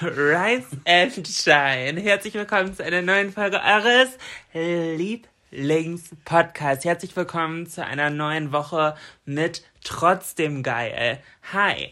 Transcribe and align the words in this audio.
Rise 0.00 0.68
and 0.84 1.26
Shine. 1.26 2.00
Herzlich 2.00 2.34
willkommen 2.34 2.72
zu 2.72 2.84
einer 2.84 3.02
neuen 3.02 3.32
Folge 3.32 3.60
eures 3.60 4.10
Lieblingspodcasts. 4.52 6.84
Herzlich 6.84 7.16
willkommen 7.16 7.66
zu 7.66 7.84
einer 7.84 8.08
neuen 8.08 8.52
Woche 8.52 8.94
mit 9.24 9.64
Trotzdem 9.82 10.62
geil. 10.62 11.20
Hi. 11.52 11.90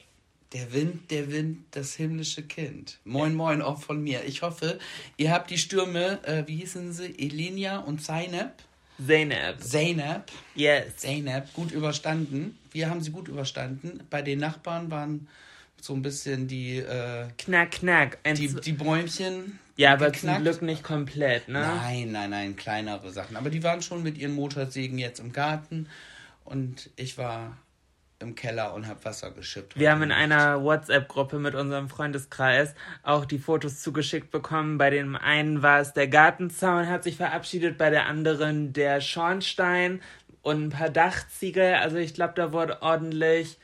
Der 0.53 0.73
Wind, 0.73 1.11
der 1.11 1.33
Wind, 1.33 1.65
das 1.73 1.95
himmlische 1.95 2.45
Kind. 2.45 3.01
Moin, 3.05 3.35
moin 3.35 3.61
auch 3.61 3.81
von 3.81 4.01
mir. 4.01 4.23
Ich 4.25 4.43
hoffe, 4.43 4.79
ihr 5.17 5.33
habt 5.33 5.51
die 5.51 5.59
Stürme, 5.59 6.25
äh, 6.25 6.47
wie 6.47 6.59
hießen 6.59 6.93
sie, 6.93 7.13
Elenia 7.19 7.79
und 7.79 8.04
Zainab? 8.04 8.63
Zeynep. 9.04 9.61
Zeynep. 9.61 10.31
Yes. 10.54 10.99
Zeynep, 10.99 11.53
gut 11.54 11.73
überstanden. 11.73 12.57
Wir 12.71 12.88
haben 12.88 13.01
sie 13.01 13.11
gut 13.11 13.27
überstanden. 13.27 14.04
Bei 14.11 14.23
den 14.23 14.38
Nachbarn 14.38 14.93
waren 14.93 15.27
so 15.87 15.95
ein 15.95 16.03
bisschen 16.03 16.48
die, 16.48 16.79
äh, 16.79 17.27
Knack, 17.39 17.73
knack. 17.73 18.19
Ein 18.25 18.35
die, 18.35 18.48
die 18.48 18.73
Bäumchen. 18.73 19.59
ja, 19.77 19.93
aber 19.93 20.11
geknackt. 20.11 20.37
zum 20.37 20.45
Glück 20.45 20.63
nicht 20.63 20.83
komplett, 20.83 21.49
ne? 21.49 21.61
Nein, 21.61 22.13
nein, 22.13 22.31
nein, 22.31 22.57
kleinere 22.57 23.11
Sachen. 23.11 23.37
Aber 23.37 23.51
die 23.51 23.63
waren 23.63 23.83
schon 23.83 24.03
mit 24.03 24.19
ihren 24.19 24.35
Motorsägen 24.35 24.99
jetzt 24.99 25.21
im 25.21 25.33
Garten 25.33 25.89
und 26.45 26.91
ich 26.97 27.19
war 27.19 27.57
im 28.19 28.35
Keller 28.35 28.75
und 28.75 28.87
habe 28.87 29.05
Wasser 29.05 29.30
geschippt. 29.30 29.79
Wir 29.79 29.91
haben 29.91 30.03
in 30.03 30.13
einer 30.13 30.63
WhatsApp-Gruppe 30.63 31.39
mit 31.39 31.55
unserem 31.55 31.89
Freundeskreis 31.89 32.75
auch 33.03 33.27
die 33.27 33.39
Fotos 33.39 33.80
zugeschickt 33.80 34.30
bekommen. 34.30 34.79
Bei 34.79 34.91
dem 34.91 35.16
einen 35.16 35.63
war 35.63 35.80
es 35.80 35.93
der 35.93 36.09
Gartenzaun, 36.09 36.89
hat 36.89 37.05
sich 37.05 37.16
verabschiedet, 37.16 37.77
bei 37.77 37.91
der 37.91 38.07
anderen 38.07 38.73
der 38.73 39.01
Schornstein 39.03 40.01
und 40.41 40.65
ein 40.65 40.71
paar 40.71 40.89
Dachziegel. 40.89 41.75
Also 41.75 41.99
ich 41.99 42.15
glaube, 42.15 42.33
da 42.37 42.53
wurde 42.53 42.80
ordentlich, 42.80 43.59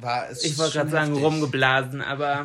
war 0.00 0.28
es 0.30 0.44
ich 0.44 0.58
wollte 0.58 0.74
gerade 0.78 0.90
sagen, 0.90 1.08
heftig. 1.12 1.24
rumgeblasen, 1.24 2.02
aber 2.02 2.44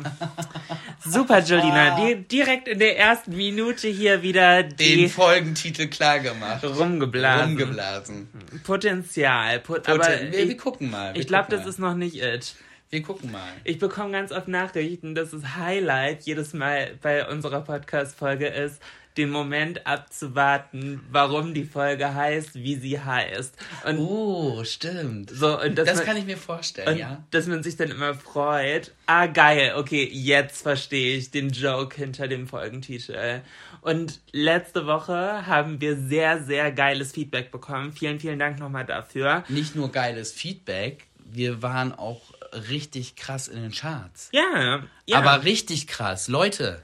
super, 1.04 1.40
Jolina. 1.40 1.96
Die, 2.04 2.22
direkt 2.22 2.68
in 2.68 2.78
der 2.78 2.98
ersten 2.98 3.36
Minute 3.36 3.88
hier 3.88 4.22
wieder 4.22 4.62
Den 4.62 5.08
Folgentitel 5.08 5.88
klar 5.88 6.18
gemacht. 6.20 6.64
rumgeblasen. 6.64 7.48
Rumgeblasen. 7.50 8.28
Potenzial. 8.64 9.60
Pot 9.60 9.88
aber 9.88 9.98
Poten- 10.04 10.32
wir, 10.32 10.38
wir 10.38 10.50
ich, 10.50 10.58
gucken 10.58 10.90
mal. 10.90 11.14
wir 11.14 11.20
ich 11.20 11.26
glaube, 11.26 11.48
das 11.50 11.66
ist 11.66 11.78
noch 11.78 11.94
nicht 11.94 12.16
it. 12.22 12.54
Wir 12.90 13.02
gucken 13.02 13.32
mal. 13.32 13.40
Ich 13.64 13.78
bekomme 13.78 14.12
ganz 14.12 14.32
oft 14.32 14.48
Nachrichten, 14.48 15.14
dass 15.14 15.30
das 15.30 15.56
Highlight 15.56 16.22
jedes 16.24 16.52
Mal 16.52 16.90
bei 17.00 17.26
unserer 17.26 17.62
Podcast-Folge 17.62 18.46
ist, 18.48 18.82
den 19.16 19.30
Moment 19.30 19.86
abzuwarten, 19.86 21.00
warum 21.10 21.54
die 21.54 21.64
Folge 21.64 22.14
heißt, 22.14 22.54
wie 22.54 22.76
sie 22.76 23.00
heißt. 23.00 23.54
Und 23.86 23.98
Oh, 23.98 24.64
stimmt. 24.64 25.30
so, 25.30 25.60
und 25.60 25.76
Das 25.76 25.96
man, 25.96 26.04
kann 26.06 26.16
ich 26.16 26.24
mir 26.24 26.36
vorstellen, 26.36 26.96
ja. 26.98 27.22
dass 27.30 27.46
man 27.46 27.62
sich 27.62 27.76
dann 27.76 27.90
immer 27.90 28.14
freut. 28.14 28.92
Ah, 29.06 29.26
geil, 29.26 29.74
okay, 29.76 30.08
jetzt 30.12 30.62
verstehe 30.62 31.16
ich 31.16 31.30
den 31.30 31.50
Joke 31.50 31.96
hinter 31.96 32.28
dem 32.28 32.46
Folgentitel. 32.46 33.42
Und 33.82 34.20
letzte 34.32 34.86
Woche 34.86 35.46
haben 35.46 35.80
wir 35.80 35.96
sehr, 35.96 36.42
sehr 36.42 36.70
geiles 36.72 37.12
Feedback 37.12 37.50
bekommen. 37.50 37.92
Vielen, 37.92 38.20
vielen 38.20 38.38
Dank 38.38 38.58
nochmal 38.58 38.86
dafür. 38.86 39.44
Nicht 39.48 39.74
nur 39.74 39.90
geiles 39.90 40.32
Feedback, 40.32 41.06
wir 41.24 41.62
waren 41.62 41.92
auch 41.92 42.20
richtig 42.70 43.16
krass 43.16 43.48
in 43.48 43.62
den 43.62 43.72
Charts. 43.72 44.28
Ja, 44.32 44.82
ja. 45.06 45.18
Aber 45.18 45.44
richtig 45.44 45.86
krass. 45.86 46.28
Leute, 46.28 46.82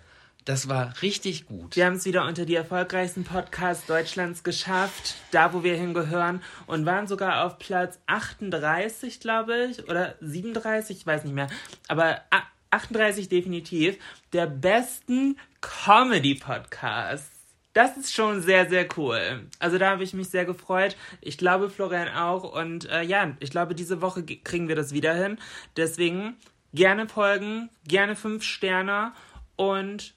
das 0.49 0.69
war 0.69 0.95
richtig 1.03 1.47
gut. 1.47 1.77
Wir 1.77 1.85
haben 1.87 1.95
es 1.97 2.05
wieder 2.07 2.25
unter 2.27 2.47
die 2.47 2.55
erfolgreichsten 2.55 3.25
Podcasts 3.25 3.87
Deutschlands 3.87 4.43
geschafft, 4.43 5.15
da 5.31 5.53
wo 5.53 5.63
wir 5.63 5.77
hingehören 5.77 6.43
und 6.67 6.87
waren 6.87 7.07
sogar 7.07 7.45
auf 7.45 7.59
Platz 7.59 7.99
38, 8.07 9.21
glaube 9.21 9.67
ich, 9.71 9.89
oder 9.91 10.15
37, 10.21 10.97
ich 10.99 11.07
weiß 11.07 11.25
nicht 11.25 11.35
mehr, 11.35 11.49
aber 11.89 12.23
a- 12.31 12.43
38 12.71 13.29
definitiv, 13.29 13.97
der 14.33 14.47
besten 14.47 15.37
Comedy-Podcasts. 15.61 17.31
Das 17.75 17.97
ist 17.97 18.13
schon 18.15 18.43
sehr, 18.43 18.69
sehr 18.69 18.89
cool. 18.97 19.47
Also 19.59 19.79
da 19.79 19.91
habe 19.91 20.03
ich 20.03 20.13
mich 20.15 20.29
sehr 20.31 20.45
gefreut. 20.45 20.97
Ich 21.21 21.39
glaube, 21.39 21.71
Florian 21.71 22.09
auch. 22.09 22.43
Und 22.59 22.89
äh, 22.91 23.03
ja, 23.03 23.33
ich 23.41 23.51
glaube, 23.51 23.75
diese 23.75 24.01
Woche 24.03 24.23
ge- 24.23 24.41
kriegen 24.43 24.69
wir 24.69 24.75
das 24.77 24.93
wieder 24.93 25.15
hin. 25.15 25.39
Deswegen 25.77 26.37
gerne 26.75 27.09
folgen, 27.09 27.71
gerne 27.87 28.17
fünf 28.17 28.43
Sterne 28.43 29.13
und 29.57 30.15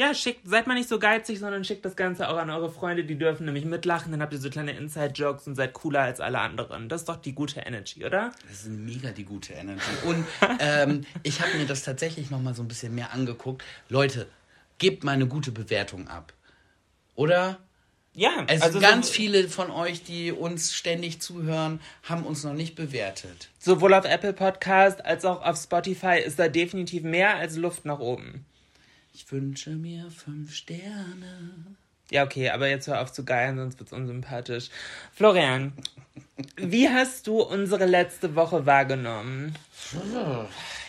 ja, 0.00 0.14
schickt, 0.14 0.48
seid 0.48 0.66
mal 0.66 0.72
nicht 0.72 0.88
so 0.88 0.98
geizig, 0.98 1.38
sondern 1.40 1.62
schickt 1.62 1.84
das 1.84 1.94
Ganze 1.94 2.30
auch 2.30 2.38
an 2.38 2.48
eure 2.48 2.70
Freunde, 2.70 3.04
die 3.04 3.18
dürfen 3.18 3.44
nämlich 3.44 3.66
mitlachen, 3.66 4.10
dann 4.12 4.22
habt 4.22 4.32
ihr 4.32 4.38
so 4.38 4.48
kleine 4.48 4.72
Inside-Jokes 4.72 5.46
und 5.46 5.56
seid 5.56 5.74
cooler 5.74 6.00
als 6.00 6.20
alle 6.20 6.38
anderen. 6.38 6.88
Das 6.88 7.02
ist 7.02 7.08
doch 7.10 7.16
die 7.16 7.34
gute 7.34 7.60
Energy, 7.60 8.02
oder? 8.06 8.32
Das 8.48 8.62
ist 8.62 8.68
mega 8.70 9.10
die 9.10 9.24
gute 9.24 9.52
Energy. 9.52 9.90
Und 10.06 10.24
ähm, 10.58 11.02
ich 11.22 11.42
habe 11.42 11.54
mir 11.58 11.66
das 11.66 11.82
tatsächlich 11.82 12.30
noch 12.30 12.40
mal 12.40 12.54
so 12.54 12.62
ein 12.62 12.68
bisschen 12.68 12.94
mehr 12.94 13.12
angeguckt. 13.12 13.62
Leute, 13.90 14.26
gebt 14.78 15.04
mal 15.04 15.12
eine 15.12 15.26
gute 15.26 15.52
Bewertung 15.52 16.08
ab. 16.08 16.32
Oder? 17.14 17.58
Ja, 18.14 18.46
Es 18.46 18.62
also 18.62 18.80
ganz 18.80 19.08
so, 19.08 19.12
viele 19.12 19.50
von 19.50 19.70
euch, 19.70 20.02
die 20.02 20.32
uns 20.32 20.72
ständig 20.72 21.20
zuhören, 21.20 21.78
haben 22.04 22.24
uns 22.24 22.42
noch 22.42 22.54
nicht 22.54 22.74
bewertet. 22.74 23.50
sowohl 23.58 23.92
auf 23.92 24.06
Apple 24.06 24.32
Podcast 24.32 25.04
als 25.04 25.26
auch 25.26 25.42
auf 25.42 25.58
Spotify 25.58 26.22
ist 26.24 26.38
da 26.38 26.48
definitiv 26.48 27.02
mehr 27.02 27.36
als 27.36 27.56
Luft 27.56 27.84
nach 27.84 27.98
oben. 27.98 28.46
Ich 29.22 29.30
wünsche 29.32 29.70
mir 29.70 30.10
fünf 30.10 30.54
Sterne. 30.54 31.76
Ja, 32.10 32.24
okay, 32.24 32.48
aber 32.48 32.68
jetzt 32.68 32.86
hör 32.88 33.02
auf 33.02 33.12
zu 33.12 33.22
geiern, 33.22 33.58
sonst 33.58 33.78
wird's 33.78 33.92
unsympathisch. 33.92 34.70
Florian, 35.12 35.74
wie 36.56 36.88
hast 36.88 37.26
du 37.26 37.42
unsere 37.42 37.84
letzte 37.84 38.34
Woche 38.34 38.64
wahrgenommen? 38.64 39.54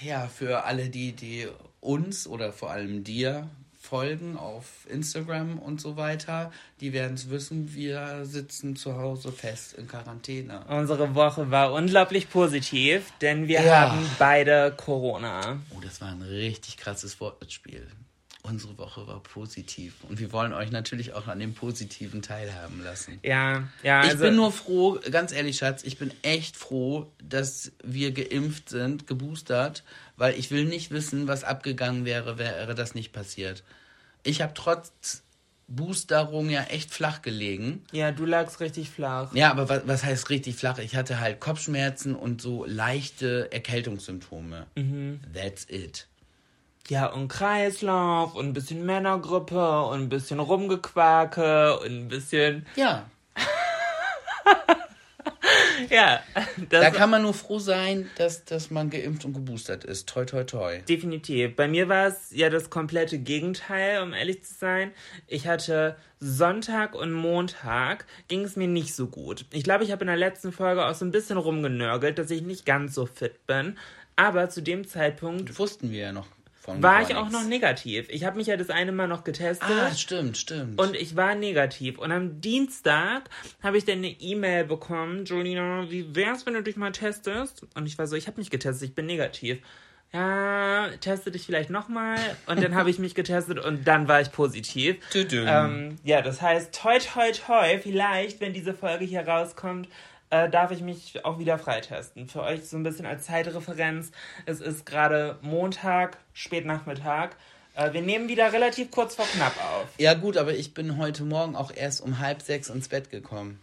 Ja, 0.01 0.27
für 0.27 0.63
alle 0.63 0.87
die, 0.87 1.11
die 1.11 1.47
uns 1.81 2.25
oder 2.25 2.53
vor 2.53 2.71
allem 2.71 3.03
dir 3.03 3.49
folgen 3.81 4.37
auf 4.37 4.87
Instagram 4.89 5.59
und 5.59 5.81
so 5.81 5.97
weiter, 5.97 6.53
die 6.79 6.93
werden 6.93 7.15
es 7.15 7.29
wissen, 7.29 7.73
wir 7.75 8.21
sitzen 8.23 8.77
zu 8.77 8.95
Hause 8.95 9.33
fest 9.33 9.73
in 9.73 9.89
Quarantäne. 9.89 10.63
Unsere 10.69 11.13
Woche 11.15 11.51
war 11.51 11.73
unglaublich 11.73 12.29
positiv, 12.29 13.11
denn 13.19 13.49
wir 13.49 13.61
Ja. 13.61 13.91
haben 13.91 14.09
beide 14.17 14.73
Corona. 14.77 15.59
Oh, 15.75 15.81
das 15.81 15.99
war 15.99 16.07
ein 16.07 16.21
richtig 16.21 16.77
krasses 16.77 17.19
Wortspiel. 17.19 17.85
Unsere 18.43 18.77
Woche 18.77 19.05
war 19.05 19.21
positiv 19.21 19.93
und 20.09 20.19
wir 20.19 20.31
wollen 20.31 20.51
euch 20.51 20.71
natürlich 20.71 21.13
auch 21.13 21.27
an 21.27 21.39
dem 21.39 21.53
Positiven 21.53 22.23
teilhaben 22.23 22.83
lassen. 22.83 23.19
Ja, 23.21 23.67
ja, 23.83 24.03
Ich 24.03 24.11
also 24.11 24.23
bin 24.23 24.35
nur 24.35 24.51
froh, 24.51 24.99
ganz 25.11 25.31
ehrlich, 25.31 25.57
Schatz, 25.57 25.83
ich 25.83 25.99
bin 25.99 26.11
echt 26.23 26.57
froh, 26.57 27.11
dass 27.23 27.71
wir 27.83 28.11
geimpft 28.11 28.69
sind, 28.69 29.05
geboostert, 29.05 29.83
weil 30.17 30.37
ich 30.39 30.49
will 30.49 30.65
nicht 30.65 30.89
wissen, 30.89 31.27
was 31.27 31.43
abgegangen 31.43 32.03
wäre, 32.03 32.39
wäre 32.39 32.73
das 32.73 32.95
nicht 32.95 33.13
passiert. 33.13 33.63
Ich 34.23 34.41
habe 34.41 34.53
trotz 34.55 35.23
Boosterung 35.67 36.49
ja 36.49 36.63
echt 36.63 36.91
flach 36.91 37.21
gelegen. 37.21 37.83
Ja, 37.91 38.11
du 38.11 38.25
lagst 38.25 38.59
richtig 38.59 38.89
flach. 38.89 39.33
Ja, 39.33 39.51
aber 39.51 39.69
was, 39.69 39.87
was 39.87 40.03
heißt 40.03 40.29
richtig 40.29 40.55
flach? 40.55 40.79
Ich 40.79 40.95
hatte 40.95 41.19
halt 41.19 41.39
Kopfschmerzen 41.39 42.15
und 42.15 42.41
so 42.41 42.65
leichte 42.65 43.51
Erkältungssymptome. 43.51 44.67
That's 45.33 45.65
it. 45.69 46.07
Ja, 46.89 47.07
und 47.07 47.27
Kreislauf 47.27 48.35
und 48.35 48.47
ein 48.47 48.53
bisschen 48.53 48.85
Männergrippe 48.85 49.83
und 49.83 50.01
ein 50.01 50.09
bisschen 50.09 50.39
Rumgequake 50.39 51.79
und 51.79 51.87
ein 51.87 52.07
bisschen. 52.07 52.65
Ja, 52.75 53.09
Ja, 55.89 56.21
da 56.69 56.89
kann 56.91 57.09
man 57.09 57.23
nur 57.23 57.33
froh 57.33 57.59
sein, 57.59 58.09
dass, 58.15 58.45
dass 58.45 58.71
man 58.71 58.89
geimpft 58.89 59.25
und 59.25 59.33
geboostert 59.33 59.83
ist. 59.83 60.07
Toi, 60.07 60.25
toi, 60.25 60.43
toi. 60.43 60.79
definitiv. 60.87 61.55
Bei 61.55 61.67
mir 61.67 61.89
war 61.89 62.07
es 62.07 62.31
ja 62.31 62.49
das 62.49 62.69
komplette 62.69 63.17
Gegenteil, 63.17 64.01
um 64.01 64.13
ehrlich 64.13 64.43
zu 64.43 64.53
sein. 64.53 64.91
Ich 65.27 65.47
hatte 65.47 65.95
Sonntag 66.19 66.95
und 66.95 67.11
Montag 67.11 68.05
ging 68.27 68.43
es 68.43 68.55
mir 68.55 68.67
nicht 68.67 68.95
so 68.95 69.07
gut. 69.07 69.45
Ich 69.51 69.63
glaube, 69.63 69.83
ich 69.83 69.91
habe 69.91 70.01
in 70.01 70.07
der 70.07 70.17
letzten 70.17 70.51
Folge 70.51 70.85
auch 70.85 70.95
so 70.95 71.05
ein 71.05 71.11
bisschen 71.11 71.37
rumgenörgelt, 71.37 72.19
dass 72.19 72.31
ich 72.31 72.41
nicht 72.41 72.65
ganz 72.65 72.93
so 72.93 73.05
fit 73.05 73.45
bin. 73.47 73.77
Aber 74.15 74.49
zu 74.49 74.61
dem 74.61 74.87
Zeitpunkt 74.87 75.57
Wussten 75.57 75.91
wir 75.91 75.99
ja 75.99 76.11
noch 76.11 76.27
von 76.61 76.83
war 76.83 77.01
ich 77.01 77.15
auch 77.15 77.31
noch 77.31 77.43
negativ. 77.43 78.07
Ich 78.09 78.23
habe 78.23 78.37
mich 78.37 78.45
ja 78.45 78.55
das 78.55 78.69
eine 78.69 78.91
Mal 78.91 79.07
noch 79.07 79.23
getestet. 79.23 79.67
Ah, 79.67 79.91
stimmt, 79.95 80.37
stimmt. 80.37 80.79
Und 80.79 80.95
ich 80.95 81.15
war 81.15 81.33
negativ. 81.33 81.97
Und 81.97 82.11
am 82.11 82.39
Dienstag 82.39 83.23
habe 83.63 83.77
ich 83.77 83.85
dann 83.85 83.97
eine 83.97 84.09
E-Mail 84.09 84.65
bekommen, 84.65 85.25
Jolina, 85.25 85.89
wie 85.89 86.15
wär's, 86.15 86.45
wenn 86.45 86.53
du 86.53 86.61
dich 86.61 86.75
mal 86.75 86.91
testest? 86.91 87.65
Und 87.73 87.87
ich 87.87 87.97
war 87.97 88.05
so, 88.05 88.15
ich 88.15 88.27
habe 88.27 88.39
mich 88.39 88.51
getestet, 88.51 88.89
ich 88.89 88.95
bin 88.95 89.07
negativ. 89.07 89.57
Ja, 90.13 90.89
teste 90.99 91.31
dich 91.31 91.45
vielleicht 91.45 91.69
nochmal. 91.69 92.19
Und 92.45 92.61
dann 92.61 92.75
habe 92.75 92.89
ich 92.89 92.99
mich 92.99 93.15
getestet 93.15 93.57
und 93.57 93.87
dann 93.87 94.07
war 94.07 94.21
ich 94.21 94.31
positiv. 94.31 94.97
Ähm, 95.15 95.95
ja, 96.03 96.21
das 96.21 96.41
heißt, 96.41 96.75
toi, 96.75 96.99
toi, 96.99 97.31
toi, 97.31 97.79
vielleicht, 97.79 98.41
wenn 98.41 98.53
diese 98.53 98.73
Folge 98.73 99.05
hier 99.05 99.25
rauskommt, 99.25 99.87
äh, 100.31 100.49
darf 100.49 100.71
ich 100.71 100.81
mich 100.81 101.23
auch 101.23 101.37
wieder 101.39 101.59
freitesten. 101.59 102.27
Für 102.27 102.41
euch 102.41 102.67
so 102.67 102.77
ein 102.77 102.83
bisschen 102.83 103.05
als 103.05 103.25
Zeitreferenz. 103.25 104.11
Es 104.45 104.59
ist 104.59 104.85
gerade 104.85 105.37
Montag, 105.41 106.17
Spätnachmittag. 106.33 107.29
Äh, 107.75 107.93
wir 107.93 108.01
nehmen 108.01 108.27
wieder 108.27 108.51
relativ 108.51 108.91
kurz 108.91 109.15
vor 109.15 109.25
knapp 109.25 109.55
auf. 109.57 109.87
Ja 109.97 110.13
gut, 110.15 110.37
aber 110.37 110.53
ich 110.53 110.73
bin 110.73 110.97
heute 110.97 111.23
Morgen 111.23 111.55
auch 111.55 111.71
erst 111.73 112.01
um 112.01 112.19
halb 112.19 112.41
sechs 112.41 112.69
ins 112.69 112.87
Bett 112.89 113.09
gekommen. 113.11 113.61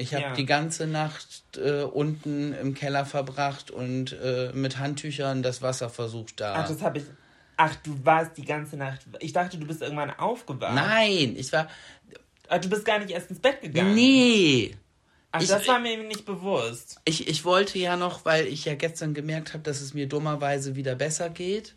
Ich 0.00 0.14
habe 0.14 0.22
Ja. 0.22 0.32
die 0.32 0.46
ganze 0.46 0.86
Nacht 0.86 1.56
äh, 1.56 1.82
unten 1.82 2.52
im 2.52 2.74
Keller 2.74 3.04
verbracht 3.04 3.70
und 3.72 4.12
äh, 4.12 4.52
mit 4.54 4.78
Handtüchern 4.78 5.42
das 5.42 5.60
Wasser 5.62 5.90
versucht 5.90 6.40
da. 6.40 6.54
Ach, 6.54 6.68
das 6.68 6.80
habe 6.82 6.98
ich. 6.98 7.04
Ach, 7.56 7.74
du 7.82 7.98
warst 8.04 8.36
die 8.36 8.44
ganze 8.44 8.76
Nacht. 8.76 9.00
Ich 9.18 9.32
dachte, 9.32 9.58
du 9.58 9.66
bist 9.66 9.82
irgendwann 9.82 10.10
aufgewacht. 10.16 10.74
Nein, 10.76 11.34
ich 11.36 11.52
war. 11.52 11.68
Aber 12.48 12.60
du 12.60 12.68
bist 12.70 12.84
gar 12.84 13.00
nicht 13.00 13.10
erst 13.10 13.30
ins 13.30 13.40
Bett 13.40 13.60
gegangen. 13.60 13.96
Nee. 13.96 14.76
Ach, 15.32 15.40
ich- 15.42 15.48
das 15.48 15.66
war 15.68 15.78
mir 15.78 15.96
nicht 16.04 16.24
bewusst. 16.24 17.00
Ich, 17.04 17.28
ich 17.28 17.44
wollte 17.44 17.78
ja 17.78 17.96
noch, 17.96 18.24
weil 18.24 18.46
ich 18.46 18.64
ja 18.64 18.74
gestern 18.74 19.12
gemerkt 19.14 19.52
habe, 19.52 19.62
dass 19.62 19.80
es 19.80 19.92
mir 19.94 20.06
dummerweise 20.08 20.74
wieder 20.76 20.94
besser 20.94 21.28
geht 21.28 21.74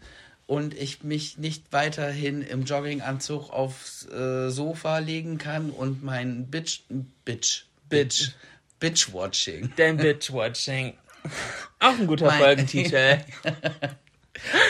und 0.48 0.74
ich 0.74 1.04
mich 1.04 1.38
nicht 1.38 1.66
weiterhin 1.72 2.42
im 2.42 2.64
Jogginganzug 2.64 3.50
aufs 3.52 4.06
äh, 4.10 4.50
Sofa 4.50 5.00
legen 5.00 5.38
kann 5.38 5.70
und 5.70 6.04
mein 6.04 6.48
Bitch, 6.48 6.82
Bitch, 7.26 7.66
Bitch, 7.90 8.30
Bitch-Watching, 8.80 9.74
Dein 9.76 9.98
Bitch-Watching. 9.98 10.94
Auch 11.80 12.00
ein 12.00 12.08
guter 12.08 12.28
Mein- 12.28 12.40
Folgentitel. 12.40 13.20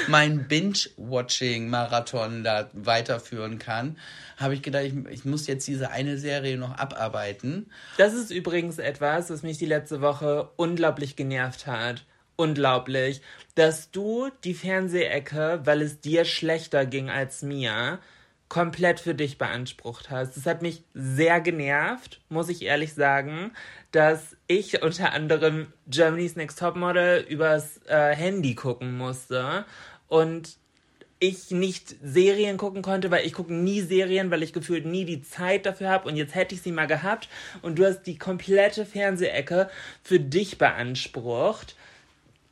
mein 0.07 0.47
Binge-Watching-Marathon 0.47 2.43
da 2.43 2.69
weiterführen 2.73 3.59
kann, 3.59 3.97
habe 4.37 4.53
ich 4.53 4.61
gedacht, 4.61 4.83
ich, 4.85 4.93
ich 5.09 5.25
muss 5.25 5.47
jetzt 5.47 5.67
diese 5.67 5.91
eine 5.91 6.17
Serie 6.17 6.57
noch 6.57 6.77
abarbeiten. 6.77 7.69
Das 7.97 8.13
ist 8.13 8.31
übrigens 8.31 8.77
etwas, 8.79 9.29
was 9.29 9.43
mich 9.43 9.57
die 9.57 9.65
letzte 9.65 10.01
Woche 10.01 10.49
unglaublich 10.55 11.15
genervt 11.15 11.67
hat. 11.67 12.05
Unglaublich. 12.35 13.21
Dass 13.55 13.91
du 13.91 14.29
die 14.43 14.53
Fernsehecke, 14.53 15.61
weil 15.63 15.81
es 15.81 15.99
dir 16.01 16.25
schlechter 16.25 16.85
ging 16.85 17.09
als 17.09 17.43
mir, 17.43 17.99
komplett 18.51 18.99
für 18.99 19.15
dich 19.15 19.37
beansprucht 19.37 20.09
hast. 20.09 20.35
Das 20.35 20.45
hat 20.45 20.61
mich 20.61 20.83
sehr 20.93 21.39
genervt, 21.39 22.19
muss 22.27 22.49
ich 22.49 22.63
ehrlich 22.63 22.93
sagen, 22.93 23.53
dass 23.93 24.35
ich 24.45 24.83
unter 24.83 25.13
anderem 25.13 25.71
Germany's 25.87 26.35
Next 26.35 26.59
Topmodel 26.59 27.25
übers 27.29 27.79
äh, 27.87 28.13
Handy 28.13 28.53
gucken 28.53 28.97
musste 28.97 29.63
und 30.09 30.57
ich 31.19 31.51
nicht 31.51 31.95
Serien 32.03 32.57
gucken 32.57 32.81
konnte, 32.81 33.09
weil 33.09 33.25
ich 33.25 33.31
gucke 33.31 33.53
nie 33.53 33.79
Serien, 33.79 34.31
weil 34.31 34.43
ich 34.43 34.51
gefühlt 34.51 34.85
nie 34.85 35.05
die 35.05 35.21
Zeit 35.21 35.65
dafür 35.65 35.87
habe 35.87 36.09
und 36.09 36.17
jetzt 36.17 36.35
hätte 36.35 36.53
ich 36.53 36.61
sie 36.61 36.73
mal 36.73 36.87
gehabt 36.87 37.29
und 37.61 37.79
du 37.79 37.85
hast 37.85 38.01
die 38.03 38.17
komplette 38.17 38.85
Fernsehecke 38.85 39.69
für 40.03 40.19
dich 40.19 40.57
beansprucht 40.57 41.77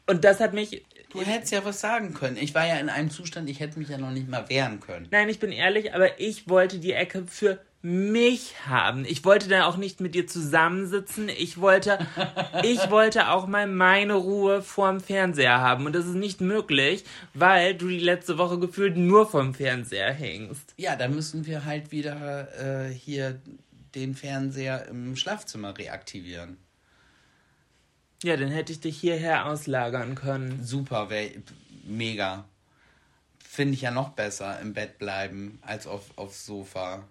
und 0.07 0.23
das 0.23 0.39
hat 0.39 0.53
mich 0.53 0.85
Du 1.09 1.21
hättest 1.21 1.51
ja 1.51 1.65
was 1.65 1.81
sagen 1.81 2.13
können. 2.13 2.37
Ich 2.37 2.53
war 2.53 2.67
ja 2.67 2.75
in 2.75 2.89
einem 2.89 3.09
Zustand, 3.09 3.49
ich 3.49 3.59
hätte 3.59 3.79
mich 3.79 3.89
ja 3.89 3.97
noch 3.97 4.11
nicht 4.11 4.29
mal 4.29 4.47
wehren 4.49 4.79
können. 4.79 5.07
Nein, 5.11 5.29
ich 5.29 5.39
bin 5.39 5.51
ehrlich, 5.51 5.93
aber 5.93 6.19
ich 6.19 6.47
wollte 6.47 6.77
die 6.79 6.93
Ecke 6.93 7.25
für 7.27 7.59
mich 7.81 8.55
haben. 8.67 9.05
Ich 9.05 9.23
wollte 9.23 9.47
da 9.47 9.65
auch 9.65 9.77
nicht 9.77 10.01
mit 10.01 10.13
dir 10.13 10.27
zusammensitzen. 10.27 11.29
Ich 11.29 11.61
wollte, 11.61 11.97
ich 12.63 12.91
wollte 12.91 13.29
auch 13.29 13.47
mal 13.47 13.67
meine 13.67 14.15
Ruhe 14.15 14.61
vorm 14.61 14.99
Fernseher 14.99 15.61
haben. 15.61 15.85
Und 15.85 15.93
das 15.93 16.05
ist 16.05 16.15
nicht 16.15 16.41
möglich, 16.41 17.05
weil 17.33 17.75
du 17.75 17.87
die 17.87 17.99
letzte 17.99 18.37
Woche 18.37 18.59
gefühlt 18.59 18.97
nur 18.97 19.29
vorm 19.29 19.53
Fernseher 19.53 20.13
hängst. 20.13 20.73
Ja, 20.77 20.95
dann 20.95 21.15
müssen 21.15 21.45
wir 21.45 21.65
halt 21.65 21.91
wieder 21.91 22.87
äh, 22.87 22.93
hier 22.93 23.39
den 23.95 24.13
Fernseher 24.13 24.87
im 24.87 25.15
Schlafzimmer 25.15 25.77
reaktivieren. 25.77 26.57
Ja, 28.23 28.35
dann 28.35 28.49
hätte 28.49 28.71
ich 28.71 28.79
dich 28.81 28.99
hierher 28.99 29.45
auslagern 29.45 30.15
können. 30.15 30.63
Super, 30.63 31.09
wär, 31.09 31.29
mega. 31.83 32.45
Finde 33.39 33.73
ich 33.73 33.81
ja 33.81 33.91
noch 33.91 34.09
besser 34.09 34.59
im 34.59 34.73
Bett 34.73 34.97
bleiben 34.99 35.59
als 35.61 35.87
auf, 35.87 36.11
aufs 36.17 36.45
Sofa. 36.45 37.03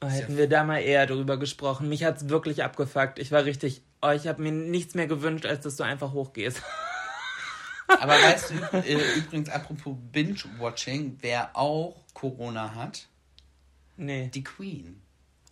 Oh, 0.00 0.08
hätten 0.08 0.36
wir 0.36 0.48
da 0.48 0.64
mal 0.64 0.80
eher 0.80 1.06
drüber 1.06 1.36
gesprochen. 1.36 1.88
Mich 1.88 2.02
hat's 2.04 2.28
wirklich 2.28 2.64
abgefuckt. 2.64 3.18
Ich 3.20 3.30
war 3.30 3.44
richtig. 3.44 3.82
Oh, 4.00 4.10
ich 4.10 4.26
habe 4.26 4.42
mir 4.42 4.50
nichts 4.50 4.94
mehr 4.94 5.06
gewünscht, 5.06 5.46
als 5.46 5.62
dass 5.62 5.76
du 5.76 5.84
einfach 5.84 6.12
hochgehst. 6.12 6.60
Aber 8.00 8.14
weißt 8.14 8.50
du, 8.50 8.76
äh, 8.78 9.18
übrigens, 9.18 9.48
apropos 9.48 9.94
Binge-Watching, 10.12 11.18
wer 11.20 11.56
auch 11.56 11.96
Corona 12.14 12.74
hat, 12.74 13.06
Nee. 13.96 14.30
die 14.34 14.42
Queen. 14.42 15.01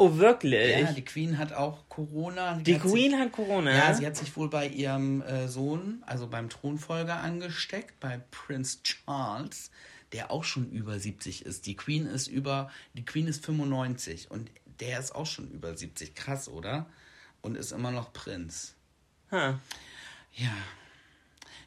Oh, 0.00 0.16
wirklich? 0.16 0.80
Ja, 0.80 0.92
die 0.94 1.04
Queen 1.04 1.36
hat 1.36 1.52
auch 1.52 1.86
Corona. 1.90 2.54
Die 2.54 2.76
hat 2.76 2.80
Queen 2.80 3.10
sich, 3.10 3.20
hat 3.20 3.32
Corona. 3.32 3.70
Ja, 3.70 3.92
sie 3.92 4.06
hat 4.06 4.16
sich 4.16 4.34
wohl 4.34 4.48
bei 4.48 4.66
ihrem 4.66 5.20
äh, 5.20 5.46
Sohn, 5.46 6.02
also 6.06 6.26
beim 6.26 6.48
Thronfolger, 6.48 7.20
angesteckt, 7.20 8.00
bei 8.00 8.18
Prince 8.30 8.78
Charles, 8.82 9.70
der 10.14 10.30
auch 10.30 10.42
schon 10.42 10.70
über 10.70 10.98
70 10.98 11.44
ist. 11.44 11.66
Die 11.66 11.76
Queen 11.76 12.06
ist 12.06 12.28
über, 12.28 12.70
die 12.94 13.04
Queen 13.04 13.26
ist 13.26 13.44
95 13.44 14.30
und 14.30 14.50
der 14.80 15.00
ist 15.00 15.14
auch 15.14 15.26
schon 15.26 15.50
über 15.50 15.76
70. 15.76 16.14
Krass, 16.14 16.48
oder? 16.48 16.86
Und 17.42 17.58
ist 17.58 17.72
immer 17.72 17.90
noch 17.90 18.14
Prinz. 18.14 18.76
Ha. 19.30 19.60
Ja. 20.32 20.56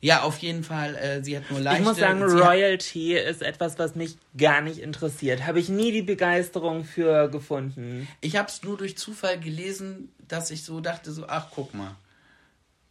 Ja, 0.03 0.23
auf 0.23 0.37
jeden 0.39 0.63
Fall, 0.65 0.95
äh, 0.95 1.23
sie 1.23 1.37
hat 1.37 1.49
nur 1.49 1.61
leichte... 1.61 1.81
Ich 1.81 1.87
muss 1.87 1.97
sagen, 1.97 2.29
sie 2.29 2.35
hat- 2.35 2.49
Royalty 2.49 3.15
ist 3.17 3.41
etwas, 3.41 3.79
was 3.79 3.95
mich 3.95 4.17
gar 4.37 4.59
nicht 4.59 4.79
interessiert. 4.79 5.45
Habe 5.47 5.59
ich 5.61 5.69
nie 5.69 5.93
die 5.93 6.01
Begeisterung 6.01 6.83
für 6.83 7.29
gefunden. 7.29 8.05
Ich 8.19 8.35
habe 8.35 8.49
es 8.49 8.63
nur 8.63 8.77
durch 8.77 8.97
Zufall 8.97 9.39
gelesen, 9.39 10.11
dass 10.27 10.51
ich 10.51 10.63
so 10.65 10.81
dachte, 10.81 11.11
so, 11.13 11.25
ach, 11.27 11.47
guck 11.55 11.73
mal. 11.73 11.95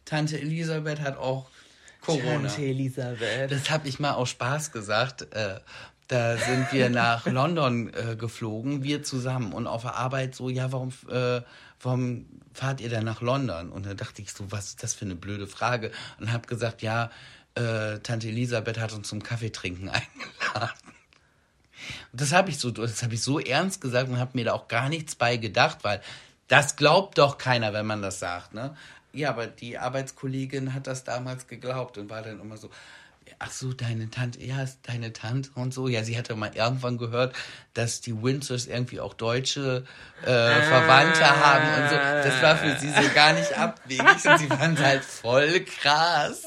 Tante 0.05 0.39
Elisabeth 0.39 1.01
hat 1.01 1.17
auch 1.17 1.49
Corona. 2.01 2.47
Tante 2.49 2.63
Elisabeth. 2.63 3.51
Das 3.51 3.69
habe 3.69 3.87
ich 3.87 3.99
mal 3.99 4.13
aus 4.13 4.29
Spaß 4.31 4.71
gesagt. 4.71 5.27
Äh, 5.33 5.59
da 6.13 6.37
sind 6.37 6.71
wir 6.71 6.91
nach 6.91 7.25
London 7.25 7.91
äh, 7.91 8.15
geflogen, 8.15 8.83
wir 8.83 9.01
zusammen. 9.01 9.51
Und 9.51 9.65
auf 9.65 9.81
der 9.81 9.95
Arbeit 9.95 10.35
so, 10.35 10.47
ja, 10.47 10.71
warum, 10.71 10.93
äh, 11.09 11.41
warum 11.81 12.27
fahrt 12.53 12.81
ihr 12.81 12.89
denn 12.89 13.03
nach 13.03 13.21
London? 13.21 13.71
Und 13.71 13.87
da 13.87 13.95
dachte 13.95 14.21
ich 14.21 14.31
so, 14.31 14.51
was 14.51 14.67
ist 14.67 14.83
das 14.83 14.93
für 14.93 15.05
eine 15.05 15.15
blöde 15.15 15.47
Frage? 15.47 15.91
Und 16.19 16.31
habe 16.31 16.47
gesagt, 16.47 16.83
ja, 16.83 17.09
äh, 17.55 17.97
Tante 17.99 18.27
Elisabeth 18.27 18.79
hat 18.79 18.93
uns 18.93 19.07
zum 19.07 19.23
Kaffeetrinken 19.23 19.89
eingeladen. 19.89 20.77
Und 22.11 22.21
das 22.21 22.31
habe 22.31 22.51
ich 22.51 22.59
so, 22.59 22.69
das 22.69 23.01
ich 23.01 23.21
so 23.23 23.39
ernst 23.39 23.81
gesagt 23.81 24.07
und 24.09 24.19
habe 24.19 24.31
mir 24.35 24.45
da 24.45 24.53
auch 24.53 24.67
gar 24.67 24.89
nichts 24.89 25.15
bei 25.15 25.37
gedacht, 25.37 25.79
weil 25.81 25.99
das 26.47 26.75
glaubt 26.75 27.17
doch 27.17 27.39
keiner, 27.39 27.73
wenn 27.73 27.87
man 27.87 28.03
das 28.03 28.19
sagt, 28.19 28.53
ne? 28.53 28.75
Ja, 29.13 29.29
aber 29.29 29.47
die 29.47 29.77
Arbeitskollegin 29.79 30.73
hat 30.73 30.87
das 30.87 31.03
damals 31.03 31.47
geglaubt 31.47 31.97
und 31.97 32.09
war 32.09 32.21
dann 32.21 32.39
immer 32.39 32.57
so, 32.57 32.69
ach 33.43 33.51
so, 33.51 33.73
deine 33.73 34.09
Tante, 34.09 34.41
ja, 34.41 34.61
ist 34.63 34.79
deine 34.83 35.11
Tante 35.11 35.49
und 35.55 35.73
so. 35.73 35.87
Ja, 35.87 36.03
sie 36.03 36.17
hatte 36.17 36.35
mal 36.35 36.51
irgendwann 36.55 36.97
gehört, 36.97 37.35
dass 37.73 38.01
die 38.01 38.21
Windsors 38.21 38.67
irgendwie 38.67 38.99
auch 38.99 39.13
deutsche 39.13 39.83
äh, 40.21 40.25
Verwandte 40.25 41.25
haben 41.27 41.83
und 41.83 41.89
so. 41.89 41.95
Das 41.95 42.41
war 42.41 42.57
für 42.57 42.79
sie 42.79 42.89
so 42.89 43.09
gar 43.13 43.33
nicht 43.33 43.57
abwegig 43.57 44.25
und 44.25 44.37
sie 44.39 44.47
fand 44.47 44.79
es 44.79 44.85
halt 44.85 45.03
voll 45.03 45.59
krass. 45.61 46.43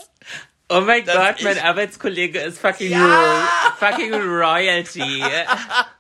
Oh 0.69 0.81
mein 0.81 1.05
Gott, 1.05 1.43
mein 1.43 1.59
Arbeitskollege 1.61 2.41
ist 2.41 2.59
fucking, 2.59 2.91
Ja! 2.91 3.49
fucking 3.79 4.13
Royalty. 4.15 5.23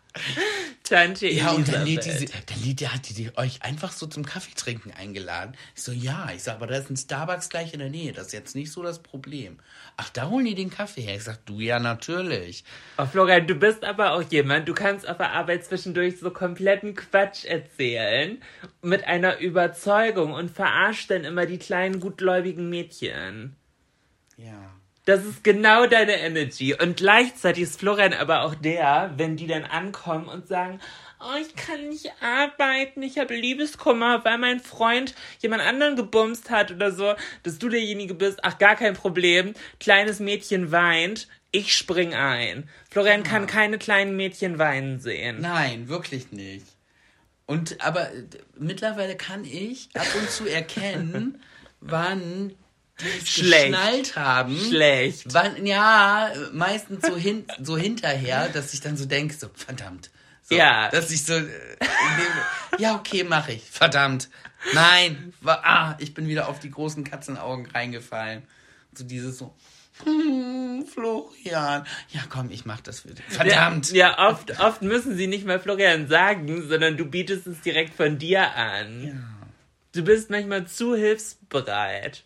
Tante 0.83 1.29
Ja, 1.29 1.51
und 1.51 1.67
dann 1.73 1.85
lädt 1.85 2.05
die, 2.05 2.11
Elisabeth. 2.11 2.29
sie- 2.47 2.55
dann 2.55 2.63
lädt 2.65 2.81
die, 2.81 2.89
hat 2.89 3.09
die, 3.09 3.15
die 3.15 3.37
euch 3.37 3.63
einfach 3.63 3.91
so 3.93 4.07
zum 4.07 4.25
Kaffeetrinken 4.25 4.93
eingeladen. 4.93 5.55
Ich 5.75 5.83
so, 5.83 5.91
ja. 5.93 6.29
Ich 6.35 6.45
sag, 6.45 6.55
aber 6.57 6.67
da 6.69 6.77
ist 6.77 6.91
ein 6.91 6.97
Starbucks 6.97 7.49
gleich 7.49 7.73
in 7.73 7.81
der 7.81 7.91
Nähe. 7.91 8.13
Das 8.13 8.29
ist 8.29 8.33
jetzt 8.33 8.55
nicht 8.55 8.71
so 8.71 8.83
das 8.83 9.01
Problem. 9.03 9.59
Ach, 9.97 10.09
da 10.11 10.29
holen 10.29 10.45
die 10.45 10.55
den 10.55 10.71
Kaffee 10.71 11.01
her. 11.03 11.17
Ich 11.17 11.25
sag, 11.25 11.45
du, 11.47 11.59
ja, 11.61 11.79
natürlich. 11.81 12.65
Oh, 12.99 13.07
Florian, 13.07 13.47
du 13.47 13.55
bist 13.57 13.83
aber 13.85 14.13
auch 14.13 14.23
jemand, 14.23 14.69
du 14.69 14.75
kannst 14.75 15.09
auf 15.09 15.17
der 15.17 15.33
Arbeit 15.33 15.65
zwischendurch 15.65 16.19
so 16.21 16.31
kompletten 16.31 16.95
Quatsch 16.95 17.45
erzählen. 17.45 18.41
Mit 18.83 19.05
einer 19.05 19.39
Überzeugung 19.39 20.35
und 20.35 20.51
verarscht 20.51 21.11
dann 21.11 21.25
immer 21.25 21.47
die 21.47 21.59
kleinen, 21.59 21.99
gutgläubigen 21.99 22.69
Mädchen. 22.71 23.57
Ja. 24.37 24.71
Das 25.07 25.25
ist 25.25 25.45
genau 25.45 25.87
deine 25.87 26.19
Energy. 26.19 26.75
Und 26.75 26.97
gleichzeitig 26.97 27.63
ist 27.63 27.79
Florian 27.79 28.13
aber 28.13 28.43
auch 28.43 28.57
der, 28.57 29.13
wenn 29.17 29.37
die 29.37 29.47
dann 29.47 29.63
ankommen 29.63 30.29
und 30.29 30.49
sagen, 30.49 30.81
oh, 31.21 31.41
ich 31.41 31.55
kann 31.55 31.89
nicht 31.89 32.13
arbeiten, 32.21 33.03
ich 33.05 33.17
habe 33.17 33.35
Liebeskummer, 33.35 34.25
weil 34.25 34.37
mein 34.39 34.59
Freund 34.59 35.15
jemand 35.39 35.63
anderen 35.63 35.95
gebumst 35.95 36.51
hat 36.51 36.73
oder 36.73 36.91
so, 36.91 37.15
dass 37.45 37.59
du 37.59 37.69
derjenige 37.69 38.15
bist, 38.15 38.41
ach, 38.43 38.59
gar 38.59 38.75
kein 38.75 38.95
Problem, 38.95 39.55
kleines 39.79 40.19
Mädchen 40.19 40.73
weint, 40.73 41.29
ich 41.53 41.77
spring 41.77 42.13
ein. 42.13 42.69
Florian 42.91 43.23
kann 43.23 43.47
keine 43.47 43.79
kleinen 43.79 44.17
Mädchen 44.17 44.59
weinen 44.59 44.99
sehen. 44.99 45.41
Nein, 45.41 45.89
wirklich 45.89 46.33
nicht. 46.33 46.67
Und, 47.47 47.81
aber 47.81 48.13
äh, 48.13 48.25
mittlerweile 48.59 49.17
kann 49.17 49.45
ich 49.45 49.89
ab 49.95 50.09
und 50.19 50.29
zu 50.29 50.47
erkennen, 50.47 51.41
wann 51.81 52.57
Schlecht. 53.25 53.67
geschnallt 53.73 54.17
haben. 54.17 54.59
Schlecht. 54.59 55.25
Wann, 55.35 55.67
ja, 55.67 56.33
meistens 56.53 57.07
so, 57.07 57.17
hin, 57.17 57.47
so 57.63 57.77
hinterher, 57.77 58.49
dass 58.49 58.73
ich 58.75 58.81
dann 58.81 58.97
so 58.97 59.05
denke, 59.07 59.35
so, 59.35 59.49
verdammt. 59.55 60.11
So, 60.43 60.55
Ja. 60.55 60.89
Dass 60.91 61.11
ich 61.11 61.25
so, 61.25 61.35
äh, 61.35 61.47
ja, 62.79 62.95
okay, 62.95 63.25
mache 63.25 63.53
ich. 63.53 63.65
Verdammt. 63.65 64.29
Nein. 64.73 65.33
Wa- 65.41 65.61
Ah, 65.65 65.97
ich 65.99 66.15
bin 66.15 66.27
wieder 66.29 66.49
auf 66.49 66.59
die 66.61 66.71
großen 66.71 67.05
Katzenaugen 67.05 67.67
reingefallen. 67.67 68.45
So 68.97 69.05
dieses 69.05 69.39
so, 69.39 69.55
hm, 70.05 70.87
Florian. 70.87 71.87
Ja, 72.11 72.23
komm, 72.29 72.51
ich 72.51 72.65
mach 72.65 72.81
das 72.81 73.01
für 73.01 73.09
dich. 73.09 73.25
Verdammt. 73.29 73.91
Ja, 73.93 74.11
ja 74.19 74.29
oft, 74.31 74.59
oft 74.61 74.83
müssen 74.83 75.17
sie 75.17 75.27
nicht 75.27 75.47
mal 75.47 75.59
Florian 75.61 76.09
sagen, 76.09 76.67
sondern 76.69 76.97
du 76.97 77.05
bietest 77.07 77.47
es 77.47 77.61
direkt 77.61 77.95
von 77.95 78.19
dir 78.19 78.55
an. 78.55 79.07
Ja. 79.07 79.13
Du 79.93 80.03
bist 80.05 80.31
manchmal 80.31 80.67
zu 80.67 80.95
hilfsbereit. 80.95 82.25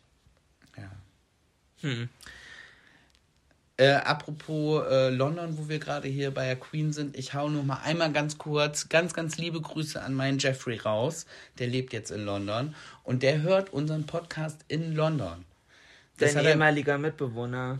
Hm. 1.82 2.08
Äh, 3.76 3.92
apropos 3.92 4.84
äh, 4.90 5.08
London, 5.08 5.56
wo 5.56 5.68
wir 5.70 5.78
gerade 5.78 6.06
hier 6.06 6.30
bei 6.32 6.44
der 6.44 6.56
Queen 6.56 6.92
sind, 6.92 7.16
ich 7.16 7.32
hau 7.32 7.48
nur 7.48 7.62
mal 7.62 7.80
einmal 7.82 8.12
ganz 8.12 8.36
kurz, 8.36 8.90
ganz, 8.90 9.14
ganz 9.14 9.38
liebe 9.38 9.58
Grüße 9.60 10.02
an 10.02 10.12
meinen 10.12 10.38
Jeffrey 10.38 10.76
raus. 10.76 11.24
Der 11.58 11.66
lebt 11.66 11.94
jetzt 11.94 12.10
in 12.10 12.24
London 12.26 12.74
und 13.04 13.22
der 13.22 13.40
hört 13.40 13.72
unseren 13.72 14.04
Podcast 14.04 14.60
in 14.68 14.94
London. 14.94 15.46
Das 16.18 16.34
Dein 16.34 16.44
er- 16.44 16.50
ehemaliger 16.52 16.98
Mitbewohner. 16.98 17.78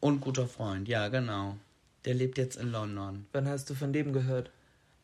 Und 0.00 0.20
guter 0.20 0.46
Freund, 0.46 0.86
ja, 0.86 1.08
genau. 1.08 1.56
Der 2.04 2.12
lebt 2.12 2.36
jetzt 2.36 2.56
in 2.56 2.70
London. 2.70 3.26
Wann 3.32 3.48
hast 3.48 3.70
du 3.70 3.74
von 3.74 3.94
dem 3.94 4.12
gehört? 4.12 4.50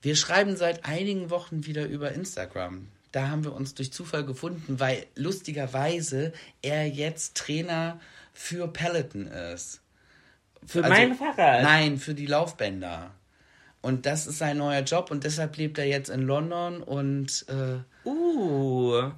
Wir 0.02 0.14
schreiben 0.14 0.56
seit 0.56 0.84
einigen 0.84 1.30
Wochen 1.30 1.64
wieder 1.64 1.86
über 1.86 2.12
Instagram. 2.12 2.86
Da 3.12 3.28
haben 3.28 3.44
wir 3.44 3.52
uns 3.52 3.74
durch 3.74 3.92
Zufall 3.92 4.24
gefunden, 4.24 4.80
weil 4.80 5.06
lustigerweise 5.14 6.32
er 6.62 6.88
jetzt 6.88 7.36
Trainer 7.36 8.00
für 8.32 8.66
Peloton 8.68 9.26
ist. 9.26 9.80
Für 10.66 10.84
Also- 10.84 10.96
mein 10.96 11.14
Fahrrad? 11.14 11.62
Nein, 11.62 11.98
für 11.98 12.14
die 12.14 12.26
Laufbänder. 12.26 13.10
Und 13.82 14.06
das 14.06 14.26
ist 14.26 14.38
sein 14.38 14.58
neuer 14.58 14.82
Job 14.82 15.10
und 15.10 15.24
deshalb 15.24 15.56
lebt 15.56 15.76
er 15.76 15.86
jetzt 15.86 16.08
in 16.08 16.22
London 16.22 16.82
und 16.82 17.44
äh, 17.48 17.80
Uh. 18.08 19.10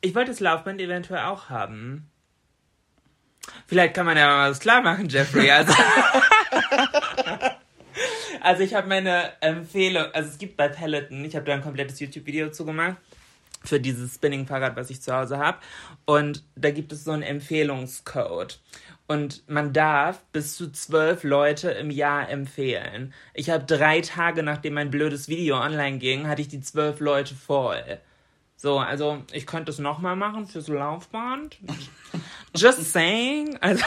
Ich 0.00 0.14
wollte 0.14 0.30
das 0.30 0.40
Laufband 0.40 0.80
eventuell 0.80 1.24
auch 1.24 1.50
haben. 1.50 2.08
Vielleicht 3.66 3.94
kann 3.94 4.06
man 4.06 4.16
ja 4.16 4.26
mal 4.28 4.50
was 4.50 4.60
klar 4.60 4.80
machen, 4.82 5.08
Jeffrey. 5.08 5.50
Also, 5.50 5.72
also 8.40 8.62
ich 8.62 8.74
habe 8.74 8.86
meine 8.88 9.32
Empfehlung, 9.40 10.04
also 10.12 10.28
es 10.30 10.38
gibt 10.38 10.56
bei 10.56 10.68
Peloton, 10.68 11.24
ich 11.24 11.34
habe 11.34 11.46
da 11.46 11.54
ein 11.54 11.62
komplettes 11.62 11.98
YouTube-Video 11.98 12.50
zu 12.50 12.64
gemacht 12.64 12.96
für 13.68 13.80
dieses 13.80 14.14
Spinning-Fahrrad, 14.14 14.76
was 14.76 14.90
ich 14.90 15.00
zu 15.00 15.14
Hause 15.14 15.38
habe. 15.38 15.58
Und 16.06 16.44
da 16.56 16.70
gibt 16.70 16.92
es 16.92 17.04
so 17.04 17.12
einen 17.12 17.22
Empfehlungscode. 17.22 18.60
Und 19.06 19.48
man 19.48 19.72
darf 19.72 20.22
bis 20.32 20.56
zu 20.56 20.70
zwölf 20.70 21.24
Leute 21.24 21.70
im 21.70 21.90
Jahr 21.90 22.28
empfehlen. 22.28 23.14
Ich 23.32 23.48
habe 23.48 23.64
drei 23.64 24.02
Tage, 24.02 24.42
nachdem 24.42 24.74
mein 24.74 24.90
blödes 24.90 25.28
Video 25.28 25.58
online 25.58 25.98
ging, 25.98 26.28
hatte 26.28 26.42
ich 26.42 26.48
die 26.48 26.60
zwölf 26.60 27.00
Leute 27.00 27.34
voll. 27.34 28.00
So, 28.56 28.78
also 28.78 29.22
ich 29.32 29.46
könnte 29.46 29.70
es 29.70 29.78
nochmal 29.78 30.16
machen 30.16 30.46
fürs 30.46 30.68
Laufband. 30.68 31.58
Just 32.54 32.92
saying. 32.92 33.56
Also, 33.60 33.84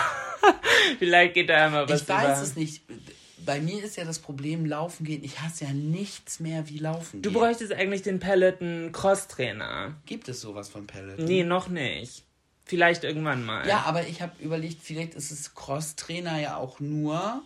vielleicht 1.00 1.34
geht 1.34 1.50
da 1.50 1.70
mal 1.70 1.90
was 1.90 2.04
ich 2.04 2.10
weiß 2.10 2.24
über. 2.24 2.42
es 2.42 2.56
nicht. 2.56 2.82
Bei 3.46 3.60
mir 3.60 3.84
ist 3.84 3.98
ja 3.98 4.06
das 4.06 4.20
Problem 4.20 4.66
Laufen 4.66 5.06
gehen. 5.06 5.24
Ich 5.24 5.42
hasse 5.42 5.66
ja 5.66 5.72
nichts 5.74 6.40
mehr 6.40 6.70
wie 6.70 6.78
Laufen 6.78 7.22
Du 7.22 7.32
gehen. 7.32 7.40
bräuchtest 7.40 7.74
eigentlich 7.74 8.02
den 8.02 8.20
Peloton 8.20 8.92
Cross-Trainer. 8.92 9.96
Gibt 10.06 10.28
es 10.30 10.42
sowas 10.42 10.70
von 10.70 10.88
Peloton? 10.88 11.26
Nee, 11.26 11.44
noch 11.44 11.68
nicht. 11.68 12.24
Vielleicht 12.66 13.04
irgendwann 13.04 13.44
mal. 13.44 13.68
Ja, 13.68 13.82
aber 13.86 14.08
ich 14.08 14.22
habe 14.22 14.32
überlegt, 14.42 14.82
vielleicht 14.82 15.16
ist 15.16 15.32
es 15.32 15.56
Cross-Trainer 15.56 16.40
ja 16.40 16.56
auch 16.58 16.80
nur. 16.80 17.42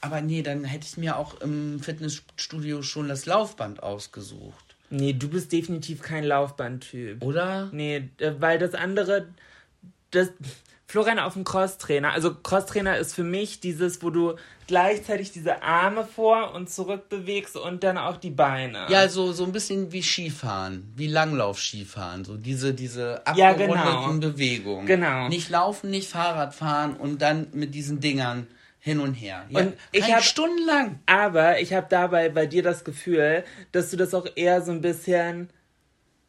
Aber 0.00 0.20
nee, 0.20 0.42
dann 0.42 0.64
hätte 0.64 0.86
ich 0.86 0.96
mir 0.96 1.16
auch 1.16 1.40
im 1.40 1.80
Fitnessstudio 1.80 2.82
schon 2.82 3.08
das 3.08 3.26
Laufband 3.26 3.82
ausgesucht. 3.82 4.76
Nee, 4.90 5.12
du 5.12 5.28
bist 5.28 5.52
definitiv 5.52 6.02
kein 6.02 6.24
Laufbandtyp. 6.24 7.22
Oder? 7.22 7.70
Nee, 7.72 8.08
äh, 8.18 8.32
weil 8.38 8.58
das 8.58 8.74
andere, 8.74 9.28
das 10.10 10.30
Florian 10.92 11.18
auf 11.18 11.32
dem 11.32 11.44
Crosstrainer, 11.44 12.12
also 12.12 12.34
Crosstrainer 12.34 12.98
ist 12.98 13.14
für 13.14 13.24
mich 13.24 13.60
dieses, 13.60 14.02
wo 14.02 14.10
du 14.10 14.34
gleichzeitig 14.66 15.32
diese 15.32 15.62
Arme 15.62 16.04
vor 16.04 16.52
und 16.52 16.68
zurück 16.68 17.08
bewegst 17.08 17.56
und 17.56 17.82
dann 17.82 17.96
auch 17.96 18.18
die 18.18 18.28
Beine. 18.28 18.84
Ja, 18.90 19.08
so, 19.08 19.32
so 19.32 19.44
ein 19.46 19.52
bisschen 19.52 19.90
wie 19.90 20.02
Skifahren, 20.02 20.92
wie 20.94 21.06
Langlauf-Skifahren. 21.06 22.26
So 22.26 22.36
diese, 22.36 22.74
diese 22.74 23.22
Ja, 23.34 23.52
abgerundeten 23.52 24.20
genau. 24.20 24.32
Bewegungen. 24.32 24.84
Genau. 24.86 25.28
Nicht 25.30 25.48
laufen, 25.48 25.88
nicht 25.88 26.10
Fahrrad 26.10 26.54
fahren 26.54 26.94
und 26.98 27.22
dann 27.22 27.46
mit 27.54 27.74
diesen 27.74 28.00
Dingern 28.00 28.46
hin 28.78 29.00
und 29.00 29.14
her. 29.14 29.46
Ja, 29.48 29.60
Und 29.60 29.72
ich 29.92 30.00
kann 30.00 30.08
ich 30.10 30.14
hab- 30.16 30.22
stundenlang. 30.24 30.98
Aber 31.06 31.58
ich 31.58 31.72
habe 31.72 31.86
dabei 31.88 32.28
bei 32.28 32.44
dir 32.44 32.62
das 32.62 32.84
Gefühl, 32.84 33.44
dass 33.72 33.88
du 33.88 33.96
das 33.96 34.12
auch 34.12 34.26
eher 34.34 34.60
so 34.60 34.72
ein 34.72 34.82
bisschen. 34.82 35.48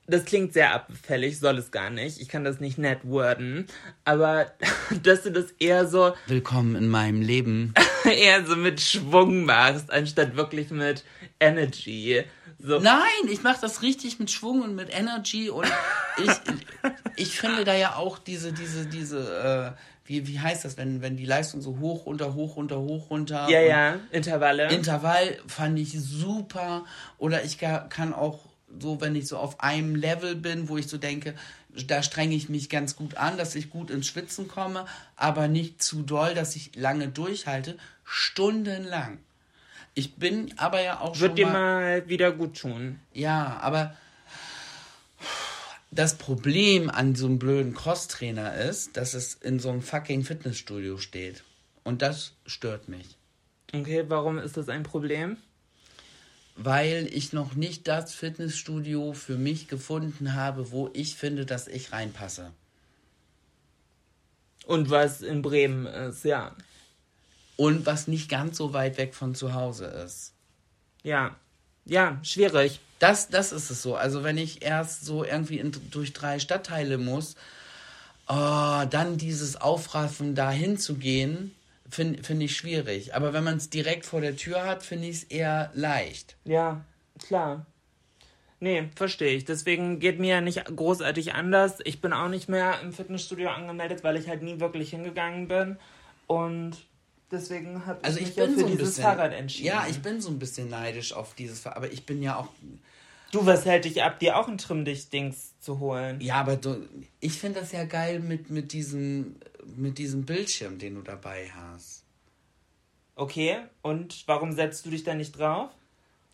Das 0.05 0.25
klingt 0.25 0.51
sehr 0.51 0.73
abfällig, 0.73 1.39
soll 1.39 1.57
es 1.57 1.71
gar 1.71 1.89
nicht. 1.89 2.19
Ich 2.19 2.27
kann 2.27 2.43
das 2.43 2.59
nicht 2.59 2.77
nett 2.77 3.07
worden. 3.07 3.67
Aber 4.03 4.47
dass 5.03 5.23
du 5.23 5.31
das 5.31 5.51
eher 5.59 5.87
so, 5.87 6.13
Willkommen 6.27 6.75
in 6.75 6.89
meinem 6.89 7.21
Leben. 7.21 7.73
eher 8.05 8.45
so 8.45 8.57
mit 8.57 8.81
Schwung 8.81 9.45
machst, 9.45 9.91
anstatt 9.91 10.35
wirklich 10.35 10.71
mit 10.71 11.05
Energy. 11.39 12.23
So. 12.59 12.79
Nein, 12.79 13.29
ich 13.29 13.43
mache 13.43 13.61
das 13.61 13.81
richtig 13.81 14.19
mit 14.19 14.29
Schwung 14.29 14.61
und 14.61 14.75
mit 14.75 14.93
Energy 14.93 15.49
und 15.49 15.71
ich, 16.17 16.31
ich 17.15 17.39
finde 17.39 17.63
da 17.63 17.73
ja 17.73 17.95
auch 17.95 18.17
diese, 18.17 18.51
diese, 18.51 18.85
diese, 18.85 19.75
äh, 19.75 19.81
wie, 20.05 20.27
wie 20.27 20.39
heißt 20.39 20.65
das, 20.65 20.77
wenn, 20.77 21.01
wenn 21.01 21.15
die 21.15 21.25
Leistung 21.25 21.61
so 21.61 21.79
hoch, 21.79 22.05
runter, 22.05 22.33
hoch, 22.33 22.57
runter, 22.57 22.79
hoch, 22.79 23.09
runter. 23.09 23.47
Ja, 23.49 23.61
ja, 23.61 23.99
Intervalle. 24.11 24.69
Intervall 24.69 25.37
fand 25.47 25.79
ich 25.79 25.97
super. 25.97 26.83
Oder 27.17 27.45
ich 27.45 27.57
kann 27.57 28.13
auch 28.13 28.52
so, 28.79 29.01
wenn 29.01 29.15
ich 29.15 29.27
so 29.27 29.37
auf 29.37 29.59
einem 29.59 29.95
Level 29.95 30.35
bin, 30.35 30.69
wo 30.69 30.77
ich 30.77 30.87
so 30.87 30.97
denke, 30.97 31.35
da 31.87 32.03
strenge 32.03 32.35
ich 32.35 32.49
mich 32.49 32.69
ganz 32.69 32.95
gut 32.95 33.15
an, 33.17 33.37
dass 33.37 33.55
ich 33.55 33.69
gut 33.69 33.89
ins 33.89 34.07
Schwitzen 34.07 34.47
komme, 34.47 34.85
aber 35.15 35.47
nicht 35.47 35.81
zu 35.81 36.03
doll, 36.03 36.33
dass 36.33 36.55
ich 36.55 36.75
lange 36.75 37.07
durchhalte, 37.07 37.77
stundenlang. 38.03 39.19
Ich 39.95 40.15
bin 40.15 40.53
aber 40.57 40.81
ja 40.81 40.99
auch 40.99 41.19
Wird 41.19 41.31
schon 41.31 41.35
dir 41.35 41.45
mal, 41.47 41.53
mal 41.53 42.09
wieder 42.09 42.31
gut 42.31 42.59
tun. 42.59 42.99
ja, 43.13 43.57
aber 43.61 43.95
das 45.91 46.17
Problem 46.17 46.89
an 46.89 47.13
so 47.13 47.27
einem 47.27 47.37
blöden 47.37 47.75
Crosstrainer 47.75 48.55
ist, 48.55 48.97
dass 48.97 49.13
es 49.13 49.35
in 49.35 49.59
so 49.59 49.69
einem 49.69 49.83
fucking 49.83 50.23
Fitnessstudio 50.23 50.97
steht. 50.97 51.43
Und 51.83 52.01
das 52.01 52.33
stört 52.47 52.89
mich. 52.89 53.17
Okay, 53.73 54.05
warum 54.07 54.39
ist 54.39 54.57
das 54.57 54.69
ein 54.69 54.83
Problem? 54.83 55.37
Weil 56.55 57.07
ich 57.11 57.33
noch 57.33 57.55
nicht 57.55 57.87
das 57.87 58.13
Fitnessstudio 58.13 59.13
für 59.13 59.37
mich 59.37 59.67
gefunden 59.67 60.35
habe, 60.35 60.71
wo 60.71 60.89
ich 60.93 61.15
finde, 61.15 61.45
dass 61.45 61.67
ich 61.67 61.91
reinpasse. 61.91 62.51
Und 64.65 64.89
was 64.89 65.21
in 65.21 65.41
Bremen 65.41 65.85
ist, 65.85 66.23
ja. 66.23 66.55
Und 67.57 67.85
was 67.85 68.07
nicht 68.07 68.29
ganz 68.29 68.57
so 68.57 68.73
weit 68.73 68.97
weg 68.97 69.13
von 69.13 69.35
zu 69.35 69.53
Hause 69.53 69.85
ist. 69.85 70.33
Ja. 71.03 71.35
Ja, 71.85 72.19
schwierig. 72.23 72.79
Das, 72.99 73.27
das 73.27 73.51
ist 73.51 73.69
es 73.69 73.81
so. 73.81 73.95
Also 73.95 74.23
wenn 74.23 74.37
ich 74.37 74.63
erst 74.63 75.05
so 75.05 75.25
irgendwie 75.25 75.59
in, 75.59 75.73
durch 75.91 76.13
drei 76.13 76.39
Stadtteile 76.39 76.97
muss, 76.97 77.35
oh, 78.27 78.83
dann 78.89 79.17
dieses 79.17 79.59
Aufraffen, 79.59 80.35
da 80.35 80.49
hinzugehen, 80.49 81.53
finde 81.89 82.23
find 82.23 82.41
ich 82.41 82.55
schwierig. 82.55 83.15
Aber 83.15 83.33
wenn 83.33 83.43
man 83.43 83.57
es 83.57 83.69
direkt 83.69 84.05
vor 84.05 84.21
der 84.21 84.35
Tür 84.35 84.65
hat, 84.65 84.83
finde 84.83 85.07
ich 85.07 85.17
es 85.17 85.23
eher 85.23 85.71
leicht. 85.73 86.37
Ja, 86.45 86.83
klar. 87.19 87.65
Nee, 88.59 88.89
verstehe 88.95 89.35
ich. 89.35 89.43
Deswegen 89.43 89.99
geht 89.99 90.19
mir 90.19 90.35
ja 90.35 90.41
nicht 90.41 90.63
großartig 90.63 91.33
anders. 91.33 91.79
Ich 91.83 91.99
bin 91.99 92.13
auch 92.13 92.29
nicht 92.29 92.47
mehr 92.47 92.79
im 92.81 92.93
Fitnessstudio 92.93 93.49
angemeldet, 93.49 94.03
weil 94.05 94.15
ich 94.15 94.29
halt 94.29 94.41
nie 94.41 94.59
wirklich 94.61 94.91
hingegangen 94.91 95.49
bin. 95.49 95.77
Und 96.27 96.77
deswegen 97.29 97.85
habe 97.85 98.01
Also 98.03 98.19
ich 98.19 98.29
ich 98.29 98.29
mich 98.29 98.37
ja 98.37 98.45
bin 98.45 98.53
für 98.53 98.61
so 98.61 98.67
dieses 98.67 98.87
bisschen, 98.89 99.03
Fahrrad 99.03 99.33
entschieden. 99.33 99.67
Ja, 99.67 99.85
ich 99.89 100.01
bin 100.01 100.21
so 100.21 100.29
ein 100.29 100.39
bisschen 100.39 100.69
neidisch 100.69 101.11
auf 101.11 101.35
dieses 101.35 101.59
Fahrrad. 101.59 101.77
Aber 101.77 101.91
ich 101.91 102.05
bin 102.05 102.23
ja 102.23 102.37
auch 102.37 102.47
Du, 103.33 103.47
was 103.47 103.65
hält 103.65 103.85
dich 103.85 104.03
ab, 104.03 104.19
dir 104.19 104.37
auch 104.37 104.47
ein 104.47 104.59
Trimmdicht-Dings 104.59 105.59
zu 105.59 105.79
holen? 105.79 106.21
Ja, 106.21 106.35
aber 106.35 106.55
du, 106.55 106.87
ich 107.19 107.33
finde 107.33 107.61
das 107.61 107.71
ja 107.71 107.83
geil 107.83 108.19
mit, 108.19 108.51
mit, 108.51 108.73
diesem, 108.73 109.37
mit 109.75 109.97
diesem 109.97 110.25
Bildschirm, 110.25 110.79
den 110.79 110.95
du 110.95 111.01
dabei 111.01 111.49
hast. 111.49 112.03
Okay, 113.15 113.61
und 113.81 114.23
warum 114.27 114.53
setzt 114.53 114.85
du 114.85 114.89
dich 114.89 115.03
da 115.03 115.13
nicht 115.13 115.37
drauf? 115.37 115.71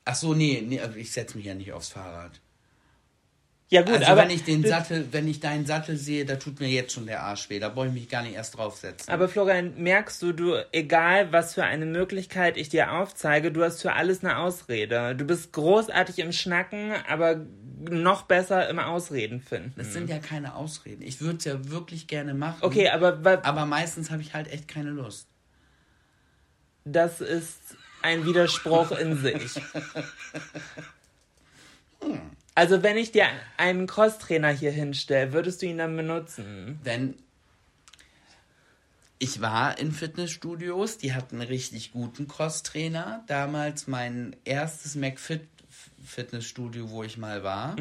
Ach 0.06 0.16
so, 0.16 0.34
nee, 0.34 0.64
nee 0.66 0.80
also 0.80 0.98
ich 0.98 1.12
setze 1.12 1.38
mich 1.38 1.46
ja 1.46 1.54
nicht 1.54 1.74
aufs 1.74 1.90
Fahrrad. 1.90 2.40
Ja 3.72 3.84
gut, 3.84 3.94
also 3.98 4.06
aber 4.08 4.24
wenn 4.24 4.32
ich 4.32 4.44
den 4.44 4.66
Sattel, 4.66 5.08
wenn 5.12 5.28
ich 5.28 5.40
deinen 5.42 5.68
Sattel 5.68 5.96
sehe, 5.96 6.26
da 6.26 6.38
tut 6.38 6.60
mir 6.60 6.68
jetzt 6.70 6.92
schon 6.92 7.06
der 7.06 7.22
Arsch 7.22 7.52
weh. 7.52 7.60
Da 7.60 7.70
brauche 7.70 7.86
ich 7.88 7.94
mich 7.94 8.10
gar 8.10 8.24
nicht 8.24 8.34
erst 8.34 8.58
draufsetzen. 8.58 9.14
Aber 9.14 9.30
Florian, 9.30 9.76
merkst 9.78 10.20
du, 10.24 10.34
du, 10.34 10.56
egal 10.72 11.32
was 11.32 11.54
für 11.54 11.64
eine 11.64 11.86
Möglichkeit 11.86 12.58
ich 12.58 12.70
dir 12.70 12.92
aufzeige, 12.94 13.52
du 13.52 13.64
hast 13.64 13.84
für 13.84 13.94
alles 13.94 14.24
eine 14.24 14.38
Ausrede. 14.38 15.16
Du 15.16 15.24
bist 15.24 15.54
großartig 15.54 16.18
im 16.18 16.32
Schnacken, 16.32 16.94
aber 17.08 17.46
noch 17.80 18.24
besser 18.24 18.68
im 18.70 18.80
Ausreden 18.80 19.40
finden. 19.40 19.74
das 19.78 19.94
sind 19.94 20.10
ja 20.10 20.18
keine 20.18 20.56
Ausreden. 20.56 21.04
Ich 21.04 21.22
würde 21.22 21.38
es 21.38 21.46
ja 21.46 21.70
wirklich 21.70 22.08
gerne 22.08 22.34
machen. 22.34 22.58
Okay, 22.62 22.90
aber 22.90 23.20
Aber 23.44 23.66
meistens 23.68 24.10
habe 24.10 24.24
ich 24.24 24.34
halt 24.34 24.52
echt 24.52 24.68
keine 24.68 24.90
Lust. 24.90 25.28
das 26.86 27.22
ist 27.22 27.60
ein 28.02 28.26
Widerspruch 28.26 28.92
in 28.92 29.16
sich. 29.16 29.62
Also 32.60 32.84
wenn 32.84 32.98
ich 32.98 33.14
dir 33.14 33.26
einen 33.56 33.88
Crosstrainer 33.88 34.50
hier 34.50 34.72
hinstelle, 34.72 35.32
würdest 35.32 35.62
du 35.62 35.66
ihn 35.66 35.78
dann 35.78 35.96
benutzen? 35.96 36.44
Wenn 36.84 37.16
ich 39.18 39.40
war 39.40 39.80
in 39.80 39.94
Fitnessstudios, 39.94 40.98
die 40.98 41.14
hatten 41.14 41.40
einen 41.40 41.48
richtig 41.48 41.94
guten 41.94 42.28
Crosstrainer. 42.28 43.24
Damals 43.28 43.88
mein 43.88 44.36
erstes 44.44 44.96
McFit 44.96 45.48
Fitnessstudio, 46.04 46.90
wo 46.90 47.04
ich 47.04 47.18
mal 47.18 47.44
war. 47.44 47.78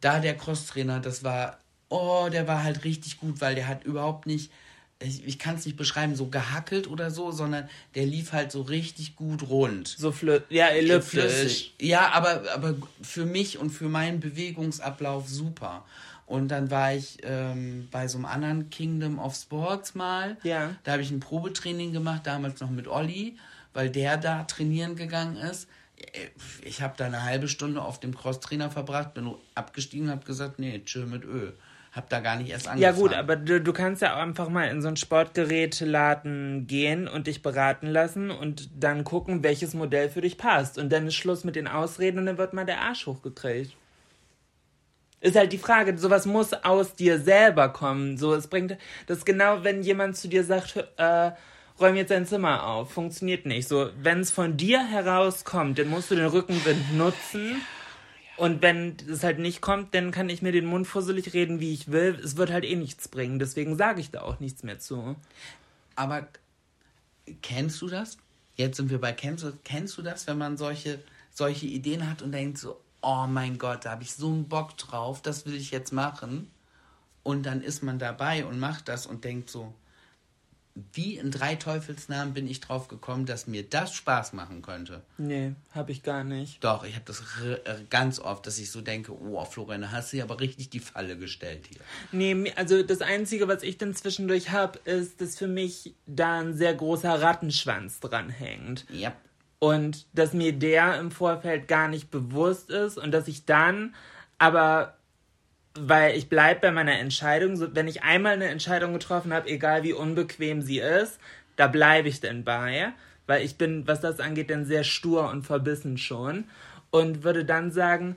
Da 0.00 0.20
der 0.20 0.36
Crosstrainer, 0.36 1.00
das 1.00 1.24
war, 1.24 1.58
oh, 1.88 2.28
der 2.30 2.46
war 2.46 2.62
halt 2.62 2.84
richtig 2.84 3.18
gut, 3.18 3.40
weil 3.40 3.56
der 3.56 3.66
hat 3.66 3.82
überhaupt 3.82 4.26
nicht 4.26 4.52
ich, 5.00 5.26
ich 5.26 5.38
kann 5.38 5.54
es 5.54 5.64
nicht 5.64 5.76
beschreiben, 5.76 6.16
so 6.16 6.26
gehackelt 6.26 6.88
oder 6.88 7.10
so, 7.10 7.30
sondern 7.30 7.68
der 7.94 8.06
lief 8.06 8.32
halt 8.32 8.50
so 8.50 8.62
richtig 8.62 9.14
gut 9.14 9.48
rund. 9.48 9.88
So 9.88 10.10
flü 10.10 10.40
ja, 10.50 10.66
elliptisch. 10.68 11.72
Ja, 11.80 12.10
aber, 12.12 12.42
aber 12.52 12.74
für 13.00 13.24
mich 13.24 13.58
und 13.58 13.70
für 13.70 13.88
meinen 13.88 14.20
Bewegungsablauf 14.20 15.28
super. 15.28 15.84
Und 16.26 16.48
dann 16.48 16.70
war 16.70 16.94
ich 16.94 17.18
ähm, 17.22 17.88
bei 17.90 18.08
so 18.08 18.18
einem 18.18 18.26
anderen 18.26 18.70
Kingdom 18.70 19.18
of 19.18 19.34
Sports 19.34 19.94
mal. 19.94 20.36
Ja. 20.42 20.74
Da 20.84 20.92
habe 20.92 21.02
ich 21.02 21.10
ein 21.10 21.20
Probetraining 21.20 21.92
gemacht, 21.92 22.26
damals 22.26 22.60
noch 22.60 22.70
mit 22.70 22.86
Olli, 22.88 23.38
weil 23.72 23.88
der 23.90 24.16
da 24.16 24.42
trainieren 24.44 24.96
gegangen 24.96 25.36
ist. 25.36 25.68
Ich 26.62 26.82
habe 26.82 26.94
da 26.96 27.06
eine 27.06 27.22
halbe 27.22 27.48
Stunde 27.48 27.82
auf 27.82 27.98
dem 27.98 28.14
Crosstrainer 28.14 28.70
verbracht, 28.70 29.14
bin 29.14 29.34
abgestiegen, 29.54 30.10
habe 30.10 30.24
gesagt, 30.24 30.58
nee, 30.58 30.80
chill 30.84 31.06
mit 31.06 31.24
Öl. 31.24 31.56
Hab 31.92 32.08
da 32.10 32.20
gar 32.20 32.36
nicht 32.36 32.50
erst 32.50 32.68
angefangen. 32.68 32.96
Ja 32.96 33.00
gut, 33.00 33.14
aber 33.14 33.36
du, 33.36 33.60
du 33.60 33.72
kannst 33.72 34.02
ja 34.02 34.14
auch 34.14 34.20
einfach 34.20 34.48
mal 34.48 34.68
in 34.68 34.82
so 34.82 34.88
einen 34.88 34.96
Sportgeräteladen 34.96 36.66
gehen 36.66 37.08
und 37.08 37.26
dich 37.26 37.42
beraten 37.42 37.86
lassen 37.86 38.30
und 38.30 38.68
dann 38.78 39.04
gucken, 39.04 39.42
welches 39.42 39.74
Modell 39.74 40.08
für 40.10 40.20
dich 40.20 40.36
passt. 40.36 40.78
Und 40.78 40.90
dann 40.90 41.06
ist 41.06 41.14
Schluss 41.14 41.44
mit 41.44 41.56
den 41.56 41.66
Ausreden 41.66 42.18
und 42.18 42.26
dann 42.26 42.38
wird 42.38 42.52
mal 42.52 42.66
der 42.66 42.82
Arsch 42.82 43.06
hochgekriegt. 43.06 43.74
Ist 45.20 45.34
halt 45.34 45.52
die 45.52 45.58
Frage, 45.58 45.98
sowas 45.98 46.26
muss 46.26 46.52
aus 46.52 46.94
dir 46.94 47.18
selber 47.18 47.70
kommen. 47.70 48.18
So, 48.18 48.34
es 48.34 48.46
bringt, 48.46 48.76
das 49.06 49.18
ist 49.18 49.26
genau, 49.26 49.64
wenn 49.64 49.82
jemand 49.82 50.16
zu 50.16 50.28
dir 50.28 50.44
sagt, 50.44 50.76
äh, 50.96 51.32
räum 51.80 51.96
jetzt 51.96 52.10
dein 52.10 52.26
Zimmer 52.26 52.64
auf. 52.64 52.92
Funktioniert 52.92 53.46
nicht. 53.46 53.66
So, 53.66 53.90
wenn 54.00 54.20
es 54.20 54.30
von 54.30 54.56
dir 54.56 54.84
herauskommt, 54.86 55.78
dann 55.78 55.88
musst 55.88 56.10
du 56.10 56.14
den 56.14 56.26
Rückenwind 56.26 56.96
nutzen. 56.96 57.60
Und 58.38 58.62
wenn 58.62 58.96
es 59.10 59.24
halt 59.24 59.40
nicht 59.40 59.60
kommt, 59.60 59.94
dann 59.96 60.12
kann 60.12 60.28
ich 60.28 60.42
mir 60.42 60.52
den 60.52 60.64
Mund 60.64 60.86
fusselig 60.86 61.34
reden, 61.34 61.58
wie 61.58 61.74
ich 61.74 61.90
will. 61.90 62.16
Es 62.22 62.36
wird 62.36 62.52
halt 62.52 62.64
eh 62.64 62.76
nichts 62.76 63.08
bringen. 63.08 63.40
Deswegen 63.40 63.76
sage 63.76 64.00
ich 64.00 64.12
da 64.12 64.22
auch 64.22 64.38
nichts 64.38 64.62
mehr 64.62 64.78
zu. 64.78 65.16
Aber 65.96 66.28
kennst 67.42 67.82
du 67.82 67.88
das? 67.88 68.16
Jetzt 68.54 68.76
sind 68.76 68.90
wir 68.90 69.00
bei 69.00 69.12
kennst 69.12 69.42
du, 69.42 69.52
kennst 69.64 69.98
du 69.98 70.02
das, 70.02 70.28
wenn 70.28 70.38
man 70.38 70.56
solche, 70.56 71.00
solche 71.32 71.66
Ideen 71.66 72.08
hat 72.08 72.22
und 72.22 72.30
denkt 72.30 72.58
so, 72.58 72.80
oh 73.02 73.26
mein 73.28 73.58
Gott, 73.58 73.84
da 73.84 73.90
habe 73.90 74.04
ich 74.04 74.12
so 74.12 74.28
einen 74.28 74.48
Bock 74.48 74.76
drauf, 74.76 75.20
das 75.20 75.44
will 75.44 75.56
ich 75.56 75.72
jetzt 75.72 75.92
machen. 75.92 76.48
Und 77.24 77.44
dann 77.44 77.60
ist 77.60 77.82
man 77.82 77.98
dabei 77.98 78.46
und 78.46 78.60
macht 78.60 78.86
das 78.86 79.06
und 79.06 79.24
denkt 79.24 79.50
so, 79.50 79.74
wie 80.92 81.16
in 81.16 81.30
drei 81.30 81.54
Teufelsnamen 81.54 82.34
bin 82.34 82.48
ich 82.48 82.60
drauf 82.60 82.88
gekommen, 82.88 83.26
dass 83.26 83.46
mir 83.46 83.62
das 83.62 83.94
Spaß 83.94 84.32
machen 84.32 84.62
könnte? 84.62 85.02
Nee, 85.16 85.52
habe 85.72 85.92
ich 85.92 86.02
gar 86.02 86.24
nicht. 86.24 86.62
Doch, 86.64 86.84
ich 86.84 86.94
habe 86.94 87.04
das 87.06 87.22
ganz 87.90 88.18
oft, 88.18 88.46
dass 88.46 88.58
ich 88.58 88.70
so 88.70 88.80
denke, 88.80 89.12
oh, 89.12 89.44
Florian, 89.44 89.90
hast 89.92 90.12
du 90.12 90.18
ja 90.18 90.24
aber 90.24 90.40
richtig 90.40 90.70
die 90.70 90.80
Falle 90.80 91.16
gestellt 91.16 91.66
hier. 91.68 91.80
Nee, 92.12 92.52
also 92.56 92.82
das 92.82 93.00
Einzige, 93.00 93.48
was 93.48 93.62
ich 93.62 93.78
dann 93.78 93.94
zwischendurch 93.94 94.50
habe, 94.50 94.78
ist, 94.84 95.20
dass 95.20 95.38
für 95.38 95.48
mich 95.48 95.94
da 96.06 96.40
ein 96.40 96.54
sehr 96.56 96.74
großer 96.74 97.22
Rattenschwanz 97.22 98.00
dranhängt. 98.00 98.84
Ja. 98.90 99.14
Und 99.60 100.06
dass 100.12 100.34
mir 100.34 100.52
der 100.52 101.00
im 101.00 101.10
Vorfeld 101.10 101.66
gar 101.66 101.88
nicht 101.88 102.10
bewusst 102.10 102.70
ist 102.70 102.98
und 102.98 103.10
dass 103.10 103.26
ich 103.26 103.44
dann 103.44 103.94
aber 104.38 104.97
weil 105.80 106.16
ich 106.16 106.28
bleibe 106.28 106.60
bei 106.60 106.70
meiner 106.72 106.98
Entscheidung. 106.98 107.74
Wenn 107.74 107.88
ich 107.88 108.02
einmal 108.02 108.34
eine 108.34 108.48
Entscheidung 108.48 108.92
getroffen 108.92 109.32
habe, 109.32 109.48
egal 109.48 109.82
wie 109.82 109.92
unbequem 109.92 110.62
sie 110.62 110.78
ist, 110.78 111.18
da 111.56 111.66
bleibe 111.66 112.08
ich 112.08 112.20
denn 112.20 112.44
bei. 112.44 112.92
Weil 113.26 113.44
ich 113.44 113.58
bin, 113.58 113.86
was 113.86 114.00
das 114.00 114.20
angeht, 114.20 114.50
dann 114.50 114.64
sehr 114.64 114.84
stur 114.84 115.28
und 115.30 115.44
verbissen 115.44 115.98
schon. 115.98 116.44
Und 116.90 117.24
würde 117.24 117.44
dann 117.44 117.70
sagen, 117.70 118.16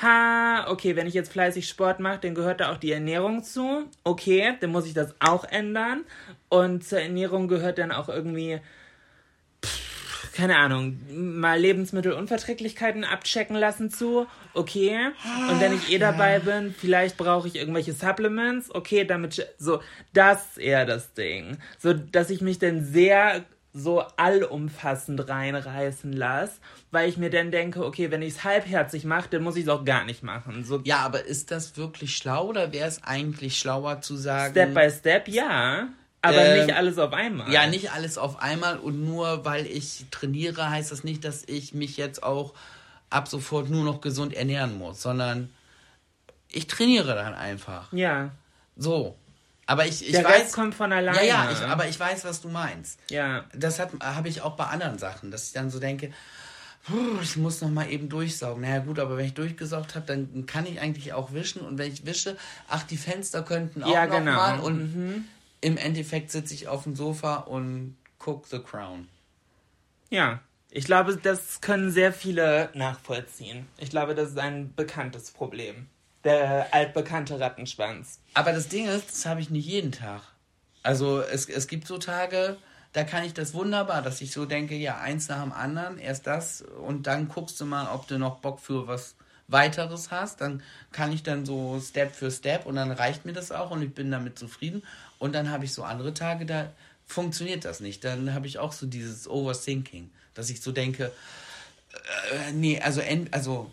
ha, 0.00 0.66
okay, 0.68 0.96
wenn 0.96 1.06
ich 1.06 1.14
jetzt 1.14 1.32
fleißig 1.32 1.68
Sport 1.68 2.00
mache, 2.00 2.20
dann 2.20 2.34
gehört 2.34 2.60
da 2.60 2.72
auch 2.72 2.78
die 2.78 2.92
Ernährung 2.92 3.42
zu. 3.42 3.88
Okay, 4.04 4.54
dann 4.60 4.70
muss 4.70 4.86
ich 4.86 4.94
das 4.94 5.14
auch 5.20 5.44
ändern. 5.44 6.04
Und 6.48 6.84
zur 6.84 7.00
Ernährung 7.00 7.48
gehört 7.48 7.78
dann 7.78 7.92
auch 7.92 8.08
irgendwie 8.08 8.60
keine 10.32 10.56
Ahnung, 10.56 10.98
mal 11.10 11.58
Lebensmittelunverträglichkeiten 11.58 13.04
abchecken 13.04 13.56
lassen 13.56 13.90
zu. 13.90 14.26
Okay. 14.54 15.10
Und 15.50 15.60
wenn 15.60 15.74
ich 15.74 15.90
eh 15.90 15.98
dabei 15.98 16.38
bin, 16.38 16.74
vielleicht 16.76 17.16
brauche 17.16 17.48
ich 17.48 17.56
irgendwelche 17.56 17.92
Supplements. 17.92 18.74
Okay, 18.74 19.04
damit, 19.04 19.46
so, 19.58 19.80
das 20.12 20.52
ist 20.52 20.58
eher 20.58 20.86
das 20.86 21.14
Ding. 21.14 21.58
So, 21.78 21.92
dass 21.92 22.30
ich 22.30 22.40
mich 22.40 22.58
dann 22.58 22.84
sehr 22.84 23.44
so 23.74 24.00
allumfassend 24.16 25.28
reinreißen 25.28 26.12
lasse, 26.12 26.60
weil 26.90 27.08
ich 27.08 27.16
mir 27.16 27.30
dann 27.30 27.50
denke, 27.50 27.84
okay, 27.84 28.10
wenn 28.10 28.20
ich 28.20 28.34
es 28.34 28.44
halbherzig 28.44 29.04
mache, 29.04 29.30
dann 29.30 29.42
muss 29.42 29.56
ich 29.56 29.62
es 29.62 29.68
auch 29.68 29.84
gar 29.84 30.04
nicht 30.04 30.22
machen. 30.22 30.64
So 30.64 30.80
ja, 30.84 30.98
aber 30.98 31.24
ist 31.24 31.50
das 31.50 31.76
wirklich 31.76 32.16
schlau 32.16 32.48
oder 32.48 32.72
wäre 32.72 32.86
es 32.86 33.02
eigentlich 33.02 33.58
schlauer 33.58 34.02
zu 34.02 34.16
sagen? 34.16 34.52
Step 34.52 34.74
by 34.74 34.90
Step, 34.90 35.28
ja. 35.28 35.88
Aber 36.22 36.36
ähm, 36.36 36.64
nicht 36.66 36.76
alles 36.76 36.98
auf 36.98 37.12
einmal. 37.12 37.52
Ja, 37.52 37.66
nicht 37.66 37.90
alles 37.92 38.16
auf 38.16 38.40
einmal 38.40 38.78
und 38.78 39.04
nur 39.04 39.44
weil 39.44 39.66
ich 39.66 40.06
trainiere, 40.12 40.70
heißt 40.70 40.92
das 40.92 41.02
nicht, 41.02 41.24
dass 41.24 41.42
ich 41.46 41.74
mich 41.74 41.96
jetzt 41.96 42.22
auch 42.22 42.54
ab 43.10 43.28
sofort 43.28 43.68
nur 43.68 43.84
noch 43.84 44.00
gesund 44.00 44.32
ernähren 44.32 44.78
muss, 44.78 45.02
sondern 45.02 45.50
ich 46.48 46.68
trainiere 46.68 47.14
dann 47.16 47.34
einfach. 47.34 47.92
Ja. 47.92 48.30
So. 48.76 49.16
Aber 49.66 49.86
ich, 49.86 50.06
ich 50.06 50.12
Der 50.12 50.24
weiß. 50.24 50.42
Rest 50.42 50.54
kommt 50.54 50.74
von 50.74 50.92
alleine. 50.92 51.18
Ja, 51.18 51.44
ja, 51.44 51.50
ich, 51.50 51.58
aber 51.58 51.88
ich 51.88 51.98
weiß, 51.98 52.24
was 52.24 52.40
du 52.40 52.48
meinst. 52.48 53.00
Ja. 53.10 53.44
Das 53.52 53.80
habe 53.80 54.28
ich 54.28 54.42
auch 54.42 54.56
bei 54.56 54.66
anderen 54.66 54.98
Sachen, 54.98 55.30
dass 55.30 55.48
ich 55.48 55.52
dann 55.52 55.70
so 55.70 55.80
denke, 55.80 56.12
ich 57.22 57.36
muss 57.36 57.60
noch 57.60 57.70
mal 57.70 57.90
eben 57.90 58.08
durchsaugen. 58.08 58.62
Naja 58.62 58.78
gut, 58.80 58.98
aber 58.98 59.16
wenn 59.16 59.26
ich 59.26 59.34
durchgesaugt 59.34 59.94
habe, 59.94 60.06
dann 60.06 60.46
kann 60.46 60.66
ich 60.66 60.80
eigentlich 60.80 61.12
auch 61.12 61.32
wischen. 61.32 61.62
Und 61.62 61.78
wenn 61.78 61.92
ich 61.92 62.06
wische, 62.06 62.36
ach, 62.68 62.82
die 62.84 62.96
Fenster 62.96 63.42
könnten 63.42 63.82
auch 63.82 63.92
ja, 63.92 64.06
noch 64.06 64.18
genau. 64.18 64.32
mal. 64.32 64.60
Und 64.60 64.94
mhm 64.94 65.24
im 65.62 65.78
Endeffekt 65.78 66.30
sitze 66.30 66.52
ich 66.52 66.68
auf 66.68 66.82
dem 66.82 66.94
Sofa 66.94 67.36
und 67.36 67.96
gucke 68.18 68.46
The 68.48 68.58
Crown. 68.58 69.08
Ja, 70.10 70.40
ich 70.70 70.84
glaube, 70.84 71.16
das 71.16 71.60
können 71.62 71.90
sehr 71.90 72.12
viele 72.12 72.68
nachvollziehen. 72.74 73.66
Ich 73.78 73.88
glaube, 73.90 74.14
das 74.14 74.30
ist 74.30 74.38
ein 74.38 74.74
bekanntes 74.74 75.30
Problem. 75.30 75.86
Der 76.24 76.72
altbekannte 76.72 77.40
Rattenschwanz. 77.40 78.20
Aber 78.34 78.52
das 78.52 78.68
Ding 78.68 78.86
ist, 78.86 79.08
das 79.08 79.26
habe 79.26 79.40
ich 79.40 79.50
nicht 79.50 79.66
jeden 79.66 79.92
Tag. 79.92 80.22
Also 80.82 81.20
es, 81.20 81.48
es 81.48 81.68
gibt 81.68 81.86
so 81.86 81.98
Tage, 81.98 82.56
da 82.92 83.04
kann 83.04 83.24
ich 83.24 83.34
das 83.34 83.54
wunderbar, 83.54 84.02
dass 84.02 84.20
ich 84.20 84.32
so 84.32 84.44
denke, 84.44 84.74
ja, 84.74 84.98
eins 84.98 85.28
nach 85.28 85.42
dem 85.42 85.52
anderen, 85.52 85.98
erst 85.98 86.26
das 86.26 86.62
und 86.62 87.06
dann 87.06 87.28
guckst 87.28 87.60
du 87.60 87.64
mal, 87.64 87.92
ob 87.94 88.06
du 88.08 88.18
noch 88.18 88.38
Bock 88.38 88.60
für 88.60 88.86
was 88.86 89.14
weiteres 89.48 90.10
hast. 90.10 90.40
Dann 90.40 90.62
kann 90.90 91.12
ich 91.12 91.22
dann 91.22 91.46
so 91.46 91.80
Step 91.80 92.14
für 92.14 92.30
Step 92.30 92.66
und 92.66 92.76
dann 92.76 92.90
reicht 92.90 93.24
mir 93.24 93.32
das 93.32 93.52
auch 93.52 93.70
und 93.70 93.82
ich 93.82 93.94
bin 93.94 94.10
damit 94.10 94.38
zufrieden. 94.38 94.82
Und 95.22 95.36
dann 95.36 95.50
habe 95.50 95.64
ich 95.64 95.72
so 95.72 95.84
andere 95.84 96.14
Tage, 96.14 96.46
da 96.46 96.72
funktioniert 97.06 97.64
das 97.64 97.78
nicht. 97.78 98.02
Dann 98.02 98.34
habe 98.34 98.48
ich 98.48 98.58
auch 98.58 98.72
so 98.72 98.86
dieses 98.86 99.28
Overthinking, 99.28 100.10
dass 100.34 100.50
ich 100.50 100.60
so 100.60 100.72
denke, 100.72 101.12
äh, 102.32 102.50
nee, 102.52 102.80
also, 102.80 103.00
ent, 103.00 103.32
also 103.32 103.70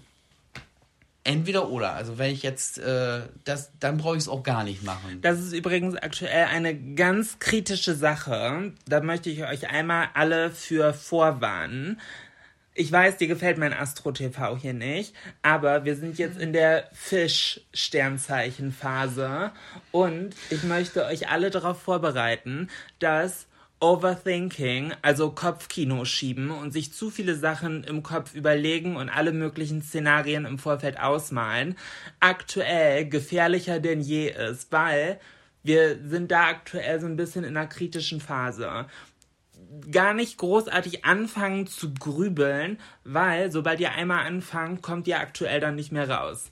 entweder 1.24 1.70
oder. 1.70 1.94
Also 1.94 2.20
wenn 2.20 2.32
ich 2.32 2.44
jetzt 2.44 2.78
äh, 2.78 3.22
das, 3.46 3.72
dann 3.80 3.98
brauche 3.98 4.16
ich 4.16 4.22
es 4.22 4.30
auch 4.30 4.44
gar 4.44 4.64
nicht 4.64 4.84
machen. 4.84 5.24
Das 5.24 5.40
ist 5.40 5.52
übrigens 5.54 5.96
aktuell 5.96 6.46
eine 6.46 6.76
ganz 6.94 7.40
kritische 7.40 7.96
Sache. 7.96 8.72
Da 8.86 9.02
möchte 9.02 9.32
ich 9.32 9.44
euch 9.44 9.72
einmal 9.72 10.10
alle 10.14 10.52
für 10.52 10.94
vorwarnen 10.94 12.00
ich 12.80 12.92
weiß, 12.94 13.18
dir 13.18 13.28
gefällt 13.28 13.58
mein 13.58 13.74
Astro-TV 13.74 14.56
hier 14.56 14.74
nicht, 14.74 15.13
aber 15.42 15.84
wir 15.84 15.98
sind 15.98 16.18
jetzt 16.18 16.39
in 16.39 16.54
der 16.54 16.88
Fisch-Sternzeichen-Phase 16.94 19.52
und 19.92 20.30
ich 20.50 20.63
möchte 20.63 21.04
euch 21.04 21.28
alle 21.28 21.50
darauf 21.50 21.82
vorbereiten, 21.82 22.70
dass 23.00 23.48
Overthinking, 23.82 24.94
also 25.02 25.32
Kopfkino 25.32 26.06
schieben 26.06 26.52
und 26.52 26.72
sich 26.72 26.94
zu 26.94 27.10
viele 27.10 27.36
Sachen 27.36 27.84
im 27.84 28.02
Kopf 28.02 28.34
überlegen 28.34 28.96
und 28.96 29.10
alle 29.10 29.34
möglichen 29.34 29.82
Szenarien 29.82 30.46
im 30.46 30.58
Vorfeld 30.58 31.02
ausmalen, 31.02 31.76
aktuell 32.22 33.10
gefährlicher 33.10 33.82
denn 33.82 34.00
je 34.00 34.30
ist, 34.30 34.72
weil 34.72 35.20
wir 35.63 35.98
sind 36.08 36.32
da 36.32 36.48
aktuell 36.48 37.02
so 37.02 37.08
ein 37.08 37.18
bisschen 37.18 37.44
in 37.44 37.58
einer 37.58 37.68
kritischen 37.68 38.22
Phase 38.22 38.86
gar 39.91 40.13
nicht 40.13 40.38
großartig 40.38 41.05
anfangen 41.05 41.67
zu 41.67 41.93
grübeln, 41.93 42.79
weil 43.03 43.51
sobald 43.51 43.79
ihr 43.79 43.91
einmal 43.91 44.25
anfangt, 44.25 44.82
kommt 44.82 45.08
ihr 45.08 45.19
aktuell 45.19 45.60
dann 45.60 45.75
nicht 45.75 45.91
mehr 45.91 46.10
raus. 46.10 46.51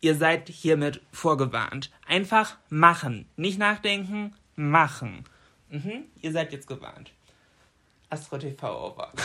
Ihr 0.00 0.14
seid 0.14 0.48
hiermit 0.48 1.00
vorgewarnt. 1.12 1.90
Einfach 2.06 2.56
machen. 2.68 3.26
Nicht 3.36 3.58
nachdenken, 3.58 4.34
machen. 4.54 5.24
Mhm, 5.70 6.04
ihr 6.20 6.32
seid 6.32 6.52
jetzt 6.52 6.68
gewarnt. 6.68 7.12
Astro 8.10 8.38
TV 8.38 8.86
over. 8.86 9.12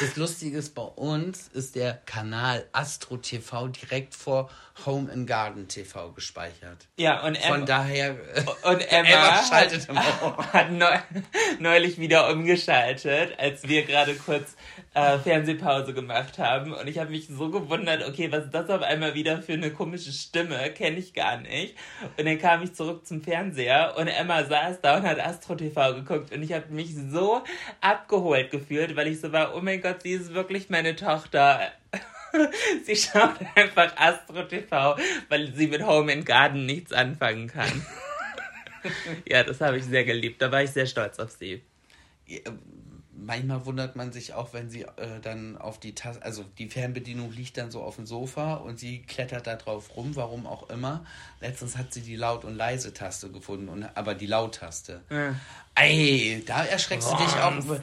Das 0.00 0.16
Lustige 0.16 0.58
ist, 0.58 0.74
bei 0.74 0.82
uns 0.82 1.48
ist 1.48 1.74
der 1.74 1.94
Kanal 2.06 2.66
Astro 2.72 3.16
TV 3.16 3.68
direkt 3.68 4.14
vor 4.14 4.50
Home 4.86 5.10
and 5.12 5.26
Garden 5.26 5.68
TV 5.68 6.12
gespeichert. 6.12 6.86
Ja, 6.96 7.24
und 7.24 7.34
Emma, 7.34 7.56
Von 7.56 7.66
daher. 7.66 8.16
Und 8.62 8.80
Emma, 8.92 9.08
Emma 9.08 9.42
schaltet 9.44 9.88
hat, 9.88 10.52
hat 10.52 10.70
neulich 11.58 11.98
wieder 11.98 12.30
umgeschaltet, 12.30 13.38
als 13.38 13.66
wir 13.66 13.84
gerade 13.84 14.14
kurz 14.14 14.54
äh, 14.94 15.18
Fernsehpause 15.18 15.94
gemacht 15.94 16.38
haben. 16.38 16.72
Und 16.72 16.86
ich 16.88 16.98
habe 16.98 17.10
mich 17.10 17.28
so 17.28 17.50
gewundert, 17.50 18.06
okay, 18.06 18.30
was 18.32 18.46
ist 18.46 18.54
das 18.54 18.70
auf 18.70 18.82
einmal 18.82 19.14
wieder 19.14 19.42
für 19.42 19.54
eine 19.54 19.70
komische 19.70 20.12
Stimme? 20.12 20.70
Kenne 20.70 20.98
ich 20.98 21.14
gar 21.14 21.38
nicht. 21.38 21.76
Und 22.16 22.26
dann 22.26 22.38
kam 22.38 22.62
ich 22.62 22.74
zurück 22.74 23.06
zum 23.06 23.22
Fernseher 23.22 23.94
und 23.96 24.08
Emma 24.08 24.44
saß 24.44 24.80
da 24.80 24.96
und 24.96 25.02
hat 25.02 25.20
Astro 25.20 25.54
TV 25.54 25.94
geguckt. 25.94 26.32
Und 26.32 26.42
ich 26.42 26.52
habe 26.52 26.72
mich 26.72 26.94
so 26.94 27.42
abgeholt 27.80 28.50
gefühlt, 28.50 28.96
weil 28.96 29.08
ich 29.08 29.20
so 29.20 29.32
war, 29.32 29.54
oh 29.54 29.60
mein 29.60 29.80
Gott, 29.80 30.02
sie 30.02 30.12
ist 30.12 30.34
wirklich 30.34 30.70
meine 30.70 30.96
Tochter. 30.96 31.60
sie 32.84 32.96
schaut 32.96 33.36
einfach 33.54 33.96
Astro 33.96 34.42
TV, 34.44 34.96
weil 35.28 35.52
sie 35.52 35.68
mit 35.68 35.84
Home 35.86 36.12
and 36.12 36.26
Garden 36.26 36.66
nichts 36.66 36.92
anfangen 36.92 37.48
kann. 37.48 37.86
ja, 39.28 39.44
das 39.44 39.60
habe 39.60 39.78
ich 39.78 39.84
sehr 39.84 40.04
geliebt. 40.04 40.40
Da 40.42 40.50
war 40.50 40.62
ich 40.62 40.70
sehr 40.70 40.86
stolz 40.86 41.18
auf 41.18 41.30
sie. 41.30 41.62
Manchmal 43.20 43.66
wundert 43.66 43.96
man 43.96 44.12
sich 44.12 44.34
auch, 44.34 44.52
wenn 44.52 44.70
sie 44.70 44.82
äh, 44.82 45.20
dann 45.22 45.58
auf 45.58 45.80
die 45.80 45.94
Taste, 45.94 46.22
also 46.22 46.44
die 46.58 46.68
Fernbedienung 46.68 47.32
liegt 47.32 47.56
dann 47.56 47.70
so 47.70 47.82
auf 47.82 47.96
dem 47.96 48.06
Sofa 48.06 48.54
und 48.54 48.78
sie 48.78 49.02
klettert 49.02 49.46
da 49.46 49.56
drauf 49.56 49.96
rum, 49.96 50.14
warum 50.14 50.46
auch 50.46 50.70
immer. 50.70 51.04
Letztens 51.40 51.76
hat 51.76 51.92
sie 51.92 52.02
die 52.02 52.16
Laut- 52.16 52.44
und 52.44 52.54
Leise-Taste 52.54 53.30
gefunden, 53.30 53.68
und, 53.68 53.84
aber 53.96 54.14
die 54.14 54.26
Laut-Taste. 54.26 55.02
Ja. 55.10 55.34
Ey, 55.74 56.42
da 56.46 56.64
erschreckst 56.64 57.08
Rons. 57.08 57.18
du 57.18 57.24
dich 57.24 57.34
auch. 57.42 57.80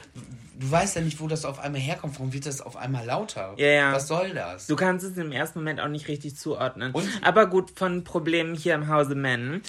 Du 0.58 0.71
weißt 0.71 0.95
ja 0.95 1.02
nicht, 1.02 1.19
wo 1.19 1.28
das 1.28 1.43
auf 1.43 1.60
einmal 1.60 1.82
herkommt. 1.82 2.15
Warum 2.15 2.32
wird 2.32 2.45
das 2.45 2.62
auf 2.62 2.78
einmal 2.78 3.06
lauter? 3.06 3.56
Ja, 3.58 3.67
ja. 3.67 3.91
Was 3.91 4.08
soll 4.08 4.34
das? 4.34 4.67
Du 4.67 4.76
kannst 4.76 5.06
es 5.06 5.17
im 5.17 5.32
ersten 5.34 5.60
Moment 5.60 5.82
auch 5.82 5.89
nicht 5.89 6.08
richtig 6.08 6.38
zuordnen. 6.38 6.93
Und? 6.93 7.10
Aber 7.21 7.48
gut, 7.48 7.71
von 7.71 8.04
Problemen 8.06 8.56
hier 8.56 8.76
im 8.76 8.88
Hause 8.88 9.15
Men. 9.15 9.62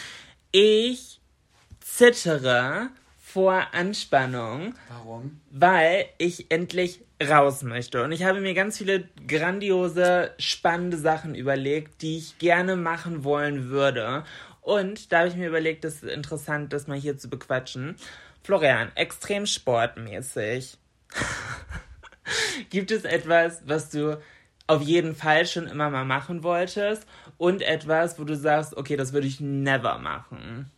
Ich 0.53 1.21
zittere 1.81 2.91
vor 3.37 3.66
Anspannung. 3.75 4.72
Warum? 4.88 5.42
Weil 5.51 6.07
ich 6.16 6.51
endlich 6.51 7.03
raus 7.22 7.62
möchte. 7.62 8.03
Und 8.03 8.12
ich 8.12 8.25
habe 8.25 8.40
mir 8.40 8.55
ganz 8.55 8.79
viele 8.79 9.11
grandiose, 9.29 10.31
spannende 10.38 10.96
Sachen 10.96 11.35
überlegt, 11.35 12.01
die 12.01 12.16
ich 12.16 12.38
gerne 12.38 12.77
machen 12.77 13.25
wollen 13.25 13.68
würde. 13.68 14.25
Und 14.62 15.12
da 15.12 15.18
habe 15.18 15.29
ich 15.29 15.37
mir 15.37 15.49
überlegt, 15.49 15.85
das 15.85 15.96
ist 15.96 16.05
interessant, 16.05 16.72
das 16.72 16.87
mal 16.87 16.96
hier 16.96 17.18
zu 17.18 17.29
bequatschen. 17.29 17.96
Florian, 18.42 18.90
extrem 18.94 19.44
sportmäßig. 19.44 20.79
Gibt 22.70 22.90
es 22.90 23.05
etwas, 23.05 23.61
was 23.66 23.90
du 23.90 24.18
auf 24.66 24.81
jeden 24.81 25.14
Fall 25.14 25.44
schon 25.44 25.66
immer 25.66 25.90
mal 25.90 26.07
machen 26.07 26.42
wolltest 26.42 27.07
und 27.37 27.61
etwas, 27.61 28.18
wo 28.18 28.25
du 28.25 28.35
sagst, 28.35 28.75
okay, 28.79 28.96
das 28.96 29.12
würde 29.12 29.27
ich 29.27 29.40
never 29.40 29.99
machen? 29.99 30.70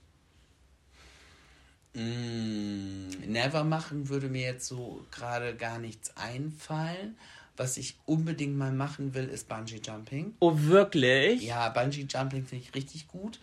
Mm, 1.98 3.08
never 3.26 3.64
machen 3.64 4.08
würde 4.08 4.28
mir 4.28 4.42
jetzt 4.42 4.66
so 4.68 5.04
gerade 5.11 5.56
gar 5.56 5.78
nichts 5.78 6.16
einfallen. 6.16 7.16
Was 7.56 7.76
ich 7.76 7.96
unbedingt 8.06 8.56
mal 8.56 8.72
machen 8.72 9.14
will, 9.14 9.28
ist 9.28 9.48
Bungee 9.48 9.80
Jumping. 9.84 10.34
Oh, 10.38 10.52
wirklich? 10.54 11.42
Ja, 11.42 11.68
Bungee 11.70 12.06
Jumping 12.08 12.46
finde 12.46 12.64
ich 12.64 12.74
richtig 12.74 13.08
gut. 13.08 13.40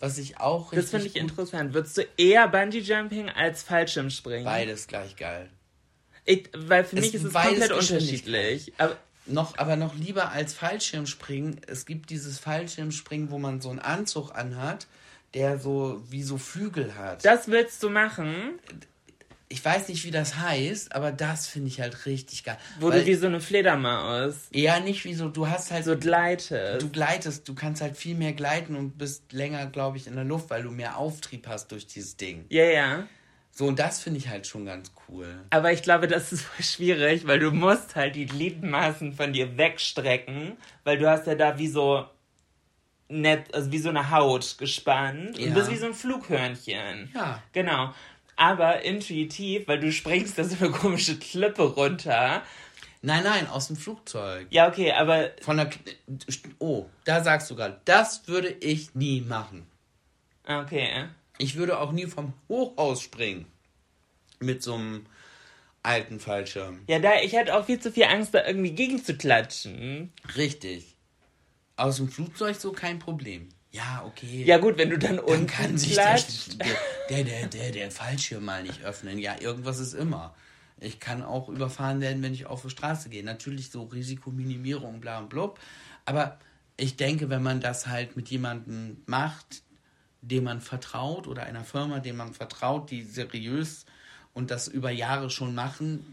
Was 0.00 0.18
ich 0.18 0.38
auch 0.38 0.72
richtig. 0.72 0.82
Das 0.82 0.90
finde 0.90 1.06
ich 1.06 1.16
interessant. 1.16 1.72
Würdest 1.72 1.96
du 1.96 2.02
eher 2.18 2.46
Bungee 2.48 2.80
Jumping 2.80 3.30
als 3.30 3.62
Fallschirmspringen? 3.62 4.44
Beides 4.44 4.86
gleich 4.86 5.16
geil. 5.16 5.48
Ich, 6.26 6.50
weil 6.54 6.84
für 6.84 6.96
es 6.96 7.04
mich 7.06 7.14
ist 7.14 7.24
es 7.24 7.32
komplett 7.32 7.72
unterschiedlich. 7.72 8.72
Aber 8.76 8.98
noch, 9.24 9.56
aber 9.56 9.76
noch 9.76 9.94
lieber 9.94 10.30
als 10.30 10.52
Fallschirmspringen. 10.52 11.62
Es 11.66 11.86
gibt 11.86 12.10
dieses 12.10 12.38
Fallschirmspringen, 12.38 13.30
wo 13.30 13.38
man 13.38 13.62
so 13.62 13.70
einen 13.70 13.78
Anzug 13.78 14.34
anhat 14.34 14.86
der 15.34 15.58
so 15.58 16.02
wie 16.08 16.22
so 16.22 16.38
Flügel 16.38 16.94
hat. 16.96 17.24
Das 17.24 17.48
willst 17.48 17.82
du 17.82 17.90
machen? 17.90 18.58
Ich 19.48 19.64
weiß 19.64 19.88
nicht, 19.88 20.04
wie 20.04 20.10
das 20.10 20.38
heißt, 20.38 20.94
aber 20.94 21.12
das 21.12 21.46
finde 21.46 21.68
ich 21.68 21.80
halt 21.80 22.06
richtig 22.06 22.44
geil. 22.44 22.56
Wo 22.80 22.88
Weil, 22.88 23.00
du 23.00 23.06
wie 23.06 23.14
so 23.14 23.26
eine 23.26 23.40
Fledermaus. 23.40 24.48
Ja, 24.52 24.80
nicht 24.80 25.04
wie 25.04 25.14
so, 25.14 25.28
du 25.28 25.48
hast 25.48 25.70
halt. 25.70 25.84
So 25.84 25.96
gleitest. 25.96 26.82
Du 26.82 26.88
gleitest, 26.88 27.48
du 27.48 27.54
kannst 27.54 27.82
halt 27.82 27.96
viel 27.96 28.16
mehr 28.16 28.32
gleiten 28.32 28.74
und 28.74 28.98
bist 28.98 29.32
länger, 29.32 29.66
glaube 29.66 29.96
ich, 29.96 30.06
in 30.06 30.14
der 30.14 30.24
Luft, 30.24 30.50
weil 30.50 30.62
du 30.62 30.70
mehr 30.70 30.96
Auftrieb 30.96 31.46
hast 31.46 31.70
durch 31.70 31.86
dieses 31.86 32.16
Ding. 32.16 32.46
Ja, 32.48 32.64
ja. 32.64 33.06
So, 33.56 33.66
und 33.66 33.78
das 33.78 34.02
finde 34.02 34.18
ich 34.18 34.28
halt 34.28 34.48
schon 34.48 34.64
ganz 34.64 34.90
cool. 35.08 35.28
Aber 35.50 35.72
ich 35.72 35.82
glaube, 35.82 36.08
das 36.08 36.32
ist 36.32 36.42
voll 36.42 36.64
schwierig, 36.64 37.26
weil 37.26 37.38
du 37.38 37.52
musst 37.52 37.94
halt 37.94 38.16
die 38.16 38.26
Gliedmaßen 38.26 39.12
von 39.12 39.32
dir 39.32 39.56
wegstrecken, 39.56 40.56
weil 40.82 40.98
du 40.98 41.08
hast 41.08 41.28
ja 41.28 41.36
da 41.36 41.58
wie 41.58 41.68
so 41.68 42.04
nett, 43.14 43.54
also 43.54 43.72
wie 43.72 43.78
so 43.78 43.88
eine 43.88 44.10
Haut 44.10 44.58
gespannt 44.58 45.38
ja. 45.38 45.46
und 45.46 45.54
bist 45.54 45.70
wie 45.70 45.76
so 45.76 45.86
ein 45.86 45.94
Flughörnchen. 45.94 47.10
Ja. 47.14 47.42
Genau. 47.52 47.94
Aber 48.36 48.82
intuitiv, 48.82 49.68
weil 49.68 49.78
du 49.78 49.92
springst 49.92 50.38
da 50.38 50.44
so 50.44 50.56
eine 50.62 50.72
komische 50.72 51.18
Klippe 51.18 51.62
runter. 51.62 52.42
Nein, 53.00 53.22
nein, 53.22 53.48
aus 53.48 53.68
dem 53.68 53.76
Flugzeug. 53.76 54.46
Ja, 54.50 54.68
okay, 54.68 54.92
aber. 54.92 55.30
Von 55.42 55.58
der. 55.58 55.70
Oh, 56.58 56.86
da 57.04 57.22
sagst 57.22 57.50
du 57.50 57.54
gerade, 57.54 57.80
das 57.84 58.26
würde 58.26 58.48
ich 58.48 58.94
nie 58.94 59.20
machen. 59.20 59.66
Okay. 60.46 61.04
Ich 61.38 61.56
würde 61.56 61.78
auch 61.78 61.92
nie 61.92 62.06
vom 62.06 62.32
Hochhaus 62.48 63.02
springen. 63.02 63.46
Mit 64.40 64.62
so 64.62 64.74
einem 64.74 65.06
alten 65.82 66.18
Fallschirm. 66.18 66.80
Ja, 66.88 66.98
da, 66.98 67.20
ich 67.22 67.34
hätte 67.34 67.54
auch 67.54 67.66
viel 67.66 67.78
zu 67.78 67.92
viel 67.92 68.04
Angst, 68.04 68.34
da 68.34 68.46
irgendwie 68.46 68.72
gegen 68.72 69.02
zu 69.04 69.16
klatschen. 69.16 70.12
Richtig. 70.36 70.93
Aus 71.76 71.96
dem 71.96 72.08
Flugzeug 72.08 72.56
so 72.56 72.72
kein 72.72 72.98
Problem. 72.98 73.48
Ja, 73.70 74.04
okay. 74.06 74.44
Ja, 74.44 74.58
gut, 74.58 74.78
wenn 74.78 74.90
du 74.90 74.98
dann, 74.98 75.16
dann 75.16 75.24
unten 75.24 75.46
kann 75.48 75.76
sich 75.76 75.94
der, 75.96 76.16
der, 77.10 77.24
der, 77.24 77.46
der, 77.48 77.72
der 77.72 77.90
Fallschirm 77.90 78.44
mal 78.44 78.62
nicht 78.62 78.84
öffnen. 78.84 79.18
Ja, 79.18 79.34
irgendwas 79.40 79.80
ist 79.80 79.94
immer. 79.94 80.34
Ich 80.78 81.00
kann 81.00 81.22
auch 81.22 81.48
überfahren 81.48 82.00
werden, 82.00 82.22
wenn 82.22 82.34
ich 82.34 82.46
auf 82.46 82.62
die 82.62 82.70
Straße 82.70 83.08
gehe. 83.08 83.24
Natürlich 83.24 83.70
so 83.70 83.82
Risikominimierung, 83.84 85.00
bla 85.00 85.18
und 85.18 85.28
blub. 85.28 85.58
Aber 86.04 86.38
ich 86.76 86.96
denke, 86.96 87.30
wenn 87.30 87.42
man 87.42 87.60
das 87.60 87.88
halt 87.88 88.16
mit 88.16 88.28
jemandem 88.28 89.02
macht, 89.06 89.62
dem 90.20 90.44
man 90.44 90.60
vertraut 90.60 91.26
oder 91.26 91.42
einer 91.42 91.64
Firma, 91.64 91.98
dem 91.98 92.16
man 92.16 92.32
vertraut, 92.32 92.90
die 92.92 93.02
seriös 93.02 93.86
und 94.32 94.50
das 94.50 94.68
über 94.68 94.90
Jahre 94.90 95.30
schon 95.30 95.54
machen, 95.54 96.04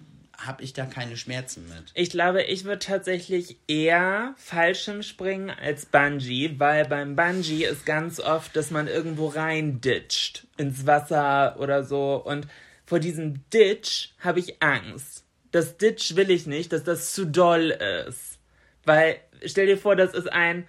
habe 0.46 0.64
ich 0.64 0.74
da 0.74 0.86
keine 0.86 1.18
Schmerzen 1.18 1.68
mit. 1.68 1.92
Ich 1.94 2.10
glaube, 2.10 2.44
ich 2.44 2.66
würde 2.66 2.80
tatsächlich 2.80 3.58
eher 3.68 4.34
Fallschirmspringen 4.38 5.50
als 5.50 5.86
Bungee, 5.86 6.56
weil 6.58 6.86
beim 6.86 7.16
Bungee 7.16 7.66
ist 7.66 7.86
ganz 7.86 8.20
oft, 8.20 8.56
dass 8.56 8.72
man 8.72 8.88
irgendwo 8.88 9.28
rein 9.28 9.82
ditcht 9.82 10.48
ins 10.58 10.86
Wasser 10.86 11.58
oder 11.60 11.84
so 11.84 12.16
und 12.16 12.48
vor 12.86 13.00
diesem 13.00 13.50
Ditch 13.52 14.14
habe 14.20 14.40
ich 14.40 14.62
Angst. 14.62 15.24
Das 15.52 15.78
Ditch 15.78 16.16
will 16.16 16.30
ich 16.30 16.46
nicht, 16.46 16.74
dass 16.74 16.84
das 16.84 17.14
zu 17.14 17.26
doll 17.26 17.70
ist. 17.70 18.38
Weil, 18.84 19.22
stell 19.46 19.68
dir 19.68 19.78
vor, 19.78 19.96
das 19.96 20.14
ist 20.14 20.32
ein 20.32 20.68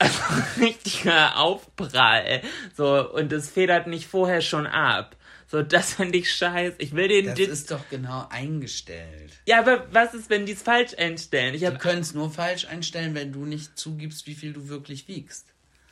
richtiger 0.60 1.36
Aufprall. 1.38 2.42
So, 2.76 3.10
und 3.10 3.32
es 3.32 3.50
federt 3.50 3.86
nicht 3.86 4.06
vorher 4.06 4.40
schon 4.40 4.66
ab. 4.66 5.16
So, 5.54 5.62
das 5.62 5.94
fände 5.94 6.18
ich 6.18 6.34
scheiße. 6.34 6.78
Ich 6.78 6.96
will 6.96 7.06
den. 7.06 7.26
Das 7.26 7.38
ist 7.38 7.70
doch 7.70 7.88
genau 7.88 8.26
eingestellt. 8.28 9.34
Ja, 9.46 9.60
aber 9.60 9.86
was 9.92 10.12
ist, 10.12 10.28
wenn 10.28 10.46
die 10.46 10.52
es 10.54 10.62
falsch 10.62 10.94
einstellen? 10.98 11.54
Ich 11.54 11.64
hab, 11.64 11.74
die 11.74 11.78
können 11.78 12.00
es 12.00 12.12
nur 12.12 12.28
falsch 12.28 12.64
einstellen, 12.64 13.14
wenn 13.14 13.32
du 13.32 13.44
nicht 13.44 13.78
zugibst, 13.78 14.26
wie 14.26 14.34
viel 14.34 14.52
du 14.52 14.68
wirklich 14.68 15.06
wiegst. 15.06 15.46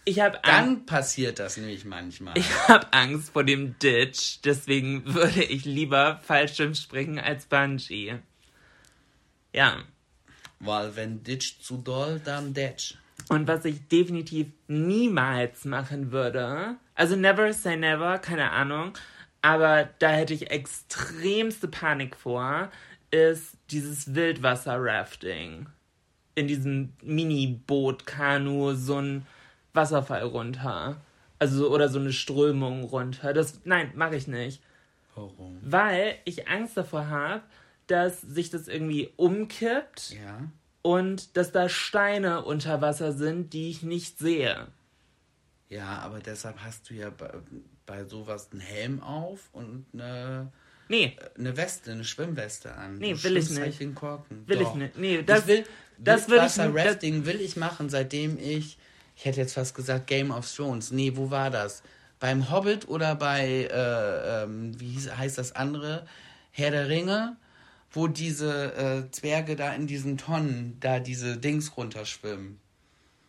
Ich 0.05 0.18
habe 0.18 0.40
Dann 0.42 0.85
passiert 0.85 1.38
das 1.38 1.59
nämlich 1.59 1.85
manchmal. 1.85 2.37
Ich 2.37 2.53
habe 2.66 2.92
Angst 2.92 3.31
vor 3.35 3.44
dem 3.44 3.79
Ditch, 3.79 4.40
deswegen 4.44 5.14
würde 5.14 5.44
ich 5.44 5.64
lieber 5.64 6.20
Fallschirm 6.25 6.75
springen 6.75 7.20
als 7.20 7.46
Bungee. 7.46 8.18
Ja. 9.53 9.77
Weil 10.59 10.96
wenn 10.96 11.22
Ditch 11.22 11.61
zu 11.61 11.77
doll, 11.77 12.20
dann 12.25 12.53
Ditch. 12.53 12.96
Und 13.29 13.46
was 13.46 13.64
ich 13.64 13.87
definitiv 13.87 14.48
niemals 14.66 15.64
machen 15.64 16.11
würde, 16.11 16.79
also 16.96 17.14
never 17.14 17.53
say 17.53 17.77
never, 17.77 18.18
keine 18.18 18.51
Ahnung, 18.51 18.94
aber 19.43 19.89
da 19.99 20.11
hätte 20.11 20.35
ich 20.35 20.51
extremste 20.51 21.69
Panik 21.69 22.17
vor, 22.17 22.71
ist 23.11 23.57
dieses 23.71 24.15
Wildwasser-Rafting. 24.15 25.67
In 26.35 26.49
diesem 26.49 26.95
Mini-Boot, 27.03 28.07
Kanu, 28.07 28.75
so 28.75 28.99
ein 28.99 29.27
Wasserfall 29.75 30.23
runter. 30.23 31.03
Also, 31.39 31.71
oder 31.71 31.89
so 31.89 31.99
eine 31.99 32.13
Strömung 32.13 32.85
runter. 32.85 33.35
Das, 33.35 33.61
nein, 33.65 33.91
mache 33.97 34.17
ich 34.17 34.29
nicht. 34.29 34.63
Warum? 35.15 35.59
Weil 35.61 36.17
ich 36.25 36.49
Angst 36.49 36.77
davor 36.77 37.09
habe, 37.09 37.43
dass 37.89 38.21
sich 38.21 38.49
das 38.49 38.69
irgendwie 38.69 39.11
umkippt. 39.17 40.13
Ja. 40.13 40.49
Und 40.83 41.37
dass 41.37 41.53
da 41.53 41.69
Steine 41.69 42.45
unter 42.45 42.81
Wasser 42.81 43.13
sind, 43.13 43.53
die 43.53 43.71
ich 43.71 43.83
nicht 43.83 44.19
sehe. 44.19 44.69
Ja, 45.69 45.99
aber 45.99 46.21
deshalb 46.21 46.59
hast 46.61 46.91
du 46.91 46.95
ja 46.95 47.11
bei 47.87 48.05
sowas 48.05 48.49
einen 48.53 48.61
Helm 48.61 49.03
auf 49.03 49.49
und 49.53 49.87
eine, 49.92 50.53
nee. 50.88 51.16
eine 51.38 51.57
Weste, 51.57 51.92
eine 51.92 52.05
Schwimmweste 52.05 52.75
an. 52.75 52.99
Nee, 52.99 53.14
du 53.14 53.23
will 53.25 53.37
ich 53.37 53.51
nicht. 53.51 53.81
Den 53.81 53.95
Korken. 53.95 54.47
Will 54.47 54.59
Doch. 54.59 54.71
ich 54.71 54.75
nicht. 54.75 54.99
Nee, 54.99 55.23
das, 55.23 55.40
ich 55.40 55.47
will, 55.47 55.64
das 55.99 56.29
will 56.29 56.42
ich 56.47 56.57
nicht. 56.57 56.75
Rafting 56.75 57.27
will 57.27 57.40
ich 57.40 57.57
machen, 57.57 57.88
seitdem 57.88 58.38
ich, 58.38 58.79
ich 59.16 59.25
hätte 59.25 59.40
jetzt 59.40 59.55
fast 59.55 59.75
gesagt 59.75 60.07
Game 60.07 60.31
of 60.31 60.51
Thrones. 60.51 60.90
Nee, 60.90 61.12
wo 61.14 61.31
war 61.31 61.51
das? 61.51 61.83
Beim 62.18 62.51
Hobbit 62.51 62.88
oder 62.88 63.16
bei, 63.16 63.68
äh, 63.71 64.42
ähm, 64.45 64.79
wie 64.81 64.90
hieß, 64.90 65.16
heißt 65.16 65.38
das 65.38 65.57
andere? 65.57 66.07
Herr 66.53 66.71
der 66.71 66.88
Ringe, 66.88 67.37
wo 67.90 68.07
diese 68.07 68.75
äh, 68.75 69.11
Zwerge 69.11 69.57
da 69.57 69.73
in 69.75 69.87
diesen 69.87 70.18
Tonnen 70.18 70.77
da 70.81 71.01
diese 71.01 71.37
Dings 71.37 71.77
runterschwimmen. 71.77 72.61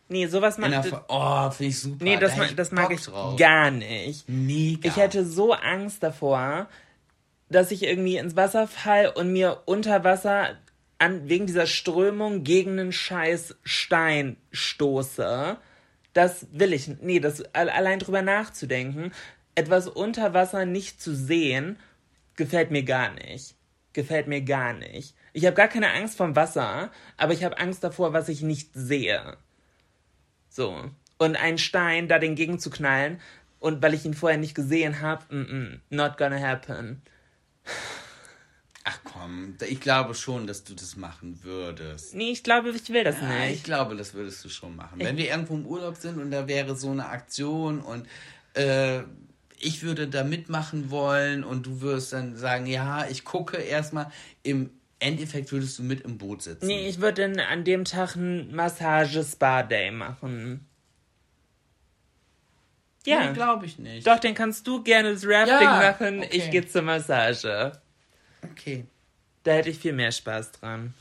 Nee, 0.08 0.26
sowas 0.26 0.56
der 0.56 0.68
mag 0.68 0.86
Ver- 0.86 1.04
Oh, 1.08 1.50
finde 1.50 1.70
ich 1.70 1.80
super. 1.80 2.04
Nee, 2.04 2.16
das, 2.18 2.36
Da 2.36 2.44
ich 2.44 2.54
das 2.56 2.72
mag 2.72 2.90
ich 2.90 3.02
drauf. 3.02 3.38
gar 3.38 3.70
nicht. 3.70 4.28
Mega. 4.28 4.88
Ich 4.88 4.96
hätte 4.96 5.24
so 5.24 5.52
Angst 5.52 6.02
davor, 6.02 6.68
dass 7.48 7.70
ich 7.70 7.82
irgendwie 7.82 8.16
ins 8.18 8.36
Wasser 8.36 8.68
fall 8.68 9.08
und 9.08 9.32
mir 9.32 9.62
unter 9.64 10.04
Wasser 10.04 10.56
an, 10.98 11.28
wegen 11.28 11.46
dieser 11.46 11.66
Strömung 11.66 12.44
gegen 12.44 12.78
einen 12.78 12.92
scheiß 12.92 13.56
Stein 13.64 14.36
stoße. 14.52 15.56
Das 16.12 16.46
will 16.52 16.72
ich. 16.72 16.88
Nee, 17.00 17.20
das 17.20 17.42
al- 17.54 17.70
allein 17.70 17.98
drüber 17.98 18.22
nachzudenken, 18.22 19.12
etwas 19.54 19.88
unter 19.88 20.34
Wasser 20.34 20.64
nicht 20.66 21.00
zu 21.00 21.14
sehen, 21.14 21.78
gefällt 22.36 22.70
mir 22.70 22.82
gar 22.82 23.12
nicht. 23.12 23.54
Gefällt 23.92 24.26
mir 24.28 24.42
gar 24.42 24.72
nicht. 24.72 25.14
Ich 25.32 25.46
habe 25.46 25.56
gar 25.56 25.68
keine 25.68 25.92
Angst 25.92 26.16
vom 26.16 26.36
Wasser, 26.36 26.90
aber 27.16 27.32
ich 27.32 27.42
habe 27.44 27.58
Angst 27.58 27.82
davor, 27.82 28.12
was 28.12 28.28
ich 28.28 28.42
nicht 28.42 28.70
sehe. 28.74 29.36
So. 30.54 30.88
Und 31.18 31.34
einen 31.36 31.58
Stein 31.58 32.06
da 32.06 32.20
den 32.20 32.36
gegenzuknallen 32.36 33.20
und 33.58 33.82
weil 33.82 33.92
ich 33.92 34.04
ihn 34.04 34.14
vorher 34.14 34.38
nicht 34.38 34.54
gesehen 34.54 35.00
habe, 35.00 35.24
mm 35.34 35.42
-mm, 35.42 35.80
not 35.90 36.16
gonna 36.16 36.38
happen. 36.38 37.02
Ach 38.84 38.98
komm, 39.02 39.56
ich 39.66 39.80
glaube 39.80 40.14
schon, 40.14 40.46
dass 40.46 40.62
du 40.62 40.74
das 40.74 40.96
machen 40.96 41.42
würdest. 41.42 42.14
Nee, 42.14 42.30
ich 42.30 42.44
glaube, 42.44 42.70
ich 42.70 42.88
will 42.90 43.02
das 43.02 43.20
Ja, 43.20 43.44
ich 43.44 43.50
nicht. 43.50 43.64
glaube, 43.64 43.96
das 43.96 44.14
würdest 44.14 44.44
du 44.44 44.48
schon 44.48 44.76
machen. 44.76 45.00
Wenn 45.00 45.16
wir 45.16 45.28
irgendwo 45.28 45.54
im 45.54 45.66
Urlaub 45.66 45.96
sind 45.96 46.18
und 46.18 46.30
da 46.30 46.46
wäre 46.46 46.76
so 46.76 46.90
eine 46.90 47.06
Aktion 47.06 47.80
und 47.80 48.06
äh, 48.52 49.00
ich 49.58 49.82
würde 49.82 50.06
da 50.06 50.22
mitmachen 50.22 50.90
wollen 50.90 51.42
und 51.42 51.66
du 51.66 51.80
würdest 51.80 52.12
dann 52.12 52.36
sagen, 52.36 52.66
ja, 52.66 53.06
ich 53.08 53.24
gucke 53.24 53.56
erstmal. 53.56 54.12
Im 54.42 54.70
Endeffekt 55.12 55.52
würdest 55.52 55.78
du 55.78 55.82
mit 55.82 56.00
im 56.02 56.18
Boot 56.18 56.42
sitzen. 56.42 56.66
Nee, 56.66 56.88
ich 56.88 57.00
würde 57.00 57.22
dann 57.22 57.40
an 57.40 57.64
dem 57.64 57.84
Tag 57.84 58.16
einen 58.16 58.54
Massage-Spa-Day 58.54 59.90
machen. 59.90 60.66
Ja. 63.06 63.26
Nee, 63.28 63.34
glaube 63.34 63.66
ich 63.66 63.78
nicht. 63.78 64.06
Doch, 64.06 64.18
dann 64.18 64.34
kannst 64.34 64.66
du 64.66 64.82
gerne 64.82 65.12
das 65.12 65.24
Rafting 65.26 65.60
Ja, 65.60 65.92
machen. 65.92 66.18
okay. 66.20 66.28
Ich 66.32 66.50
gehe 66.50 66.66
zur 66.66 66.82
Massage. 66.82 67.72
Okay. 68.50 68.86
Da 69.42 69.52
hätte 69.52 69.68
ich 69.70 69.78
viel 69.78 69.92
mehr 69.92 70.10
Spaß 70.10 70.52
dran. 70.52 70.94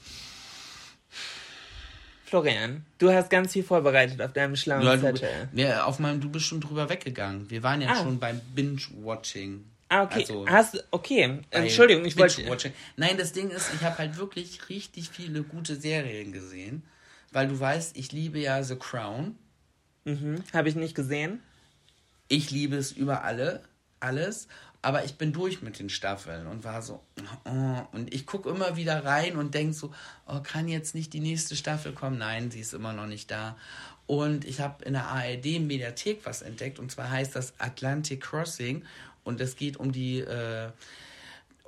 Florian, 2.25 2.85
du 2.97 3.11
hast 3.11 3.29
ganz 3.29 3.53
viel 3.53 3.63
vorbereitet 3.63 4.21
auf 4.21 4.33
deinem 4.33 4.55
schlauen 4.55 4.81
Ja, 4.83 4.95
du, 4.95 5.01
Zettel. 5.03 5.49
ja, 5.53 5.83
auf 5.85 5.99
meinem, 5.99 6.19
du 6.19 6.29
bist 6.29 6.45
schon 6.45 6.59
drüber 6.61 6.89
weggegangen. 6.89 7.49
Wir 7.49 7.61
waren 7.63 7.79
ja 7.81 7.89
Ah. 7.91 7.95
schon 8.03 8.19
beim 8.19 8.41
Binge-Watching. 8.55 9.63
Ah, 9.93 10.03
okay. 10.03 10.21
Also, 10.21 10.47
hast, 10.47 10.83
okay. 10.89 11.41
Entschuldigung, 11.51 12.03
ich 12.05 12.17
wollte. 12.17 12.73
Nein, 12.97 13.15
das 13.17 13.31
Ding 13.31 13.51
ist, 13.51 13.71
ich 13.75 13.81
habe 13.81 13.99
halt 13.99 14.17
wirklich 14.17 14.67
richtig 14.69 15.09
viele 15.09 15.43
gute 15.43 15.75
Serien 15.75 16.31
gesehen. 16.31 16.83
Weil 17.31 17.47
du 17.47 17.59
weißt, 17.59 17.95
ich 17.95 18.11
liebe 18.11 18.39
ja 18.39 18.63
The 18.63 18.75
Crown. 18.75 19.37
Mhm, 20.05 20.43
Habe 20.51 20.69
ich 20.69 20.75
nicht 20.75 20.95
gesehen. 20.95 21.41
Ich 22.27 22.49
liebe 22.49 22.75
es 22.75 22.91
über 22.91 23.23
alle, 23.23 23.63
alles. 23.99 24.47
Aber 24.81 25.05
ich 25.05 25.15
bin 25.15 25.31
durch 25.31 25.61
mit 25.61 25.77
den 25.79 25.89
Staffeln 25.89 26.47
und 26.47 26.63
war 26.63 26.81
so, 26.81 27.01
oh, 27.45 27.87
und 27.91 28.13
ich 28.13 28.25
gucke 28.25 28.49
immer 28.49 28.75
wieder 28.75 29.05
rein 29.05 29.37
und 29.37 29.53
denke 29.53 29.73
so, 29.73 29.93
oh, 30.27 30.39
kann 30.41 30.67
jetzt 30.67 30.95
nicht 30.95 31.13
die 31.13 31.21
nächste 31.21 31.55
Staffel 31.55 31.93
kommen? 31.93 32.17
Nein, 32.17 32.49
sie 32.51 32.59
ist 32.59 32.73
immer 32.73 32.93
noch 32.93 33.07
nicht 33.07 33.31
da. 33.31 33.55
Und 34.07 34.43
ich 34.43 34.59
habe 34.59 34.83
in 34.83 34.93
der 34.93 35.05
ARD-Mediathek 35.05 36.25
was 36.25 36.41
entdeckt 36.41 36.79
und 36.79 36.91
zwar 36.91 37.09
heißt 37.09 37.35
das 37.35 37.53
Atlantic 37.59 38.21
Crossing 38.21 38.83
und 39.23 39.41
es 39.41 39.55
geht 39.55 39.77
um 39.77 39.91
die 39.91 40.19
äh, 40.19 40.69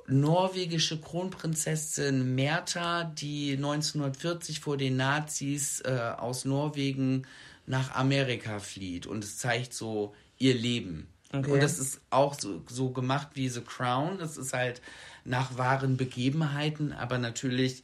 norwegische 0.07 0.99
Kronprinzessin 0.99 2.35
Merta, 2.35 3.03
die 3.03 3.53
1940 3.53 4.59
vor 4.59 4.77
den 4.77 4.97
Nazis 4.97 5.81
äh, 5.81 6.13
aus 6.17 6.45
Norwegen 6.45 7.25
nach 7.65 7.95
Amerika 7.95 8.59
flieht 8.59 9.07
und 9.07 9.23
es 9.23 9.37
zeigt 9.37 9.73
so 9.73 10.13
ihr 10.37 10.53
Leben. 10.53 11.07
Okay. 11.33 11.51
Und 11.51 11.63
das 11.63 11.79
ist 11.79 12.01
auch 12.11 12.39
so, 12.39 12.61
so 12.67 12.91
gemacht 12.91 13.29
wie 13.33 13.49
The 13.49 13.61
Crown. 13.61 14.19
Das 14.19 14.37
ist 14.37 14.53
halt 14.53 14.81
nach 15.25 15.57
wahren 15.57 15.97
Begebenheiten, 15.97 16.93
aber 16.93 17.17
natürlich 17.17 17.83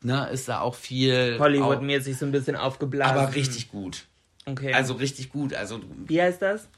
ne, 0.00 0.28
ist 0.30 0.48
da 0.48 0.60
auch 0.60 0.74
viel. 0.74 1.36
Hollywood-mäßig 1.38 2.16
so 2.16 2.24
ein 2.26 2.32
bisschen 2.32 2.56
aufgeblasen. 2.56 3.16
aber 3.16 3.34
richtig 3.34 3.70
gut. 3.70 4.06
Okay. 4.46 4.72
Also 4.72 4.94
richtig 4.94 5.30
gut. 5.30 5.54
Also 5.54 5.80
Wie 6.06 6.20
heißt 6.20 6.42
das? 6.42 6.68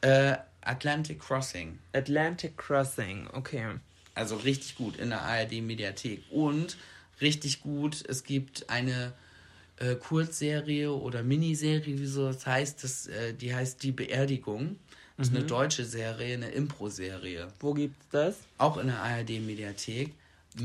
äh, 0.00 0.36
Atlantic 0.62 1.20
Crossing. 1.20 1.78
Atlantic 1.92 2.56
Crossing. 2.56 3.28
Okay. 3.32 3.66
Also 4.14 4.36
richtig 4.36 4.76
gut 4.76 4.96
in 4.96 5.10
der 5.10 5.22
ARD-Mediathek. 5.22 6.22
Und 6.30 6.76
richtig 7.20 7.60
gut, 7.62 8.04
es 8.08 8.24
gibt 8.24 8.68
eine 8.68 9.12
äh, 9.76 9.94
Kurzserie 9.96 10.92
oder 10.92 11.22
Miniserie, 11.22 11.98
wie 11.98 12.06
so 12.06 12.26
das 12.26 12.46
heißt. 12.46 12.84
Das, 12.84 13.06
äh, 13.06 13.34
die 13.34 13.54
heißt 13.54 13.82
Die 13.82 13.92
Beerdigung. 13.92 14.76
Das 15.16 15.28
ist 15.28 15.36
eine 15.36 15.44
deutsche 15.44 15.84
Serie, 15.84 16.34
eine 16.34 16.48
Impro-Serie. 16.48 17.48
Wo 17.60 17.74
gibt's 17.74 18.06
das? 18.10 18.38
Auch 18.58 18.76
in 18.78 18.88
der 18.88 19.00
ARD-Mediathek. 19.02 20.12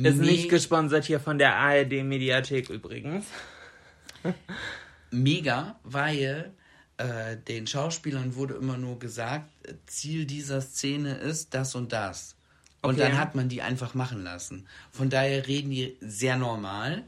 Ist 0.03 0.17
nicht 0.17 0.49
gesponsert 0.49 1.05
hier 1.05 1.19
von 1.19 1.37
der 1.37 1.55
ARD-Mediathek 1.55 2.69
übrigens. 2.69 3.25
mega, 5.11 5.79
weil 5.83 6.51
äh, 6.97 7.37
den 7.37 7.67
Schauspielern 7.67 8.35
wurde 8.35 8.55
immer 8.55 8.77
nur 8.77 8.99
gesagt, 8.99 9.49
Ziel 9.85 10.25
dieser 10.25 10.61
Szene 10.61 11.15
ist 11.15 11.53
das 11.53 11.75
und 11.75 11.91
das. 11.93 12.35
Und 12.81 12.95
Okay. 12.95 13.09
dann 13.09 13.17
hat 13.17 13.35
man 13.35 13.49
die 13.49 13.61
einfach 13.61 13.93
machen 13.93 14.23
lassen. 14.23 14.67
Von 14.91 15.09
daher 15.09 15.47
reden 15.47 15.71
die 15.71 15.97
sehr 16.01 16.37
normal. 16.37 17.03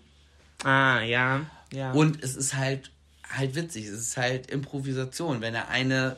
Ah, 0.63 1.01
ja. 1.01 1.45
ja. 1.71 1.91
Und 1.91 2.21
es 2.23 2.35
ist 2.35 2.55
halt 2.55 2.91
halt 3.29 3.55
witzig. 3.55 3.85
Es 3.85 3.99
ist 3.99 4.17
halt 4.17 4.49
Improvisation. 4.49 5.41
Wenn 5.41 5.53
der 5.53 5.69
eine 5.69 6.17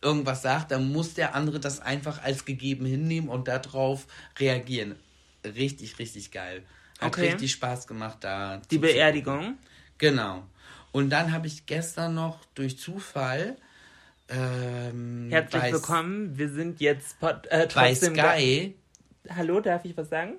irgendwas 0.00 0.42
sagt, 0.42 0.70
dann 0.70 0.92
muss 0.92 1.14
der 1.14 1.34
andere 1.34 1.58
das 1.58 1.80
einfach 1.80 2.22
als 2.22 2.44
gegeben 2.44 2.86
hinnehmen 2.86 3.28
und 3.28 3.48
darauf 3.48 4.06
reagieren. 4.38 4.94
Richtig, 5.44 5.98
richtig 5.98 6.30
geil. 6.30 6.62
Hat 7.00 7.08
Okay. 7.08 7.30
richtig 7.32 7.52
Spaß 7.52 7.86
gemacht 7.86 8.18
da. 8.20 8.62
Die. 8.70 8.78
Beerdigung. 8.78 9.58
Genau. 9.98 10.44
Und 10.96 11.10
dann 11.10 11.30
habe 11.30 11.46
ich 11.46 11.66
gestern 11.66 12.14
noch 12.14 12.38
durch 12.54 12.78
Zufall 12.78 13.58
ähm, 14.30 15.26
Herzlich 15.28 15.60
bei, 15.60 15.72
willkommen. 15.72 16.38
Wir 16.38 16.48
sind 16.48 16.80
jetzt 16.80 17.20
pod, 17.20 17.46
äh, 17.50 17.68
bei 17.74 17.90
trotzdem. 17.90 18.14
Sky. 18.14 18.74
Hallo, 19.28 19.60
darf 19.60 19.84
ich 19.84 19.94
was 19.94 20.08
sagen? 20.08 20.36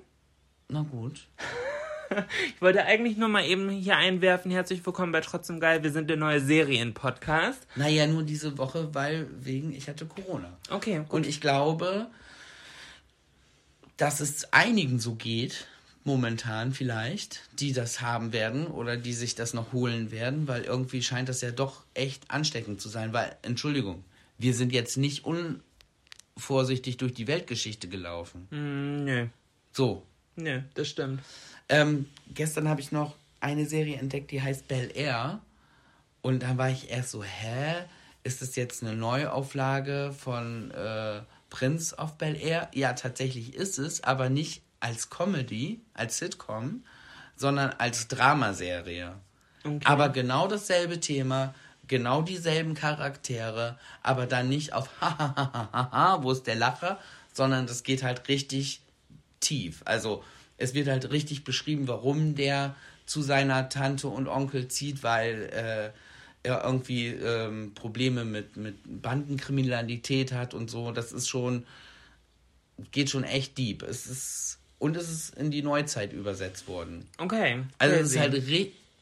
Na 0.68 0.82
gut. 0.82 1.28
Ich 2.46 2.62
wollte 2.62 2.86
eigentlich 2.86 3.18
nur 3.18 3.28
mal 3.28 3.44
eben 3.44 3.68
hier 3.68 3.98
einwerfen. 3.98 4.50
Herzlich 4.50 4.84
willkommen 4.86 5.12
bei 5.12 5.20
Trotzdem 5.20 5.60
Geil. 5.60 5.82
Wir 5.82 5.92
sind 5.92 6.08
der 6.08 6.16
neue 6.16 6.40
Serien-Podcast. 6.40 7.66
Naja, 7.76 8.06
nur 8.06 8.22
diese 8.22 8.56
Woche, 8.56 8.94
weil 8.94 9.28
wegen 9.30 9.74
ich 9.74 9.90
hatte 9.90 10.06
Corona. 10.06 10.56
Okay, 10.70 11.00
gut. 11.00 11.10
Und 11.10 11.26
ich 11.26 11.42
glaube, 11.42 12.06
dass 13.98 14.20
es 14.20 14.50
einigen 14.54 14.98
so 14.98 15.16
geht, 15.16 15.66
momentan 16.08 16.72
vielleicht, 16.72 17.42
die 17.60 17.74
das 17.74 18.00
haben 18.00 18.32
werden 18.32 18.66
oder 18.66 18.96
die 18.96 19.12
sich 19.12 19.34
das 19.34 19.52
noch 19.52 19.72
holen 19.72 20.10
werden, 20.10 20.48
weil 20.48 20.62
irgendwie 20.62 21.02
scheint 21.02 21.28
das 21.28 21.42
ja 21.42 21.50
doch 21.50 21.84
echt 21.92 22.30
ansteckend 22.30 22.80
zu 22.80 22.88
sein. 22.88 23.12
Weil, 23.12 23.36
Entschuldigung, 23.42 24.02
wir 24.38 24.54
sind 24.54 24.72
jetzt 24.72 24.96
nicht 24.96 25.26
unvorsichtig 25.26 26.96
durch 26.96 27.12
die 27.12 27.26
Weltgeschichte 27.26 27.88
gelaufen. 27.88 28.48
Hm, 28.50 29.04
nö. 29.04 29.26
So. 29.72 30.02
Nö, 30.36 30.62
das 30.74 30.88
stimmt. 30.88 31.20
Ähm, 31.68 32.06
gestern 32.32 32.68
habe 32.68 32.80
ich 32.80 32.90
noch 32.90 33.14
eine 33.40 33.66
Serie 33.66 33.98
entdeckt, 33.98 34.30
die 34.30 34.40
heißt 34.40 34.66
Bel 34.66 34.90
Air. 34.94 35.40
Und 36.22 36.42
dann 36.42 36.56
war 36.56 36.70
ich 36.70 36.90
erst 36.90 37.10
so, 37.10 37.22
hä? 37.22 37.84
Ist 38.24 38.40
das 38.40 38.56
jetzt 38.56 38.82
eine 38.82 38.96
Neuauflage 38.96 40.14
von 40.18 40.70
äh, 40.70 41.20
Prince 41.50 41.96
of 41.98 42.16
Bel 42.16 42.34
Air? 42.34 42.70
Ja, 42.72 42.94
tatsächlich 42.94 43.54
ist 43.54 43.78
es, 43.78 44.02
aber 44.02 44.30
nicht 44.30 44.62
als 44.80 45.10
Comedy, 45.10 45.80
als 45.94 46.18
Sitcom, 46.18 46.84
sondern 47.36 47.70
als 47.78 48.08
Dramaserie. 48.08 49.14
Okay. 49.64 49.80
Aber 49.84 50.08
genau 50.08 50.46
dasselbe 50.46 51.00
Thema, 51.00 51.54
genau 51.86 52.22
dieselben 52.22 52.74
Charaktere, 52.74 53.78
aber 54.02 54.26
dann 54.26 54.48
nicht 54.48 54.72
auf 54.72 54.88
Hahaha, 55.00 56.22
wo 56.22 56.32
ist 56.32 56.46
der 56.46 56.56
Lacher, 56.56 56.98
sondern 57.32 57.66
das 57.66 57.82
geht 57.82 58.02
halt 58.02 58.28
richtig 58.28 58.80
tief. 59.40 59.82
Also 59.84 60.22
es 60.56 60.74
wird 60.74 60.88
halt 60.88 61.10
richtig 61.10 61.44
beschrieben, 61.44 61.88
warum 61.88 62.34
der 62.34 62.74
zu 63.06 63.22
seiner 63.22 63.68
Tante 63.68 64.08
und 64.08 64.28
Onkel 64.28 64.68
zieht, 64.68 65.02
weil 65.02 65.50
äh, 65.52 65.90
er 66.42 66.64
irgendwie 66.64 67.08
ähm, 67.08 67.72
Probleme 67.74 68.24
mit, 68.24 68.56
mit 68.56 68.76
Bandenkriminalität 68.84 70.32
hat 70.32 70.54
und 70.54 70.70
so. 70.70 70.92
Das 70.92 71.12
ist 71.12 71.28
schon, 71.28 71.64
geht 72.90 73.10
schon 73.10 73.24
echt 73.24 73.56
deep. 73.56 73.82
Es 73.82 74.06
ist, 74.06 74.58
und 74.78 74.96
es 74.96 75.10
ist 75.10 75.36
in 75.36 75.50
die 75.50 75.62
Neuzeit 75.62 76.12
übersetzt 76.12 76.68
worden. 76.68 77.08
Okay. 77.18 77.64
Also 77.78 77.96
es 77.96 78.10
ist 78.12 78.18
halt 78.18 78.34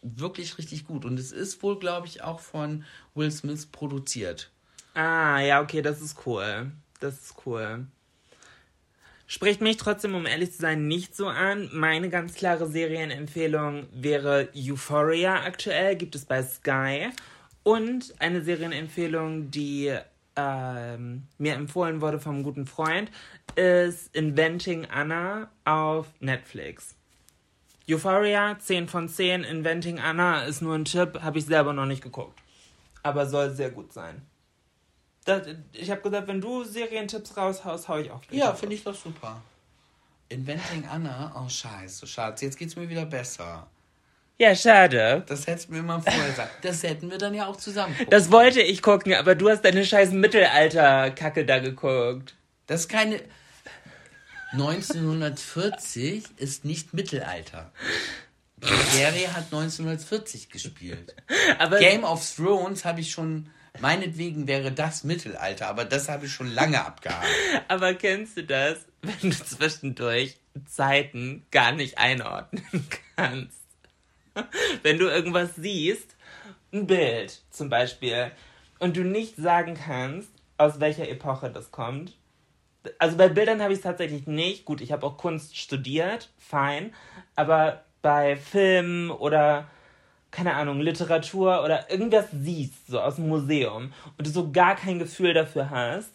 wirklich 0.03 0.59
richtig 0.59 0.87
gut. 0.87 1.05
Und 1.05 1.19
es 1.19 1.33
ist 1.33 1.63
wohl, 1.63 1.79
glaube 1.79 2.07
ich, 2.07 2.23
auch 2.23 2.41
von 2.41 2.85
Will 3.15 3.31
Smith 3.31 3.67
produziert. 3.67 4.51
Ah, 4.95 5.41
ja, 5.41 5.61
okay, 5.61 5.83
das 5.83 6.01
ist 6.01 6.27
cool. 6.27 6.71
Das 7.01 7.15
ist 7.15 7.35
cool. 7.45 7.87
Spricht 9.27 9.61
mich 9.61 9.77
trotzdem, 9.77 10.15
um 10.15 10.25
ehrlich 10.25 10.53
zu 10.53 10.63
sein, 10.63 10.87
nicht 10.87 11.17
so 11.17 11.27
an. 11.27 11.69
Meine 11.73 12.09
ganz 12.09 12.35
klare 12.35 12.69
Serienempfehlung 12.69 13.87
wäre 13.93 14.49
Euphoria 14.55 15.43
aktuell, 15.43 15.97
gibt 15.97 16.15
es 16.15 16.25
bei 16.25 16.43
Sky. 16.43 17.11
Und 17.65 18.15
eine 18.21 18.43
Serienempfehlung, 18.43 19.51
die 19.51 19.99
ähm, 20.37 21.27
mir 21.39 21.55
empfohlen 21.55 22.01
wurde 22.01 22.21
vom 22.21 22.43
guten 22.43 22.67
Freund, 22.67 23.11
ist 23.55 24.15
Inventing 24.15 24.87
Anna 24.87 25.51
auf 25.65 26.07
Netflix. 26.21 26.95
Euphoria, 27.89 28.59
10 28.59 28.89
von 28.89 29.09
10. 29.09 29.45
Inventing 29.45 30.01
Anna 30.01 30.43
ist 30.45 30.61
nur 30.61 30.75
ein 30.75 30.85
Tipp, 30.85 31.21
habe 31.23 31.39
ich 31.39 31.47
selber 31.47 31.73
noch 31.73 31.87
nicht 31.87 32.03
geguckt. 32.03 32.39
Aber 33.03 33.27
soll 33.27 33.51
sehr 33.51 33.71
gut 33.71 33.93
sein. 33.93 34.23
Das, 35.25 35.47
ich 35.73 35.91
habe 35.91 36.03
gesagt, 36.03 36.29
wenn 36.29 36.41
du 36.41 36.65
Serientipps 36.65 37.37
raushaust, 37.37 37.89
hau 37.89 37.99
ich 37.99 38.11
auch. 38.11 38.23
Ja, 38.31 38.55
finde 38.55 38.75
ich 38.75 38.85
doch 38.85 38.95
super. 38.95 39.43
Inventing 40.29 40.87
Anna, 40.87 41.33
oh 41.37 41.49
scheiße, 41.49 42.07
Schatz, 42.07 42.41
jetzt 42.41 42.59
geht's 42.59 42.75
mir 42.77 42.89
wieder 42.89 43.07
besser. 43.07 43.69
Ja, 44.39 44.55
schade. 44.55 45.25
Das 45.27 45.47
hättest 45.47 45.69
du 45.69 45.75
mir 45.75 45.83
mal 45.83 46.01
vorher 46.01 46.29
gesagt. 46.29 46.65
Das 46.65 46.83
hätten 46.83 47.11
wir 47.11 47.19
dann 47.19 47.33
ja 47.33 47.47
auch 47.47 47.57
zusammen 47.57 47.95
gucken. 47.95 48.11
Das 48.11 48.31
wollte 48.31 48.61
ich 48.61 48.83
gucken, 48.83 49.15
aber 49.15 49.35
du 49.35 49.49
hast 49.49 49.65
deine 49.65 49.85
scheiß 49.85 50.13
Mittelalter-Kacke 50.13 51.47
da 51.47 51.59
geguckt. 51.59 52.35
Das 52.67 52.83
ist 52.83 52.89
keine... 52.89 53.21
1940 54.53 56.25
ist 56.37 56.65
nicht 56.65 56.95
Mittelalter. 56.95 57.73
Die 58.59 58.97
Serie 58.97 59.33
hat 59.35 59.45
1940 59.45 60.51
gespielt. 60.51 61.15
Aber 61.59 61.79
Game 61.79 62.05
of 62.05 62.25
Thrones 62.37 62.85
habe 62.85 63.01
ich 63.01 63.11
schon 63.11 63.51
Meinetwegen 63.81 64.47
wäre 64.47 64.73
das 64.73 65.05
Mittelalter, 65.05 65.69
aber 65.69 65.85
das 65.85 66.09
habe 66.09 66.27
ich 66.27 66.33
schon 66.33 66.53
lange 66.53 66.85
abgehakt. 66.85 67.27
Aber 67.69 67.95
kennst 67.95 68.37
du 68.37 68.45
das, 68.45 68.79
wenn 69.03 69.31
du 69.31 69.37
zwischendurch 69.37 70.39
Zeiten 70.67 71.45
gar 71.51 71.73
nicht 71.73 71.99
einordnen 71.99 72.65
kannst? 73.17 73.66
Wenn 74.83 74.99
du 74.99 75.07
irgendwas 75.07 75.57
siehst, 75.57 76.17
ein 76.73 76.87
Bild 76.87 77.43
zum 77.51 77.69
Beispiel, 77.69 78.31
und 78.79 78.97
du 78.97 79.05
nicht 79.05 79.37
sagen 79.37 79.75
kannst, 79.75 80.31
aus 80.59 80.81
welcher 80.81 81.09
Epoche 81.09 81.51
das 81.51 81.71
kommt. 81.71 82.17
Also 82.99 83.17
bei 83.17 83.29
Bildern 83.29 83.63
habe 83.63 83.73
ich 83.73 83.79
es 83.79 83.85
tatsächlich 83.85 84.27
nicht. 84.27 84.65
Gut, 84.65 84.81
ich 84.81 84.93
habe 84.93 85.07
auch 85.07 85.17
Kunst 85.17 85.57
studiert, 85.57 86.31
fein. 86.39 86.95
Aber 87.35 87.85
bei 88.03 88.37
Filmen 88.37 89.11
oder 89.11 89.67
keine 90.31 90.55
Ahnung, 90.55 90.81
Literatur 90.81 91.65
oder 91.65 91.91
irgendwas 91.91 92.27
siehst, 92.31 92.89
so 92.89 93.01
aus 93.01 93.17
dem 93.17 93.29
Museum, 93.29 93.93
und 94.19 94.27
du 94.27 94.31
so 94.31 94.53
gar 94.53 94.77
kein 94.77 94.99
Gefühl 94.99 95.33
dafür 95.33 95.71
hast, 95.71 96.11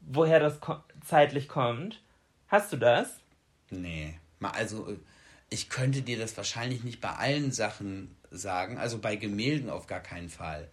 woher 0.00 0.40
das 0.40 0.60
ko 0.60 0.76
zeitlich 1.04 1.46
kommt. 1.46 2.00
Hast 2.48 2.72
du 2.72 2.78
das? 2.78 3.20
Nee. 3.68 4.18
Also, 4.40 4.96
ich 5.56 5.70
könnte 5.70 6.02
dir 6.02 6.18
das 6.18 6.36
wahrscheinlich 6.36 6.84
nicht 6.84 7.00
bei 7.00 7.12
allen 7.12 7.50
Sachen 7.50 8.14
sagen, 8.30 8.76
also 8.76 8.98
bei 8.98 9.16
Gemälden 9.16 9.70
auf 9.70 9.86
gar 9.86 10.00
keinen 10.00 10.28
Fall. 10.28 10.68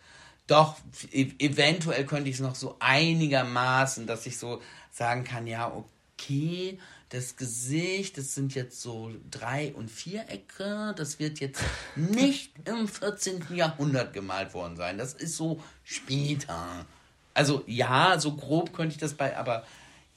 Doch, 0.45 0.75
e 1.09 1.31
eventuell 1.39 2.05
könnte 2.05 2.29
ich 2.29 2.35
es 2.35 2.41
noch 2.41 2.55
so 2.55 2.75
einigermaßen, 2.81 4.07
dass 4.07 4.25
ich 4.25 4.37
so 4.37 4.61
sagen 4.91 5.23
kann, 5.23 5.47
ja, 5.47 5.71
okay, 5.71 6.79
das 7.07 7.37
Gesicht, 7.37 8.17
das 8.17 8.35
sind 8.35 8.55
jetzt 8.55 8.81
so 8.81 9.09
Drei- 9.31 9.73
und 9.73 9.89
Vierecke. 9.89 10.93
Das 10.97 11.17
wird 11.17 11.39
jetzt 11.39 11.61
nicht 11.95 12.51
im 12.67 12.89
14. 12.89 13.55
Jahrhundert 13.55 14.11
gemalt 14.11 14.53
worden 14.53 14.75
sein. 14.75 14.97
Das 14.97 15.13
ist 15.13 15.37
so 15.37 15.63
später. 15.85 16.85
Also 17.33 17.63
ja, 17.67 18.19
so 18.19 18.35
grob 18.35 18.73
könnte 18.73 18.95
ich 18.95 18.99
das 18.99 19.13
bei, 19.13 19.37
aber 19.37 19.65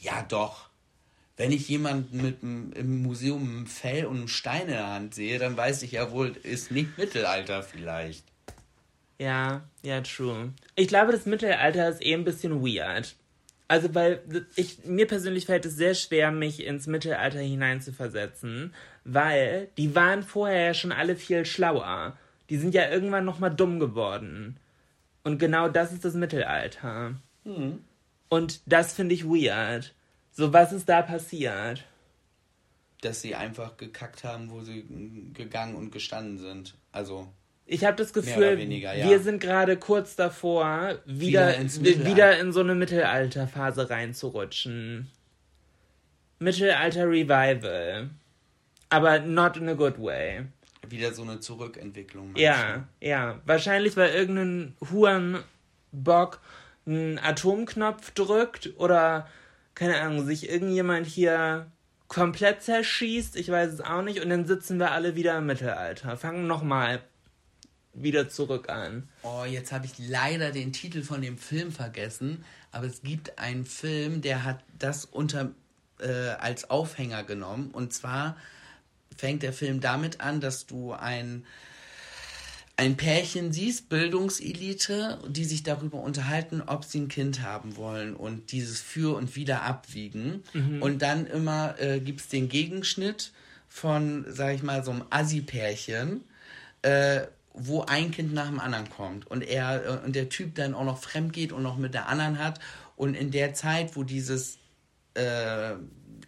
ja 0.01 0.23
doch. 0.23 0.71
Wenn 1.37 1.53
ich 1.53 1.69
jemanden 1.69 2.23
mit 2.23 2.43
im 2.43 3.03
Museum 3.03 3.43
einem 3.43 3.67
Fell 3.67 4.07
und 4.07 4.17
einem 4.17 4.29
Stein 4.29 4.63
in 4.63 4.69
der 4.69 4.89
Hand 4.89 5.15
sehe, 5.15 5.39
dann 5.39 5.57
weiß 5.57 5.83
ich 5.83 5.93
ja 5.93 6.11
wohl, 6.11 6.35
ist 6.43 6.71
nicht 6.71 6.97
Mittelalter 6.97 7.63
vielleicht. 7.63 8.25
Ja, 9.19 9.69
ja, 9.83 10.01
true. 10.01 10.53
Ich 10.75 10.89
glaube, 10.89 11.13
das 11.13 11.27
Mittelalter 11.27 11.89
ist 11.89 12.05
eh 12.05 12.15
ein 12.15 12.25
bisschen 12.25 12.63
weird. 12.63 13.17
Also, 13.69 13.95
weil 13.95 14.47
ich, 14.55 14.85
mir 14.85 15.07
persönlich 15.07 15.47
fällt 15.47 15.67
es 15.67 15.75
sehr 15.75 15.95
schwer, 15.95 16.31
mich 16.31 16.65
ins 16.65 16.87
Mittelalter 16.87 17.41
hineinzuversetzen, 17.41 18.73
weil 19.05 19.69
die 19.77 19.95
waren 19.95 20.23
vorher 20.23 20.67
ja 20.67 20.75
schon 20.75 20.93
alle 20.93 21.17
viel 21.17 21.45
schlauer. 21.45 22.17
Die 22.49 22.59
sind 22.59 22.75
ja 22.75 22.89
irgendwann 22.89 23.25
nochmal 23.25 23.55
dumm 23.55 23.81
geworden. 23.81 24.57
Und 25.25 25.39
genau 25.39 25.69
das 25.69 25.93
ist 25.93 26.05
das 26.05 26.15
Mittelalter. 26.15 27.17
Mhm. 27.45 27.81
Und 28.29 28.61
das 28.67 28.93
finde 28.93 29.15
ich 29.15 29.25
weird. 29.25 29.96
So, 30.37 30.53
was 30.53 30.71
ist 30.71 30.87
da 30.87 31.01
passiert? 31.01 31.85
Dass 33.01 33.23
sie 33.23 33.35
einfach 33.35 33.79
gekackt 33.79 34.23
haben, 34.23 34.51
wo 34.51 34.61
sie 34.61 34.85
gegangen 35.33 35.75
und 35.75 35.91
gestanden 35.91 36.37
sind. 36.37 36.75
Also. 36.93 37.33
Ich 37.65 37.87
habe 37.87 37.97
das 37.97 38.13
Gefühl, 38.13 38.59
weniger, 38.59 38.95
ja. 38.95 39.09
wir 39.09 39.21
sind 39.21 39.41
gerade 39.41 39.79
kurz 39.79 40.15
davor, 40.15 40.99
wieder, 41.07 41.59
wieder, 41.59 42.05
wieder, 42.05 42.39
in 42.39 42.53
so 42.53 42.61
eine 42.61 42.75
Mittelalterphase 42.75 43.89
reinzurutschen. 43.89 45.11
Mittelalter 46.39 47.09
Revival. 47.09 48.11
Aber 48.91 49.21
not 49.21 49.57
in 49.57 49.71
a 49.71 49.73
good 49.73 49.99
way. 49.99 50.45
Wieder 50.87 51.15
so 51.15 51.23
eine 51.23 51.41
Zurückentwicklung. 51.41 52.37
Ja, 52.37 52.85
du? 53.01 53.07
ja. 53.07 53.41
Wahrscheinlich, 53.47 53.97
weil 53.97 54.11
irgendein 54.11 54.77
Hurenbock 54.91 56.41
einen 56.85 57.19
Atomknopf 57.19 58.11
drückt 58.11 58.75
oder, 58.77 59.29
keine 59.77 60.01
Ahnung, 60.01 60.27
sich 60.27 60.49
irgendjemand 60.49 61.07
hier 61.07 61.71
komplett 62.09 62.63
zerschießt. 62.63 63.37
Ich 63.37 63.51
weiß 63.51 63.75
es 63.75 63.81
auch 63.81 64.03
nicht. 64.03 64.21
Und 64.21 64.31
dann 64.31 64.47
sitzen 64.47 64.79
wir 64.79 64.91
alle 64.91 65.15
wieder 65.15 65.39
im 65.39 65.47
Mittelalter. 65.47 66.17
Fangen 66.17 66.49
nochmal 66.49 67.03
wieder 67.93 68.29
zurück 68.29 68.69
an. 68.69 69.09
Oh, 69.23 69.45
jetzt 69.45 69.73
habe 69.73 69.87
ich 69.87 69.93
leider 69.99 70.51
den 70.51 70.73
Titel 70.73 71.03
von 71.03 71.23
dem 71.23 71.39
Film 71.39 71.73
vergessen, 71.73 72.45
aber 72.73 72.87
es 72.87 73.03
gibt 73.03 73.39
einen 73.39 73.65
Film, 73.65 74.21
der 74.21 74.45
hat 74.45 74.61
das 74.79 75.05
unter 75.05 75.53
äh, 76.01 76.31
als 76.39 76.69
Aufhänger 76.69 77.25
genommen 77.25 77.71
und 77.71 77.95
zwar 77.95 78.37
fängt 79.17 79.43
der 79.43 79.55
Film 79.55 79.81
damit 79.81 80.21
an, 80.21 80.41
dass 80.41 80.67
du 80.67 80.93
ein 80.93 81.47
ein 82.77 82.97
Pärchen 82.97 83.53
siehst, 83.53 83.89
Bildungselite, 83.89 85.19
die 85.29 85.45
sich 85.45 85.63
darüber 85.63 86.01
unterhalten, 86.01 86.63
ob 86.67 86.85
sie 86.85 87.01
ein 87.01 87.09
Kind 87.09 87.41
haben 87.41 87.77
wollen 87.77 88.15
und 88.15 88.53
dieses 88.53 88.81
für 88.81 89.17
und 89.17 89.35
wieder 89.35 89.63
abwiegen. 89.63 90.43
Mhm. 90.53 90.83
Und 90.83 91.01
dann 91.01 91.27
immer 91.27 91.81
äh, 91.81 92.01
gibt 92.01 92.21
es 92.21 92.29
den 92.29 92.49
Gegenschnitt 92.51 93.33
von, 93.69 94.27
sag 94.29 94.55
ich 94.55 94.63
mal, 94.63 94.85
so 94.85 94.91
einem 94.91 95.05
Assi-Pärchen, 95.09 96.23
äh, 96.83 97.23
wo 97.55 97.83
ein 97.83 98.11
Kind 98.11 98.35
nach 98.35 98.49
dem 98.49 98.61
anderen 98.61 98.91
kommt 98.91 99.27
und 99.27 99.43
er 99.43 99.85
äh, 99.85 100.05
und 100.05 100.15
der 100.15 100.29
Typ 100.29 100.55
dann 100.55 100.75
auch 100.75 100.85
noch 100.85 100.99
fremd 100.99 101.33
geht 101.33 101.53
und 101.53 101.63
noch 101.63 101.79
mit 101.79 101.95
der 101.95 102.09
anderen 102.09 102.39
hat 102.39 102.61
und 102.97 103.15
in 103.15 103.31
der 103.31 103.55
Zeit, 103.55 103.97
wo 103.97 104.03
dieses 104.03 104.59
äh, 105.15 105.73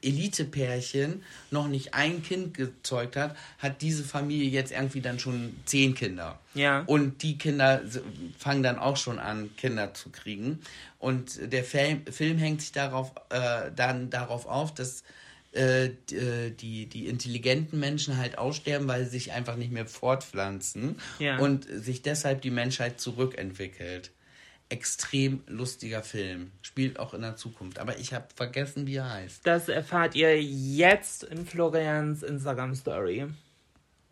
Elite-Pärchen 0.03 1.23
noch 1.51 1.69
nicht 1.69 1.95
ein 1.95 2.23
Kind 2.23 2.55
gezeugt 2.55 3.17
hat, 3.17 3.37
hat 3.59 3.83
diese 3.83 4.05
Familie 4.05 4.49
jetzt 4.49 4.73
irgendwie 4.73 5.01
dann 5.01 5.19
schon 5.19 5.57
zehn 5.65 5.95
Kinder. 5.95 6.39
Ja. 6.55 6.83
Und 6.87 7.23
die 7.23 7.39
Kinder 7.39 7.83
fangen 8.39 8.63
dann 8.63 8.79
auch 8.79 8.97
schon 8.97 9.19
an, 9.19 9.51
Kinder 9.57 9.95
zu 9.95 10.11
kriegen. 10.11 10.61
Und 10.99 11.53
der 11.53 11.65
Film, 11.65 12.05
Film 12.07 12.39
hängt 12.39 12.61
sich 12.61 12.73
darauf, 12.73 13.13
äh, 13.31 13.71
dann 13.75 14.11
darauf 14.11 14.47
auf, 14.47 14.75
dass 14.75 15.03
äh, 15.53 15.87
äh, 15.87 16.51
die, 16.51 16.87
die 16.87 17.07
intelligenten 17.07 17.81
Menschen 17.81 18.19
halt 18.19 18.37
aussterben, 18.37 18.87
weil 18.87 19.05
sie 19.05 19.11
sich 19.11 19.33
einfach 19.33 19.57
nicht 19.57 19.73
mehr 19.73 19.87
fortpflanzen 19.87 20.97
ja. 21.19 21.39
und 21.39 21.65
sich 21.65 22.03
deshalb 22.03 22.43
die 22.43 22.51
Menschheit 22.51 23.01
zurückentwickelt. 23.01 24.11
Extrem 24.71 25.43
lustiger 25.47 26.03
Film. 26.03 26.53
Spielt 26.63 26.99
auch 26.99 27.15
in 27.15 27.23
der 27.23 27.37
Zukunft. 27.37 27.79
Aber 27.79 27.99
ich 27.99 28.13
habe 28.13 28.27
vergessen, 28.35 28.87
wie 28.87 28.97
er 28.97 29.11
heißt. 29.11 29.47
Das 29.47 29.69
erfahrt 29.69 30.15
ihr 30.15 30.43
jetzt 30.43 31.25
in 31.25 31.47
Florians 31.47 32.23
Instagram 32.23 32.75
Story. 32.75 33.27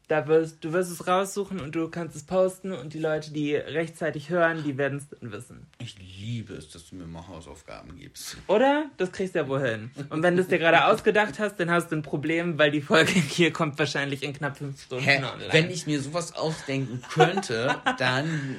Da 0.08 0.28
wirst, 0.28 0.64
du 0.64 0.72
wirst 0.72 0.92
es 0.92 1.08
raussuchen 1.08 1.58
und 1.60 1.74
du 1.74 1.88
kannst 1.88 2.14
es 2.14 2.22
posten 2.22 2.70
und 2.70 2.94
die 2.94 3.00
Leute, 3.00 3.32
die 3.32 3.56
rechtzeitig 3.56 4.30
hören, 4.30 4.62
die 4.62 4.78
werden 4.78 4.98
es 4.98 5.08
dann 5.08 5.32
wissen. 5.32 5.66
Ich 5.80 5.96
liebe 5.98 6.54
es, 6.54 6.70
dass 6.70 6.88
du 6.88 6.94
mir 6.94 7.06
mal 7.06 7.26
Hausaufgaben 7.26 7.98
gibst. 7.98 8.36
Oder? 8.46 8.88
Das 8.98 9.10
kriegst 9.10 9.34
du 9.34 9.40
ja 9.40 9.48
wohl 9.48 9.60
hin. 9.60 9.90
Und 10.10 10.22
wenn 10.22 10.36
du 10.36 10.42
es 10.42 10.48
dir 10.48 10.58
gerade 10.58 10.84
ausgedacht 10.84 11.40
hast, 11.40 11.58
dann 11.58 11.72
hast 11.72 11.90
du 11.90 11.96
ein 11.96 12.02
Problem, 12.02 12.56
weil 12.56 12.70
die 12.70 12.82
Folge 12.82 13.10
hier 13.28 13.52
kommt 13.52 13.80
wahrscheinlich 13.80 14.22
in 14.22 14.32
knapp 14.32 14.56
fünf 14.56 14.80
Stunden 14.80 15.04
Hä? 15.04 15.16
online. 15.16 15.52
Wenn 15.52 15.70
ich 15.70 15.88
mir 15.88 16.00
sowas 16.00 16.36
ausdenken 16.36 17.02
könnte, 17.12 17.74
dann 17.98 18.58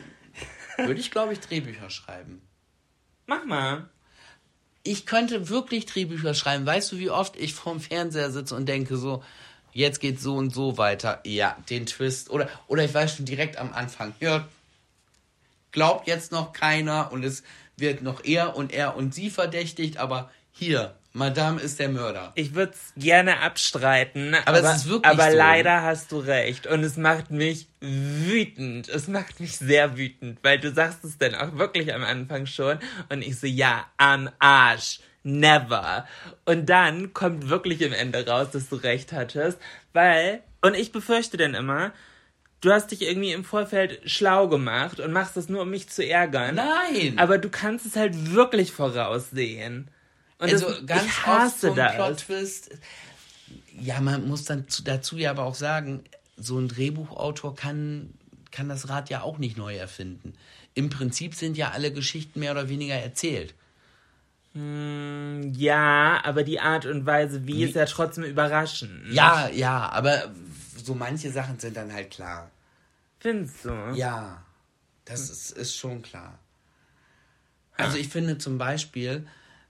würde 0.78 1.00
ich, 1.00 1.12
glaube 1.12 1.34
ich, 1.34 1.40
Drehbücher 1.40 1.90
schreiben. 1.90 2.42
Mach 3.26 3.46
mal. 3.46 3.90
Ich 4.84 5.06
könnte 5.06 5.50
wirklich 5.50 5.86
Drehbücher 5.86 6.34
schreiben. 6.34 6.66
Weißt 6.66 6.92
du, 6.92 6.98
wie 6.98 7.10
oft 7.10 7.36
ich 7.36 7.54
vorm 7.54 7.80
Fernseher 7.80 8.32
sitze 8.32 8.56
und 8.56 8.68
denke 8.68 8.98
so, 8.98 9.24
jetzt 9.74 10.00
geht 10.00 10.20
so 10.20 10.36
und 10.36 10.54
so 10.54 10.78
weiter. 10.78 11.22
Ja, 11.26 11.58
den 11.70 11.86
Twist. 11.86 12.30
Oder, 12.30 12.50
oder 12.68 12.86
ich 12.86 12.94
weiß 12.94 13.16
schon 13.16 13.26
direkt 13.26 13.58
am 13.58 13.74
Anfang, 13.74 14.14
ja, 14.20 14.48
glaubt 15.72 16.08
jetzt 16.08 16.32
noch 16.32 16.54
keiner 16.54 17.12
und 17.12 17.24
es 17.24 17.44
wird 17.76 18.02
noch 18.02 18.24
er 18.24 18.56
und 18.56 18.74
er 18.74 18.96
und 18.96 19.14
sie 19.14 19.30
verdächtigt, 19.30 19.98
aber 19.98 20.32
hier, 20.52 20.96
Madame 21.18 21.60
ist 21.60 21.80
der 21.80 21.90
Mörder. 21.90 22.32
Ich 22.36 22.54
würde 22.54 22.74
es 22.74 22.94
gerne 22.96 23.42
abstreiten, 23.42 24.36
Aber 24.46 24.60
aber, 24.60 24.70
es 24.72 24.78
ist 24.78 24.90
wirklich 24.90 25.12
aber 25.12 25.32
so. 25.32 25.38
leider 25.38 25.82
hast 25.82 26.12
du 26.12 26.20
recht. 26.20 26.68
Und 26.68 26.84
es 26.84 26.96
macht 26.96 27.32
mich 27.32 27.68
wütend. 27.82 28.88
Es 28.88 29.08
macht 29.08 29.40
mich 29.40 29.58
sehr 29.58 29.98
wütend, 29.98 30.40
weil 30.44 30.60
du 30.60 30.72
sagst 30.72 31.04
es 31.04 31.18
dann 31.18 31.36
auch 31.36 31.58
wirklich 31.58 31.94
am 31.94 32.04
Anfang 32.04 32.46
schon. 32.46 32.78
Und 33.10 33.22
ich 33.24 33.40
so, 33.40 33.48
ja, 33.48 33.86
am 33.98 34.30
Arsch. 34.40 35.00
Never. 35.24 36.08
Und 36.46 36.68
dann 36.70 37.14
kommt 37.14 37.50
wirklich 37.50 37.82
im 37.82 37.92
Ende 37.92 38.26
raus, 38.26 38.52
dass 38.52 38.70
du 38.70 38.76
recht 38.78 39.12
hattest, 39.12 39.58
weil, 39.92 40.42
und 40.62 40.74
ich 40.76 40.94
befürchte 40.94 41.36
dann 41.36 41.54
immer, 41.54 41.92
du 42.62 42.72
hast 42.72 42.92
dich 42.92 43.02
irgendwie 43.02 43.34
im 43.34 43.44
Vorfeld 43.44 44.00
schlau 44.10 44.48
gemacht 44.48 45.00
und 45.02 45.12
machst 45.12 45.36
das 45.36 45.50
nur, 45.50 45.64
um 45.64 45.70
mich 45.70 45.90
zu 45.90 46.08
ärgern. 46.08 46.56
Nein! 46.56 47.18
Aber 47.18 47.40
du 47.40 47.50
kannst 47.50 47.86
es 47.86 47.96
halt 47.98 48.34
wirklich 48.34 48.72
voraussehen. 48.72 49.90
Und 50.40 50.52
also 50.52 50.70
das, 50.70 50.86
ganz 50.86 51.04
ich 51.06 51.10
oft 51.18 51.26
hasse 51.28 51.68
ein 51.70 51.76
das. 51.76 51.96
Plot-Twist. 51.96 52.70
Ja, 53.80 54.02
man 54.02 54.28
muss 54.28 54.46
dann 54.46 54.68
zu, 54.68 54.84
dazu 54.84 55.18
ja 55.18 55.32
aber 55.32 55.44
auch 55.44 55.56
sagen, 55.56 56.04
so 56.36 56.60
ein 56.60 56.68
Drehbuchautor 56.68 57.56
kann, 57.56 58.14
kann 58.52 58.70
das 58.70 58.90
Rad 58.90 59.10
ja 59.10 59.22
auch 59.22 59.38
nicht 59.38 59.58
neu 59.58 59.76
erfinden. 59.76 60.34
Im 60.74 60.90
Prinzip 60.90 61.34
sind 61.34 61.58
ja 61.58 61.72
alle 61.72 61.92
Geschichten 61.92 62.40
mehr 62.40 62.52
oder 62.52 62.70
weniger 62.70 62.96
erzählt. 62.96 63.56
Hm, 64.54 65.54
Ja, 65.56 66.22
aber 66.24 66.44
die 66.44 66.60
Art 66.60 66.86
und 66.86 67.06
Weise, 67.06 67.48
wie, 67.48 67.64
ist 67.64 67.76
ja 67.76 67.86
trotzdem 67.86 68.24
überraschend. 68.24 69.12
Ja, 69.12 69.50
ja, 69.50 69.90
aber 69.90 70.32
so 70.84 70.94
manche 70.96 71.32
Sachen 71.32 71.60
sind 71.60 71.78
dann 71.78 71.92
halt 71.94 72.12
klar. 72.12 72.50
Findest 73.20 73.66
du? 73.66 73.72
Ja, 73.96 74.44
das 75.06 75.30
ist, 75.30 75.52
ist 75.52 75.76
schon 75.76 76.02
klar. 76.02 76.38
Also 77.76 77.98
ich 77.98 78.10
finde 78.10 78.38
zum 78.38 78.58
Beispiel, 78.58 79.28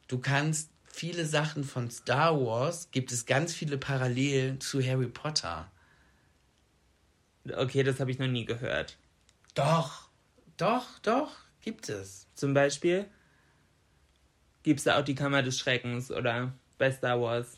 du 0.08 0.20
kannst 0.20 0.70
viele 0.86 1.26
Sachen 1.26 1.64
von 1.64 1.92
Star 1.92 2.40
Wars, 2.40 2.90
gibt 2.92 3.12
es 3.12 3.26
ganz 3.26 3.54
viele 3.54 3.78
Parallelen 3.78 4.60
zu 4.60 4.84
Harry 4.84 5.08
Potter. 5.08 5.72
Okay, 7.56 7.84
das 7.84 8.00
habe 8.00 8.12
ich 8.12 8.20
noch 8.20 8.28
nie 8.28 8.46
gehört. 8.46 8.98
Doch, 9.54 10.10
doch, 10.58 11.00
doch, 11.00 11.32
gibt 11.62 11.90
es. 11.90 12.28
Zum 12.34 12.54
Beispiel 12.54 13.06
gibt 14.64 14.80
es 14.80 14.84
da 14.84 15.00
auch 15.00 15.06
die 15.06 15.16
Kammer 15.16 15.44
des 15.44 15.58
Schreckens 15.58 16.12
oder 16.12 16.52
bei 16.78 16.92
Star 16.92 17.22
Wars. 17.22 17.58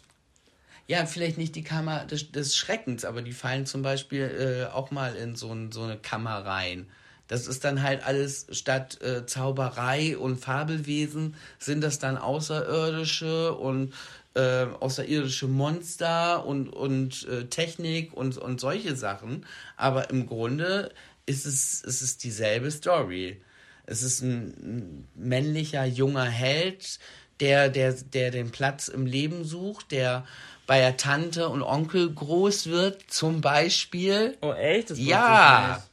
Ja, 0.88 1.06
vielleicht 1.06 1.38
nicht 1.38 1.56
die 1.56 1.64
Kammer 1.64 2.06
des, 2.06 2.32
des 2.32 2.56
Schreckens, 2.56 3.06
aber 3.06 3.22
die 3.22 3.32
fallen 3.32 3.66
zum 3.66 3.84
Beispiel 3.84 4.68
äh, 4.70 4.74
auch 4.74 4.92
mal 4.92 5.16
in 5.16 5.36
so, 5.36 5.52
ein, 5.52 5.72
so 5.72 5.84
eine 5.84 5.98
Kammer 5.98 6.46
rein. 6.46 6.90
Das 7.30 7.48
ist 7.48 7.64
dann 7.64 7.84
halt 7.84 8.06
alles 8.06 8.48
statt 8.52 9.02
äh, 9.02 9.26
Zauberei 9.26 10.18
und 10.18 10.38
Fabelwesen 10.38 11.36
sind 11.60 11.82
das 11.82 12.00
dann 12.00 12.18
Außerirdische 12.18 13.54
und 13.54 13.94
äh, 14.34 14.66
außerirdische 14.80 15.48
Monster 15.48 16.46
und, 16.46 16.70
und 16.70 17.28
äh, 17.28 17.46
Technik 17.46 18.14
und, 18.14 18.38
und 18.38 18.60
solche 18.60 18.96
Sachen. 18.96 19.46
Aber 19.78 20.10
im 20.10 20.26
Grunde 20.26 20.92
ist 21.28 21.46
es, 21.46 21.82
ist 21.82 22.02
es 22.02 22.18
dieselbe 22.18 22.72
Story. 22.72 23.40
Es 23.86 24.02
ist 24.02 24.22
ein, 24.22 24.48
ein 24.62 25.08
männlicher 25.16 25.86
junger 25.86 26.26
Held, 26.26 27.00
der, 27.40 27.70
der, 27.70 27.94
der 27.94 28.32
den 28.32 28.52
Platz 28.52 28.88
im 28.88 29.06
Leben 29.06 29.46
sucht, 29.46 29.92
der 29.92 30.26
bei 30.66 30.80
der 30.80 30.98
Tante 30.98 31.48
und 31.48 31.62
Onkel 31.62 32.12
groß 32.12 32.68
wird, 32.68 33.04
zum 33.08 33.42
Beispiel. 33.42 34.36
Oh, 34.42 34.52
echt? 34.54 34.90
Das 34.90 35.00
Ja. 35.00 35.84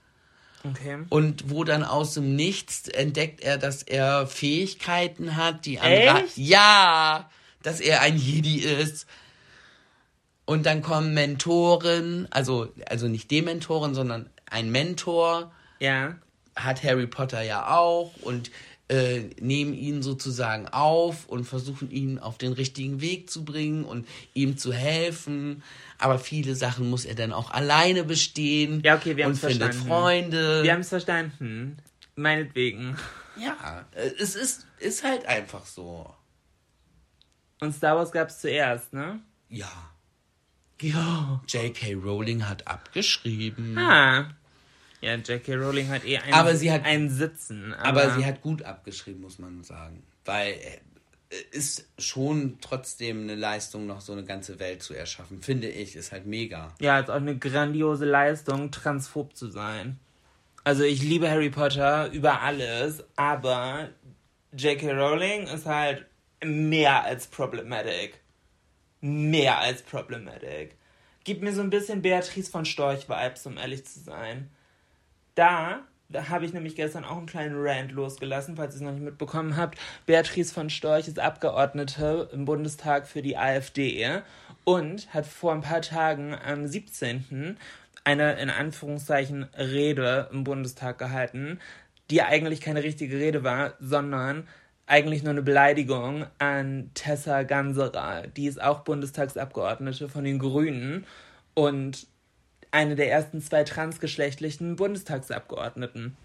Okay. 0.70 0.98
Und 1.08 1.50
wo 1.50 1.64
dann 1.64 1.84
aus 1.84 2.14
dem 2.14 2.34
Nichts 2.36 2.88
entdeckt 2.88 3.40
er, 3.40 3.58
dass 3.58 3.82
er 3.82 4.26
Fähigkeiten 4.26 5.36
hat, 5.36 5.66
die 5.66 5.78
andere. 5.78 6.24
Echt? 6.24 6.36
Ja, 6.36 7.30
dass 7.62 7.80
er 7.80 8.00
ein 8.00 8.16
Jedi 8.16 8.58
ist. 8.60 9.06
Und 10.44 10.64
dann 10.66 10.80
kommen 10.82 11.12
Mentoren, 11.14 12.28
also, 12.30 12.72
also 12.88 13.08
nicht 13.08 13.30
Dementoren, 13.30 13.94
sondern 13.94 14.30
ein 14.48 14.70
Mentor, 14.70 15.52
Ja. 15.80 16.16
hat 16.54 16.82
Harry 16.84 17.06
Potter 17.08 17.42
ja 17.42 17.76
auch 17.76 18.12
und 18.22 18.50
äh, 18.88 19.30
nehmen 19.40 19.74
ihn 19.74 20.02
sozusagen 20.02 20.68
auf 20.68 21.26
und 21.26 21.44
versuchen 21.44 21.90
ihn 21.90 22.18
auf 22.18 22.38
den 22.38 22.52
richtigen 22.52 23.00
Weg 23.00 23.30
zu 23.30 23.44
bringen 23.44 23.84
und 23.84 24.06
ihm 24.34 24.56
zu 24.56 24.72
helfen. 24.72 25.62
Aber 25.98 26.18
viele 26.18 26.54
Sachen 26.54 26.88
muss 26.88 27.04
er 27.04 27.14
dann 27.14 27.32
auch 27.32 27.50
alleine 27.50 28.04
bestehen 28.04 28.80
Ja, 28.84 28.96
okay, 28.96 29.16
wir 29.16 29.26
und 29.26 29.32
haben's 29.32 29.40
findet 29.40 29.74
verstanden. 29.74 29.88
Freunde. 29.88 30.62
Wir 30.62 30.72
haben 30.72 30.80
es 30.80 30.88
verstanden. 30.88 31.78
Meinetwegen. 32.14 32.96
ja, 33.38 33.84
äh, 33.92 34.10
es 34.20 34.36
ist, 34.36 34.66
ist 34.78 35.02
halt 35.02 35.26
einfach 35.26 35.66
so. 35.66 36.14
Und 37.60 37.74
Star 37.74 37.96
Wars 37.96 38.12
gab 38.12 38.28
es 38.28 38.40
zuerst, 38.40 38.92
ne? 38.92 39.20
Ja. 39.48 39.70
Ja. 40.80 41.40
J.K. 41.48 41.94
Rowling 41.94 42.46
hat 42.48 42.66
abgeschrieben. 42.66 43.76
Ah. 43.78 44.30
Ja, 45.00 45.14
J.K. 45.14 45.54
Rowling 45.54 45.88
hat 45.88 46.04
eh 46.04 46.18
ein, 46.18 46.32
Aber 46.32 46.56
sie 46.56 46.72
hat- 46.72 46.84
ein 46.84 47.10
Sitzen. 47.10 47.74
Aber, 47.74 48.02
Aber 48.04 48.14
sie 48.18 48.24
hat 48.24 48.40
gut 48.42 48.62
abgeschrieben, 48.62 49.20
muss 49.20 49.38
man 49.38 49.62
sagen. 49.62 50.02
Weil 50.24 50.52
äh, 50.54 51.36
ist 51.52 51.86
schon 51.98 52.58
trotzdem 52.60 53.22
eine 53.22 53.34
Leistung, 53.34 53.86
noch 53.86 54.00
so 54.00 54.12
eine 54.12 54.24
ganze 54.24 54.58
Welt 54.58 54.82
zu 54.82 54.94
erschaffen. 54.94 55.42
Finde 55.42 55.68
ich, 55.68 55.96
ist 55.96 56.12
halt 56.12 56.26
mega. 56.26 56.74
Ja, 56.80 56.98
ist 57.00 57.10
auch 57.10 57.14
eine 57.16 57.36
grandiose 57.36 58.04
Leistung, 58.06 58.70
transphob 58.70 59.36
zu 59.36 59.48
sein. 59.50 59.98
Also 60.64 60.82
ich 60.82 61.02
liebe 61.02 61.28
Harry 61.30 61.50
Potter 61.50 62.10
über 62.12 62.40
alles, 62.42 63.04
aber 63.16 63.90
J.K. 64.56 64.92
Rowling 64.92 65.46
ist 65.46 65.66
halt 65.66 66.06
mehr 66.44 67.04
als 67.04 67.26
problematic. 67.26 68.20
Mehr 69.00 69.58
als 69.58 69.82
problematic. 69.82 70.74
Gibt 71.24 71.42
mir 71.42 71.52
so 71.52 71.60
ein 71.60 71.70
bisschen 71.70 72.02
Beatrice 72.02 72.50
von 72.50 72.64
Storch-Vibes, 72.64 73.46
um 73.46 73.58
ehrlich 73.58 73.84
zu 73.84 74.00
sein. 74.00 74.48
Da, 75.36 75.82
habe 76.14 76.46
ich 76.46 76.54
nämlich 76.54 76.76
gestern 76.76 77.04
auch 77.04 77.18
einen 77.18 77.26
kleinen 77.26 77.56
Rant 77.58 77.92
losgelassen, 77.92 78.56
falls 78.56 78.74
ihr 78.74 78.76
es 78.76 78.82
noch 78.82 78.92
nicht 78.92 79.04
mitbekommen 79.04 79.56
habt. 79.56 79.78
Beatrice 80.06 80.50
von 80.52 80.70
Storch 80.70 81.08
ist 81.08 81.18
Abgeordnete 81.18 82.30
im 82.32 82.46
Bundestag 82.46 83.06
für 83.06 83.20
die 83.20 83.36
AfD 83.36 84.22
und 84.64 85.12
hat 85.12 85.26
vor 85.26 85.52
ein 85.52 85.60
paar 85.60 85.82
Tagen 85.82 86.34
am 86.34 86.66
17. 86.66 87.58
eine 88.04 88.40
in 88.40 88.48
Anführungszeichen 88.48 89.42
Rede 89.58 90.30
im 90.32 90.42
Bundestag 90.42 90.96
gehalten, 90.96 91.60
die 92.08 92.22
eigentlich 92.22 92.62
keine 92.62 92.82
richtige 92.82 93.18
Rede 93.18 93.44
war, 93.44 93.74
sondern 93.78 94.48
eigentlich 94.86 95.22
nur 95.22 95.32
eine 95.32 95.42
Beleidigung 95.42 96.24
an 96.38 96.92
Tessa 96.94 97.42
Ganserer. 97.42 98.28
Die 98.28 98.46
ist 98.46 98.62
auch 98.62 98.80
Bundestagsabgeordnete 98.80 100.08
von 100.08 100.24
den 100.24 100.38
Grünen 100.38 101.04
und 101.52 102.06
eine 102.70 102.96
der 102.96 103.10
ersten 103.10 103.40
zwei 103.40 103.64
transgeschlechtlichen 103.64 104.76
Bundestagsabgeordneten. 104.76 106.16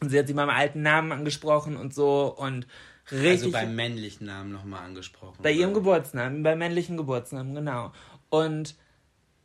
Und 0.00 0.10
sie 0.10 0.18
hat 0.18 0.28
sie 0.28 0.34
beim 0.34 0.50
alten 0.50 0.82
Namen 0.82 1.12
angesprochen 1.12 1.76
und 1.76 1.92
so 1.92 2.34
und 2.36 2.66
richtig. 3.10 3.30
Also 3.30 3.50
beim 3.52 3.74
männlichen 3.74 4.26
Namen 4.26 4.52
nochmal 4.52 4.84
angesprochen. 4.84 5.38
Bei 5.42 5.50
ihrem 5.50 5.70
oder? 5.70 5.80
Geburtsnamen, 5.80 6.42
bei 6.42 6.56
männlichen 6.56 6.96
Geburtsnamen, 6.96 7.54
genau. 7.54 7.92
Und 8.30 8.76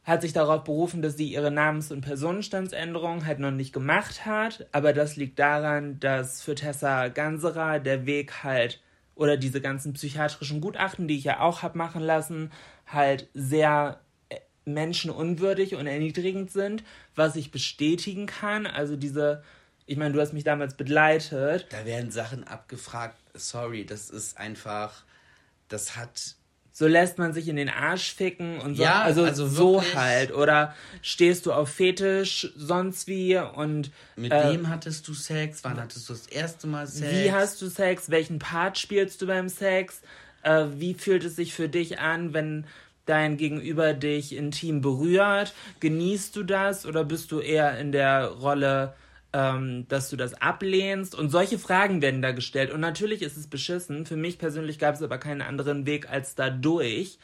hat 0.03 0.21
sich 0.21 0.33
darauf 0.33 0.63
berufen, 0.65 1.01
dass 1.01 1.15
sie 1.15 1.31
ihre 1.31 1.49
Namens- 1.49 1.91
und 1.91 2.01
Personenstandsänderung 2.01 3.25
halt 3.25 3.39
noch 3.39 3.51
nicht 3.51 3.73
gemacht 3.73 4.25
hat. 4.25 4.67
Aber 4.73 4.93
das 4.93 5.15
liegt 5.15 5.39
daran, 5.39 5.99
dass 5.99 6.41
für 6.41 6.55
Tessa 6.55 7.07
Ganserer 7.07 7.79
der 7.79 8.05
Weg 8.05 8.43
halt 8.43 8.81
oder 9.15 9.37
diese 9.37 9.61
ganzen 9.61 9.93
psychiatrischen 9.93 10.59
Gutachten, 10.59 11.07
die 11.07 11.17
ich 11.17 11.23
ja 11.23 11.39
auch 11.39 11.61
habe 11.61 11.77
machen 11.77 12.01
lassen, 12.01 12.51
halt 12.85 13.29
sehr 13.33 14.01
äh, 14.65 14.69
menschenunwürdig 14.69 15.75
und 15.75 15.87
erniedrigend 15.87 16.51
sind, 16.51 16.83
was 17.15 17.35
ich 17.35 17.51
bestätigen 17.51 18.25
kann. 18.25 18.65
Also 18.65 18.95
diese, 18.95 19.43
ich 19.85 19.97
meine, 19.97 20.13
du 20.13 20.21
hast 20.21 20.33
mich 20.33 20.43
damals 20.43 20.75
begleitet. 20.75 21.67
Da 21.69 21.85
werden 21.85 22.11
Sachen 22.11 22.43
abgefragt. 22.45 23.17
Sorry, 23.33 23.85
das 23.85 24.09
ist 24.09 24.37
einfach. 24.37 25.03
Das 25.67 25.95
hat. 25.95 26.35
So 26.75 26.87
lässt 26.87 27.19
man 27.19 27.33
sich 27.33 27.47
in 27.47 27.55
den 27.55 27.69
Arsch 27.69 28.13
ficken 28.13 28.59
und 28.59 28.75
so. 28.75 28.83
Ja, 28.83 29.03
also, 29.03 29.23
also 29.23 29.47
so 29.47 29.83
halt. 29.93 30.33
Oder 30.33 30.75
stehst 31.03 31.45
du 31.45 31.53
auf 31.53 31.69
Fetisch 31.69 32.51
sonst 32.55 33.07
wie 33.07 33.37
und 33.37 33.91
Mit 34.15 34.31
äh, 34.31 34.51
wem 34.51 34.69
hattest 34.69 35.07
du 35.07 35.13
Sex? 35.13 35.63
Wann 35.63 35.79
hattest 35.79 36.09
du 36.09 36.13
das 36.13 36.25
erste 36.27 36.65
Mal 36.65 36.87
Sex? 36.87 37.11
wie 37.11 37.31
hast 37.31 37.61
du 37.61 37.67
Sex? 37.69 38.09
Welchen 38.09 38.39
Part 38.39 38.79
spielst 38.79 39.21
du 39.21 39.27
beim 39.27 39.49
Sex? 39.49 40.01
Äh, 40.41 40.65
wie 40.77 40.95
fühlt 40.95 41.23
es 41.23 41.35
sich 41.35 41.53
für 41.53 41.69
dich 41.69 41.99
an, 41.99 42.33
wenn 42.33 42.65
dein 43.05 43.37
Gegenüber 43.37 43.93
dich 43.93 44.35
intim 44.35 44.81
berührt? 44.81 45.53
Genießt 45.79 46.35
du 46.35 46.43
das 46.43 46.85
oder 46.85 47.03
bist 47.03 47.31
du 47.31 47.39
eher 47.39 47.77
in 47.79 47.91
der 47.91 48.27
Rolle, 48.27 48.93
ähm, 49.33 49.85
dass 49.89 50.09
du 50.09 50.15
das 50.15 50.33
ablehnst? 50.35 51.15
Und 51.15 51.29
solche 51.29 51.59
Fragen 51.59 52.01
werden 52.01 52.21
da 52.21 52.31
gestellt. 52.31 52.71
Und 52.71 52.79
natürlich 52.79 53.21
ist 53.21 53.37
es 53.37 53.47
beschissen. 53.47 54.05
Für 54.05 54.17
mich 54.17 54.37
persönlich 54.39 54.79
gab 54.79 54.95
es 54.95 55.01
aber 55.01 55.17
keinen 55.17 55.41
anderen 55.41 55.85
Weg 55.85 56.09
als 56.09 56.35
dadurch. 56.35 57.17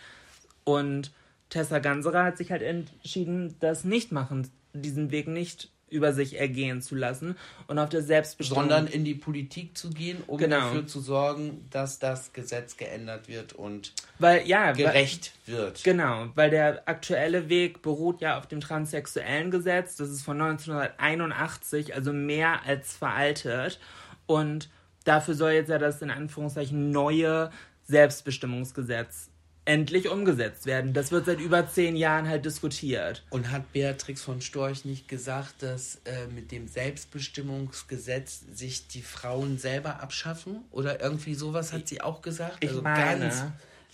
Und 0.64 1.12
Tessa 1.50 1.80
Ganserer 1.80 2.24
hat 2.24 2.38
sich 2.38 2.52
halt 2.52 2.62
entschieden, 2.62 3.56
das 3.60 3.84
nicht 3.84 4.12
machen, 4.12 4.50
diesen 4.74 5.12
Weg 5.12 5.28
nicht 5.28 5.72
über 5.92 6.14
sich 6.14 6.40
ergehen 6.40 6.82
zu 6.82 6.96
lassen 6.96 7.36
und 7.68 7.80
auf 7.80 7.90
der 7.90 8.02
Selbstbestimmung. 8.02 8.64
Sondern 8.64 8.88
in 8.88 9.06
die 9.06 9.16
Politik 9.16 9.78
zu 9.78 9.90
gehen, 9.90 10.24
um 10.28 10.38
genau. 10.38 10.60
dafür 10.60 10.88
zu 10.88 11.00
sorgen, 11.00 11.66
dass 11.70 12.00
das 12.00 12.34
Gesetz 12.34 12.78
geändert 12.78 13.28
wird 13.28 13.54
und 13.54 13.94
weil, 14.20 14.48
ja, 14.48 14.72
gerecht 14.72 15.34
weil, 15.46 15.58
wird. 15.58 15.84
Genau, 15.84 16.28
weil 16.36 16.50
der 16.50 16.88
aktuelle 16.88 17.50
Weg 17.50 17.82
beruht 17.82 18.22
ja 18.22 18.38
auf 18.38 18.48
dem 18.48 18.60
transsexuellen 18.60 19.52
Gesetz. 19.52 19.96
Das 19.96 20.10
ist 20.10 20.24
von 20.24 20.42
1981, 20.42 21.96
also 21.96 22.14
mehr 22.14 22.64
als 22.66 22.96
veraltet. 22.98 23.80
Und 24.26 24.70
dafür 25.04 25.34
soll 25.34 25.52
jetzt 25.52 25.70
ja 25.70 25.78
das 25.78 26.02
in 26.02 26.12
Anführungszeichen 26.12 26.92
neue 26.92 27.50
Selbstbestimmungsgesetz 27.88 29.29
endlich 29.70 30.10
umgesetzt 30.10 30.66
werden. 30.66 30.94
Das 30.94 31.12
wird 31.12 31.28
seit 31.28 31.40
über 31.40 31.68
zehn 31.68 31.96
Jahren 31.96 32.28
halt 32.28 32.44
diskutiert. 32.44 33.24
Und 33.30 33.52
hat 33.52 33.72
Beatrix 33.72 34.24
von 34.24 34.42
Storch 34.42 34.84
nicht 34.84 35.08
gesagt, 35.08 35.62
dass 35.62 36.02
äh, 36.06 36.26
mit 36.34 36.52
dem 36.52 36.68
Selbstbestimmungsgesetz 36.68 38.46
sich 38.52 38.88
die 38.88 39.04
Frauen 39.04 39.60
selber 39.60 40.02
abschaffen? 40.02 40.62
Oder 40.72 41.02
irgendwie 41.02 41.36
sowas 41.36 41.72
hat 41.72 41.88
sie 41.88 42.02
auch 42.02 42.24
gesagt? 42.24 42.58
Ich 42.62 42.70
also 42.70 42.82
meine, 42.82 43.20
ganz, 43.20 43.44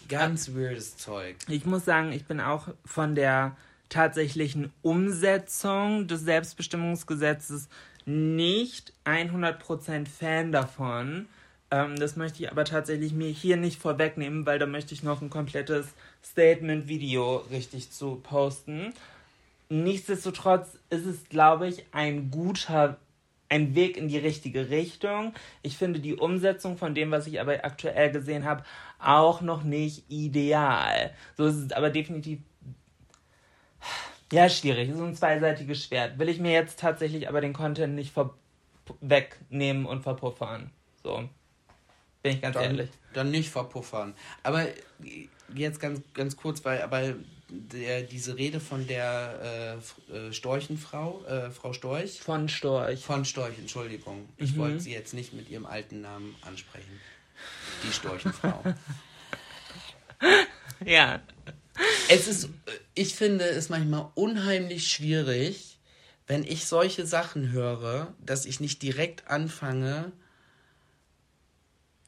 ganz 0.07 0.55
weirdes 0.55 0.95
Zeug. 0.95 1.36
Ich 1.49 1.65
muss 1.65 1.84
sagen, 1.84 2.13
ich 2.13 2.23
bin 2.23 2.39
auch 2.39 2.69
von 2.86 3.13
der 3.13 3.57
tatsächlichen 3.89 4.71
Umsetzung 4.82 6.07
des 6.07 6.21
Selbstbestimmungsgesetzes 6.21 7.67
nicht 8.05 8.93
100% 9.03 10.07
Fan 10.07 10.53
davon. 10.53 11.28
Ähm, 11.72 11.95
das 11.97 12.16
möchte 12.16 12.43
ich 12.43 12.51
aber 12.51 12.66
tatsächlich 12.66 13.13
mir 13.13 13.30
hier 13.30 13.57
nicht 13.57 13.82
vorwegnehmen, 13.82 14.45
weil 14.45 14.59
da 14.59 14.66
möchte 14.66 14.93
ich 14.93 15.03
noch 15.03 15.22
ein 15.22 15.30
komplettes 15.30 15.88
Statement-Video 16.24 17.38
richtig 17.51 17.91
zu 17.91 18.16
posten. 18.16 18.93
Nichtsdestotrotz 19.70 20.78
ist 20.89 21.05
es, 21.05 21.28
glaube 21.30 21.68
ich, 21.68 21.86
ein 21.91 22.30
guter 22.30 22.97
ein 23.47 23.76
Weg 23.76 23.97
in 23.97 24.07
die 24.07 24.18
richtige 24.18 24.70
Richtung. 24.70 25.34
Ich 25.61 25.78
finde 25.78 25.99
die 25.99 26.16
Umsetzung 26.16 26.78
von 26.78 26.95
dem, 26.95 27.11
was 27.11 27.28
ich 27.28 27.39
aber 27.39 27.63
aktuell 27.63 28.11
gesehen 28.11 28.43
habe, 28.43 28.63
auch 28.99 29.41
noch 29.41 29.63
nicht 29.63 30.03
ideal. 30.09 31.13
So 31.38 31.45
ist 31.45 31.55
es 31.55 31.72
aber 31.72 31.89
definitiv 31.89 32.39
ja 34.32 34.49
schwierig. 34.49 34.89
Ist 34.89 34.99
ein 34.99 35.16
zweiseitiges 35.16 35.84
Schwert. 35.84 36.18
Will 36.18 36.30
ich 36.30 36.39
mir 36.39 36.51
jetzt 36.51 36.80
tatsächlich 36.80 37.30
aber 37.30 37.41
den 37.41 37.53
Content 37.53 37.93
nicht 37.95 38.13
wegnehmen 39.01 39.86
und 39.86 40.01
verpuffern. 40.01 40.72
So. 41.03 41.30
Bin 42.26 42.34
ich 42.38 42.41
ganz 42.41 42.55
dann, 42.55 42.63
ehrlich. 42.63 42.89
Dann 43.13 43.30
nicht 43.30 43.51
verpuffern. 43.51 44.15
Aber 44.41 44.65
jetzt 45.53 45.80
ganz, 45.80 46.01
ganz 46.15 46.36
kurz, 46.36 46.65
weil 46.65 46.82
aber 46.82 47.13
der, 47.49 48.01
diese 48.01 48.36
Rede 48.36 48.59
von 48.59 48.88
der 48.88 49.78
äh, 50.11 50.11
äh, 50.11 50.34
Storchenfrau, 50.34 51.23
äh, 51.26 51.51
Frau 51.51 51.73
Storch. 51.73 52.19
Von 52.19 52.49
Storch. 52.49 53.05
Von 53.05 53.26
Storch, 53.26 53.59
Entschuldigung. 53.59 54.28
Ich 54.38 54.53
mhm. 54.53 54.57
wollte 54.57 54.80
sie 54.80 54.91
jetzt 54.91 55.13
nicht 55.13 55.34
mit 55.34 55.51
ihrem 55.51 55.67
alten 55.67 56.01
Namen 56.01 56.36
ansprechen. 56.41 56.99
Die 57.84 57.93
Storchenfrau. 57.93 58.63
ja. 60.84 61.21
Es 62.09 62.28
ist, 62.28 62.49
ich 62.95 63.13
finde 63.13 63.45
es 63.45 63.69
manchmal 63.69 64.09
unheimlich 64.15 64.88
schwierig, 64.88 65.78
wenn 66.26 66.43
ich 66.43 66.65
solche 66.65 67.05
Sachen 67.05 67.51
höre, 67.51 68.15
dass 68.26 68.47
ich 68.47 68.59
nicht 68.59 68.82
direkt 68.82 69.28
anfange, 69.30 70.11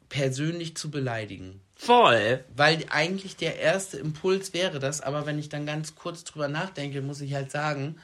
persönlich 0.10 0.76
zu 0.76 0.89
beleidigen. 0.91 1.62
Voll. 1.76 2.43
Weil 2.55 2.86
eigentlich 2.89 3.36
der 3.36 3.60
erste 3.60 3.97
Impuls 3.97 4.53
wäre 4.53 4.80
das, 4.80 5.01
aber 5.01 5.26
wenn 5.26 5.39
ich 5.39 5.49
dann 5.49 5.66
ganz 5.66 5.95
kurz 5.95 6.24
drüber 6.24 6.47
nachdenke, 6.47 7.01
muss 7.01 7.22
ich 7.22 7.34
halt 7.34 7.51
sagen, 7.51 7.97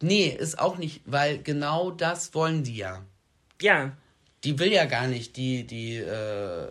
nee, 0.00 0.28
ist 0.28 0.58
auch 0.58 0.78
nicht, 0.78 1.02
weil 1.04 1.38
genau 1.42 1.90
das 1.90 2.34
wollen 2.34 2.64
die 2.64 2.76
ja. 2.76 3.04
Ja. 3.60 3.92
Die 4.44 4.58
will 4.58 4.72
ja 4.72 4.84
gar 4.86 5.06
nicht 5.06 5.36
die, 5.36 5.66
die, 5.66 5.96
äh, 5.96 6.68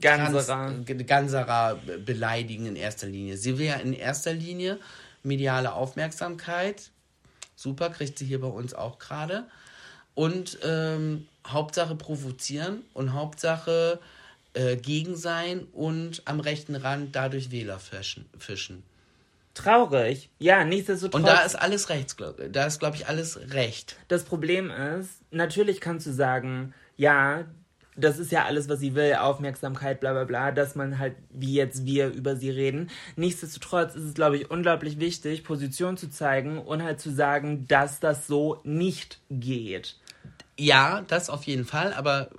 Ganserer. 0.00 0.74
Ganserer 1.06 1.76
beleidigen 2.04 2.66
in 2.66 2.76
erster 2.76 3.06
Linie. 3.06 3.36
Sie 3.36 3.58
will 3.58 3.66
ja 3.66 3.74
in 3.74 3.92
erster 3.92 4.32
Linie 4.32 4.78
mediale 5.22 5.72
Aufmerksamkeit. 5.72 6.90
Super, 7.56 7.90
kriegt 7.90 8.18
sie 8.18 8.26
hier 8.26 8.40
bei 8.40 8.48
uns 8.48 8.74
auch 8.74 8.98
gerade. 8.98 9.44
Und 10.14 10.58
ähm, 10.62 11.26
Hauptsache 11.48 11.94
provozieren 11.94 12.82
und 12.94 13.12
Hauptsache 13.12 13.98
äh, 14.54 14.76
gegen 14.76 15.16
sein 15.16 15.66
und 15.72 16.22
am 16.24 16.40
rechten 16.40 16.74
Rand 16.74 17.14
dadurch 17.14 17.50
Wähler 17.50 17.78
fischen. 17.78 18.26
fischen. 18.38 18.82
Traurig. 19.54 20.30
Ja, 20.38 20.64
nichtsdestotrotz. 20.64 21.20
Und 21.20 21.26
da 21.26 21.40
ist 21.40 21.56
alles 21.56 21.88
rechts, 21.88 22.16
da 22.52 22.66
ist, 22.66 22.78
glaube 22.78 22.96
ich, 22.96 23.08
alles 23.08 23.38
recht. 23.50 23.96
Das 24.06 24.22
Problem 24.22 24.70
ist, 24.70 25.10
natürlich 25.32 25.80
kannst 25.80 26.06
du 26.06 26.12
sagen, 26.12 26.74
ja, 26.96 27.44
das 27.98 28.18
ist 28.18 28.30
ja 28.30 28.44
alles, 28.44 28.68
was 28.68 28.78
sie 28.78 28.94
will, 28.94 29.14
Aufmerksamkeit, 29.14 30.00
bla 30.00 30.12
bla 30.12 30.24
bla, 30.24 30.52
dass 30.52 30.76
man 30.76 30.98
halt, 30.98 31.16
wie 31.30 31.54
jetzt 31.54 31.84
wir 31.84 32.08
über 32.08 32.36
sie 32.36 32.50
reden. 32.50 32.90
Nichtsdestotrotz 33.16 33.96
ist 33.96 34.04
es, 34.04 34.14
glaube 34.14 34.36
ich, 34.36 34.50
unglaublich 34.50 35.00
wichtig, 35.00 35.42
Position 35.42 35.96
zu 35.96 36.08
zeigen 36.08 36.58
und 36.58 36.82
halt 36.82 37.00
zu 37.00 37.10
sagen, 37.10 37.66
dass 37.66 37.98
das 37.98 38.26
so 38.28 38.60
nicht 38.62 39.18
geht. 39.30 39.96
Ja, 40.58 41.02
das 41.02 41.30
auf 41.30 41.44
jeden 41.44 41.64
Fall, 41.64 41.92
aber 41.92 42.30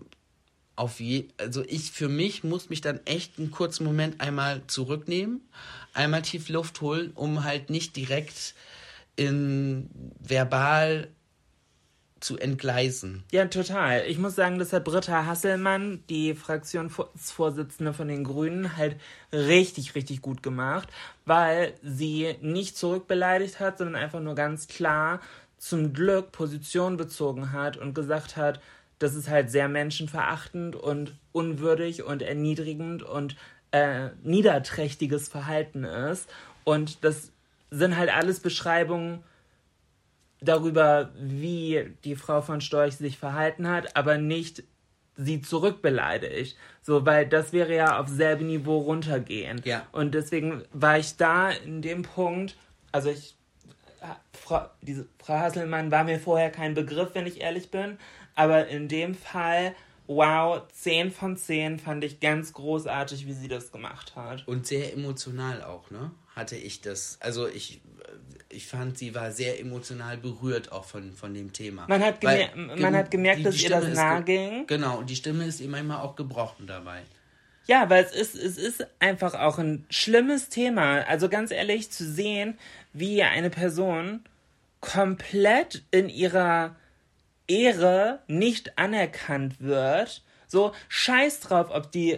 auf 0.75 0.99
je, 0.99 1.27
also 1.37 1.63
ich 1.67 1.91
für 1.91 2.09
mich 2.09 2.43
muss 2.43 2.69
mich 2.69 2.81
dann 2.81 2.99
echt 3.05 3.37
einen 3.37 3.51
kurzen 3.51 3.83
Moment 3.83 4.21
einmal 4.21 4.61
zurücknehmen, 4.67 5.41
einmal 5.93 6.21
tief 6.21 6.49
Luft 6.49 6.81
holen, 6.81 7.11
um 7.15 7.43
halt 7.43 7.69
nicht 7.69 7.95
direkt 7.95 8.55
in 9.15 9.89
verbal 10.19 11.09
zu 12.19 12.37
entgleisen. 12.37 13.23
Ja, 13.31 13.45
total. 13.45 14.05
Ich 14.07 14.17
muss 14.17 14.35
sagen, 14.35 14.59
das 14.59 14.73
hat 14.73 14.83
Britta 14.83 15.25
Hasselmann, 15.25 16.03
die 16.09 16.33
Fraktionsvorsitzende 16.33 17.93
von 17.93 18.07
den 18.07 18.23
Grünen, 18.23 18.77
halt 18.77 18.97
richtig, 19.31 19.95
richtig 19.95 20.21
gut 20.21 20.43
gemacht, 20.43 20.89
weil 21.25 21.73
sie 21.81 22.35
nicht 22.41 22.77
zurückbeleidigt 22.77 23.59
hat, 23.59 23.77
sondern 23.77 24.01
einfach 24.01 24.19
nur 24.19 24.35
ganz 24.35 24.67
klar 24.67 25.21
zum 25.59 25.93
Glück 25.93 26.31
Position 26.31 26.97
bezogen 26.97 27.51
hat 27.51 27.77
und 27.77 27.93
gesagt 27.93 28.37
hat, 28.37 28.59
dass 28.97 29.13
es 29.13 29.29
halt 29.29 29.49
sehr 29.51 29.69
menschenverachtend 29.69 30.75
und 30.75 31.13
unwürdig 31.31 32.03
und 32.03 32.21
erniedrigend 32.21 33.03
und 33.03 33.35
äh, 33.71 34.09
niederträchtiges 34.23 35.29
Verhalten 35.29 35.83
ist. 35.83 36.29
Und 36.63 37.03
das 37.03 37.31
sind 37.69 37.97
halt 37.97 38.13
alles 38.13 38.39
Beschreibungen 38.39 39.23
darüber, 40.41 41.11
wie 41.19 41.93
die 42.03 42.15
Frau 42.15 42.41
von 42.41 42.61
Storch 42.61 42.95
sich 42.95 43.17
verhalten 43.17 43.67
hat, 43.67 43.95
aber 43.95 44.17
nicht 44.17 44.63
sie 45.15 45.41
zurückbeleidigt. 45.41 46.57
So, 46.81 47.05
weil 47.05 47.27
das 47.27 47.53
wäre 47.53 47.75
ja 47.75 47.99
auf 47.99 48.07
selbe 48.07 48.45
Niveau 48.45 48.79
runtergehen. 48.79 49.61
Ja. 49.65 49.85
Und 49.91 50.13
deswegen 50.15 50.63
war 50.71 50.97
ich 50.97 51.17
da 51.17 51.51
in 51.51 51.81
dem 51.81 52.03
Punkt, 52.03 52.55
also 52.91 53.09
ich 53.09 53.35
Frau, 54.33 54.65
diese 54.81 55.07
Frau 55.23 55.33
Hasselmann 55.35 55.91
war 55.91 56.03
mir 56.03 56.19
vorher 56.19 56.51
kein 56.51 56.73
Begriff, 56.73 57.09
wenn 57.13 57.27
ich 57.27 57.41
ehrlich 57.41 57.71
bin. 57.71 57.97
Aber 58.35 58.67
in 58.67 58.87
dem 58.87 59.15
Fall, 59.15 59.75
wow, 60.07 60.61
10 60.71 61.11
von 61.11 61.37
10 61.37 61.79
fand 61.79 62.03
ich 62.03 62.19
ganz 62.19 62.53
großartig, 62.53 63.27
wie 63.27 63.33
sie 63.33 63.47
das 63.47 63.71
gemacht 63.71 64.15
hat. 64.15 64.47
Und 64.47 64.65
sehr 64.65 64.93
emotional 64.93 65.63
auch, 65.63 65.91
ne? 65.91 66.11
Hatte 66.35 66.55
ich 66.55 66.81
das. 66.81 67.17
Also 67.21 67.47
ich, 67.47 67.81
ich 68.49 68.67
fand, 68.67 68.97
sie 68.97 69.13
war 69.13 69.31
sehr 69.31 69.59
emotional 69.59 70.17
berührt 70.17 70.71
auch 70.71 70.85
von, 70.85 71.13
von 71.13 71.33
dem 71.33 71.53
Thema. 71.53 71.85
Man 71.87 72.01
hat, 72.01 72.21
gemer 72.21 72.49
Weil, 72.55 72.77
man 72.77 72.95
hat 72.95 73.11
gemerkt, 73.11 73.39
die, 73.39 73.43
dass 73.43 73.55
die 73.55 73.63
ihr 73.63 73.69
das 73.69 73.93
nahe 73.93 74.23
ging. 74.23 74.65
Genau, 74.67 74.99
und 74.99 75.09
die 75.09 75.15
Stimme 75.15 75.45
ist 75.45 75.59
ihr 75.59 75.69
manchmal 75.69 76.01
auch 76.01 76.15
gebrochen 76.15 76.65
dabei. 76.65 77.03
Ja, 77.69 77.87
weil 77.87 78.03
es 78.03 78.13
ist, 78.13 78.33
es 78.33 78.57
ist 78.57 78.87
einfach 78.97 79.35
auch 79.35 79.59
ein 79.59 79.85
schlimmes 79.91 80.49
Thema. 80.49 81.03
Also 81.07 81.29
ganz 81.29 81.51
ehrlich, 81.51 81.91
zu 81.91 82.03
sehen, 82.03 82.57
wie 82.93 83.21
eine 83.21 83.51
Person 83.51 84.21
komplett 84.79 85.83
in 85.91 86.09
ihrer 86.09 86.75
Ehre 87.47 88.23
nicht 88.25 88.79
anerkannt 88.79 89.61
wird. 89.61 90.23
So, 90.47 90.71
scheiß 90.87 91.41
drauf, 91.41 91.67
ob 91.69 91.91
die 91.91 92.17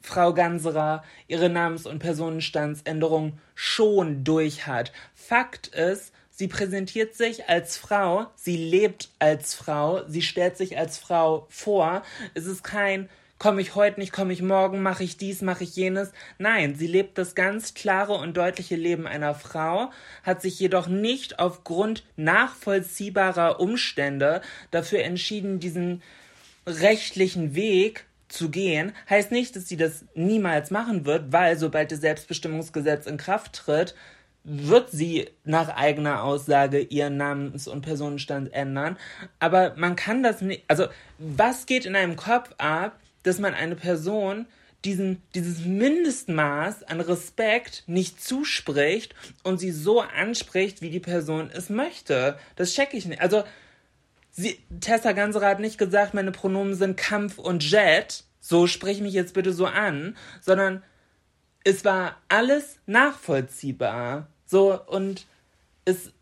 Frau 0.00 0.32
Ganserer 0.32 1.02
ihre 1.26 1.50
Namens- 1.50 1.86
und 1.86 1.98
Personenstandsänderung 1.98 3.40
schon 3.56 4.22
durch 4.22 4.68
hat. 4.68 4.92
Fakt 5.16 5.66
ist, 5.66 6.12
sie 6.30 6.46
präsentiert 6.46 7.16
sich 7.16 7.48
als 7.48 7.76
Frau, 7.76 8.26
sie 8.36 8.56
lebt 8.56 9.08
als 9.18 9.54
Frau, 9.54 10.06
sie 10.06 10.22
stellt 10.22 10.56
sich 10.56 10.78
als 10.78 10.98
Frau 10.98 11.48
vor. 11.50 12.04
Es 12.34 12.46
ist 12.46 12.62
kein 12.62 13.08
komme 13.38 13.60
ich 13.60 13.74
heute 13.74 14.00
nicht, 14.00 14.12
komme 14.12 14.32
ich 14.32 14.42
morgen, 14.42 14.82
mache 14.82 15.04
ich 15.04 15.16
dies, 15.16 15.42
mache 15.42 15.64
ich 15.64 15.76
jenes. 15.76 16.12
Nein, 16.38 16.74
sie 16.76 16.86
lebt 16.86 17.18
das 17.18 17.34
ganz 17.34 17.74
klare 17.74 18.14
und 18.14 18.36
deutliche 18.36 18.76
Leben 18.76 19.06
einer 19.06 19.34
Frau, 19.34 19.90
hat 20.22 20.40
sich 20.40 20.58
jedoch 20.58 20.86
nicht 20.86 21.38
aufgrund 21.38 22.04
nachvollziehbarer 22.16 23.60
Umstände 23.60 24.40
dafür 24.70 25.02
entschieden, 25.02 25.60
diesen 25.60 26.02
rechtlichen 26.66 27.54
Weg 27.54 28.06
zu 28.28 28.50
gehen, 28.50 28.92
heißt 29.08 29.30
nicht, 29.30 29.54
dass 29.54 29.68
sie 29.68 29.76
das 29.76 30.04
niemals 30.14 30.70
machen 30.70 31.04
wird, 31.04 31.32
weil 31.32 31.58
sobald 31.58 31.92
das 31.92 32.00
Selbstbestimmungsgesetz 32.00 33.06
in 33.06 33.16
Kraft 33.16 33.52
tritt, 33.52 33.94
wird 34.44 34.90
sie 34.90 35.30
nach 35.44 35.68
eigener 35.68 36.22
Aussage 36.22 36.80
ihren 36.80 37.16
Namens- 37.16 37.66
und 37.66 37.80
Personenstand 37.82 38.52
ändern. 38.52 38.98
Aber 39.38 39.74
man 39.76 39.96
kann 39.96 40.22
das 40.22 40.42
nicht. 40.42 40.64
Also, 40.68 40.86
was 41.18 41.64
geht 41.64 41.86
in 41.86 41.96
einem 41.96 42.16
Kopf 42.16 42.50
ab, 42.58 42.98
dass 43.24 43.38
man 43.38 43.54
eine 43.54 43.74
Person 43.74 44.46
diesen, 44.84 45.22
dieses 45.34 45.64
Mindestmaß 45.64 46.84
an 46.84 47.00
Respekt 47.00 47.84
nicht 47.86 48.22
zuspricht 48.22 49.14
und 49.42 49.58
sie 49.58 49.72
so 49.72 50.00
anspricht, 50.00 50.82
wie 50.82 50.90
die 50.90 51.00
Person 51.00 51.50
es 51.52 51.70
möchte? 51.70 52.38
Das 52.56 52.72
checke 52.72 52.96
ich 52.96 53.06
nicht. 53.06 53.20
Also, 53.20 53.44
sie, 54.30 54.58
Tessa 54.80 55.12
Ganserer 55.12 55.48
hat 55.48 55.60
nicht 55.60 55.78
gesagt, 55.78 56.14
meine 56.14 56.32
Pronomen 56.32 56.74
sind 56.74 56.96
Kampf 56.96 57.38
und 57.38 57.68
Jet. 57.68 58.24
So 58.40 58.66
sprich 58.66 59.00
mich 59.00 59.14
jetzt 59.14 59.32
bitte 59.32 59.54
so 59.54 59.66
an, 59.66 60.16
sondern 60.42 60.82
es 61.64 61.84
war 61.84 62.20
alles 62.28 62.76
nachvollziehbar. 62.84 64.28
So, 64.44 64.78
und 64.86 65.26
es, 65.86 66.12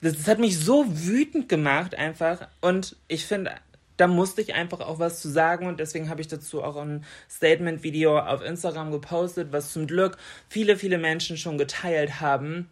das, 0.00 0.16
das 0.16 0.28
hat 0.28 0.38
mich 0.38 0.58
so 0.58 0.84
wütend 0.88 1.48
gemacht 1.48 1.96
einfach. 1.96 2.46
Und 2.60 2.94
ich 3.08 3.26
finde, 3.26 3.56
da 3.98 4.06
musste 4.06 4.40
ich 4.40 4.54
einfach 4.54 4.80
auch 4.80 4.98
was 4.98 5.20
zu 5.20 5.28
sagen 5.28 5.66
und 5.66 5.80
deswegen 5.80 6.08
habe 6.08 6.20
ich 6.20 6.28
dazu 6.28 6.62
auch 6.62 6.76
ein 6.76 7.04
Statement-Video 7.28 8.18
auf 8.18 8.42
Instagram 8.42 8.92
gepostet, 8.92 9.48
was 9.52 9.72
zum 9.72 9.86
Glück 9.86 10.16
viele, 10.48 10.76
viele 10.76 10.98
Menschen 10.98 11.36
schon 11.36 11.58
geteilt 11.58 12.20
haben 12.20 12.70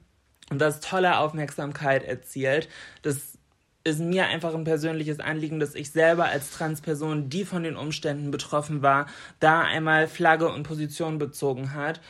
und 0.50 0.60
das 0.60 0.80
tolle 0.80 1.18
Aufmerksamkeit 1.18 2.04
erzielt. 2.04 2.68
Das 3.02 3.36
ist 3.82 4.00
mir 4.00 4.26
einfach 4.26 4.54
ein 4.54 4.64
persönliches 4.64 5.18
Anliegen, 5.18 5.58
dass 5.58 5.74
ich 5.74 5.90
selber 5.90 6.26
als 6.26 6.52
Transperson, 6.52 7.28
die 7.28 7.44
von 7.44 7.64
den 7.64 7.76
Umständen 7.76 8.30
betroffen 8.30 8.82
war, 8.82 9.06
da 9.40 9.62
einmal 9.62 10.06
Flagge 10.06 10.48
und 10.48 10.62
Position 10.62 11.18
bezogen 11.18 11.74
hat, 11.74 12.00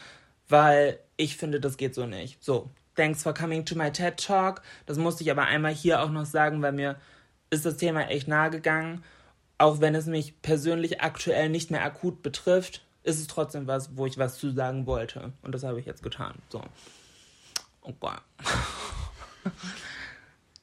weil 0.48 0.98
ich 1.16 1.38
finde, 1.38 1.58
das 1.58 1.78
geht 1.78 1.94
so 1.94 2.06
nicht. 2.06 2.42
So, 2.44 2.70
thanks 2.96 3.22
for 3.22 3.32
coming 3.32 3.64
to 3.64 3.76
my 3.76 3.90
TED 3.90 4.18
Talk. 4.18 4.60
Das 4.84 4.98
musste 4.98 5.24
ich 5.24 5.30
aber 5.30 5.44
einmal 5.44 5.72
hier 5.72 6.02
auch 6.02 6.10
noch 6.10 6.26
sagen, 6.26 6.60
weil 6.60 6.72
mir 6.72 6.96
ist 7.50 7.64
das 7.66 7.76
Thema 7.76 8.08
echt 8.08 8.28
nahe 8.28 8.50
gegangen. 8.50 9.02
Auch 9.58 9.80
wenn 9.80 9.94
es 9.94 10.06
mich 10.06 10.40
persönlich 10.42 11.00
aktuell 11.00 11.48
nicht 11.48 11.70
mehr 11.70 11.84
akut 11.84 12.22
betrifft, 12.22 12.82
ist 13.04 13.20
es 13.20 13.26
trotzdem 13.26 13.66
was, 13.66 13.96
wo 13.96 14.04
ich 14.06 14.18
was 14.18 14.36
zu 14.38 14.50
sagen 14.52 14.86
wollte. 14.86 15.32
Und 15.42 15.52
das 15.52 15.62
habe 15.62 15.80
ich 15.80 15.86
jetzt 15.86 16.02
getan. 16.02 16.34
So. 16.50 16.62
Oh 17.82 17.92
Gott. 18.00 18.20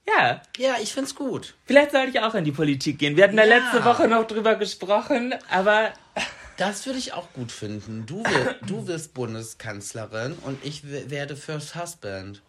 ja. 0.08 0.42
Ja, 0.58 0.76
ich 0.82 0.94
find's 0.94 1.16
gut. 1.16 1.56
Vielleicht 1.66 1.92
sollte 1.92 2.10
ich 2.10 2.20
auch 2.20 2.36
in 2.36 2.44
die 2.44 2.52
Politik 2.52 3.00
gehen. 3.00 3.16
Wir 3.16 3.24
hatten 3.26 3.38
da 3.38 3.46
Ja. 3.46 3.58
letzte 3.58 3.84
Woche 3.86 4.08
noch 4.08 4.28
drüber 4.28 4.56
gesprochen, 4.56 5.34
aber 5.50 5.94
Das 6.58 6.86
würde 6.86 7.00
ich 7.00 7.14
auch 7.14 7.34
gut 7.34 7.52
finden. 7.52 8.06
Du, 8.06 8.24
wir, 8.24 8.56
du 8.68 8.86
wirst 8.86 9.16
Bundeskanzlerin 9.16 10.34
und 10.44 10.64
ich 10.64 10.84
werde 11.10 11.36
First 11.36 11.76
Husband. 11.76 12.42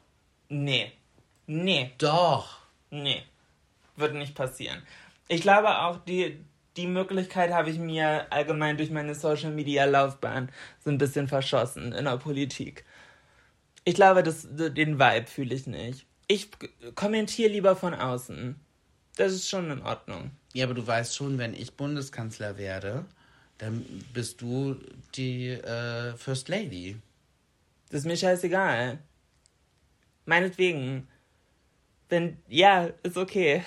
nee. 0.49 0.93
Nee. 1.47 1.93
Doch. 1.99 2.59
Nee, 2.91 3.23
wird 3.97 4.15
nicht 4.15 4.35
passieren. 4.35 4.83
Ich 5.29 5.43
glaube 5.43 5.81
auch, 5.81 5.99
die, 6.05 6.39
die 6.77 6.87
Möglichkeit 6.87 7.53
habe 7.53 7.71
ich 7.71 7.79
mir 7.79 8.27
allgemein 8.31 8.77
durch 8.77 8.91
meine 8.91 9.15
Social 9.15 9.51
Media 9.51 9.85
Laufbahn 9.85 10.51
so 10.85 10.91
ein 10.91 10.99
bisschen 10.99 11.29
verschossen 11.29 11.93
in 11.93 12.05
der 12.05 12.17
Politik. 12.17 12.85
Ich 13.85 13.95
glaube, 13.95 14.23
das, 14.23 14.47
den 14.51 14.99
Vibe 14.99 15.27
fühle 15.27 15.55
ich 15.55 15.67
nicht. 15.67 16.07
Ich 16.27 16.51
kommentiere 16.95 17.51
lieber 17.51 17.77
von 17.77 17.95
außen. 17.95 18.57
Das 19.17 19.33
ist 19.33 19.49
schon 19.49 19.71
in 19.71 19.83
Ordnung. 19.83 20.31
Ja, 20.55 20.65
aber 20.65 20.75
du 20.75 20.87
weißt 20.87 21.15
schon, 21.15 21.39
wenn 21.39 21.55
ich 21.55 21.77
Bundeskanzler 21.77 22.59
werde, 22.59 23.05
dann 23.59 23.85
bist 24.13 24.41
du 24.41 24.77
die 25.15 25.51
äh, 25.51 26.17
First 26.17 26.49
Lady. 26.49 26.97
Das 27.91 28.01
ist 28.01 28.07
mir 28.07 28.17
scheißegal. 28.17 28.99
Meinetwegen. 30.27 31.07
Wenn, 32.15 32.37
ja, 32.47 32.91
ist 33.03 33.17
okay. 33.17 33.65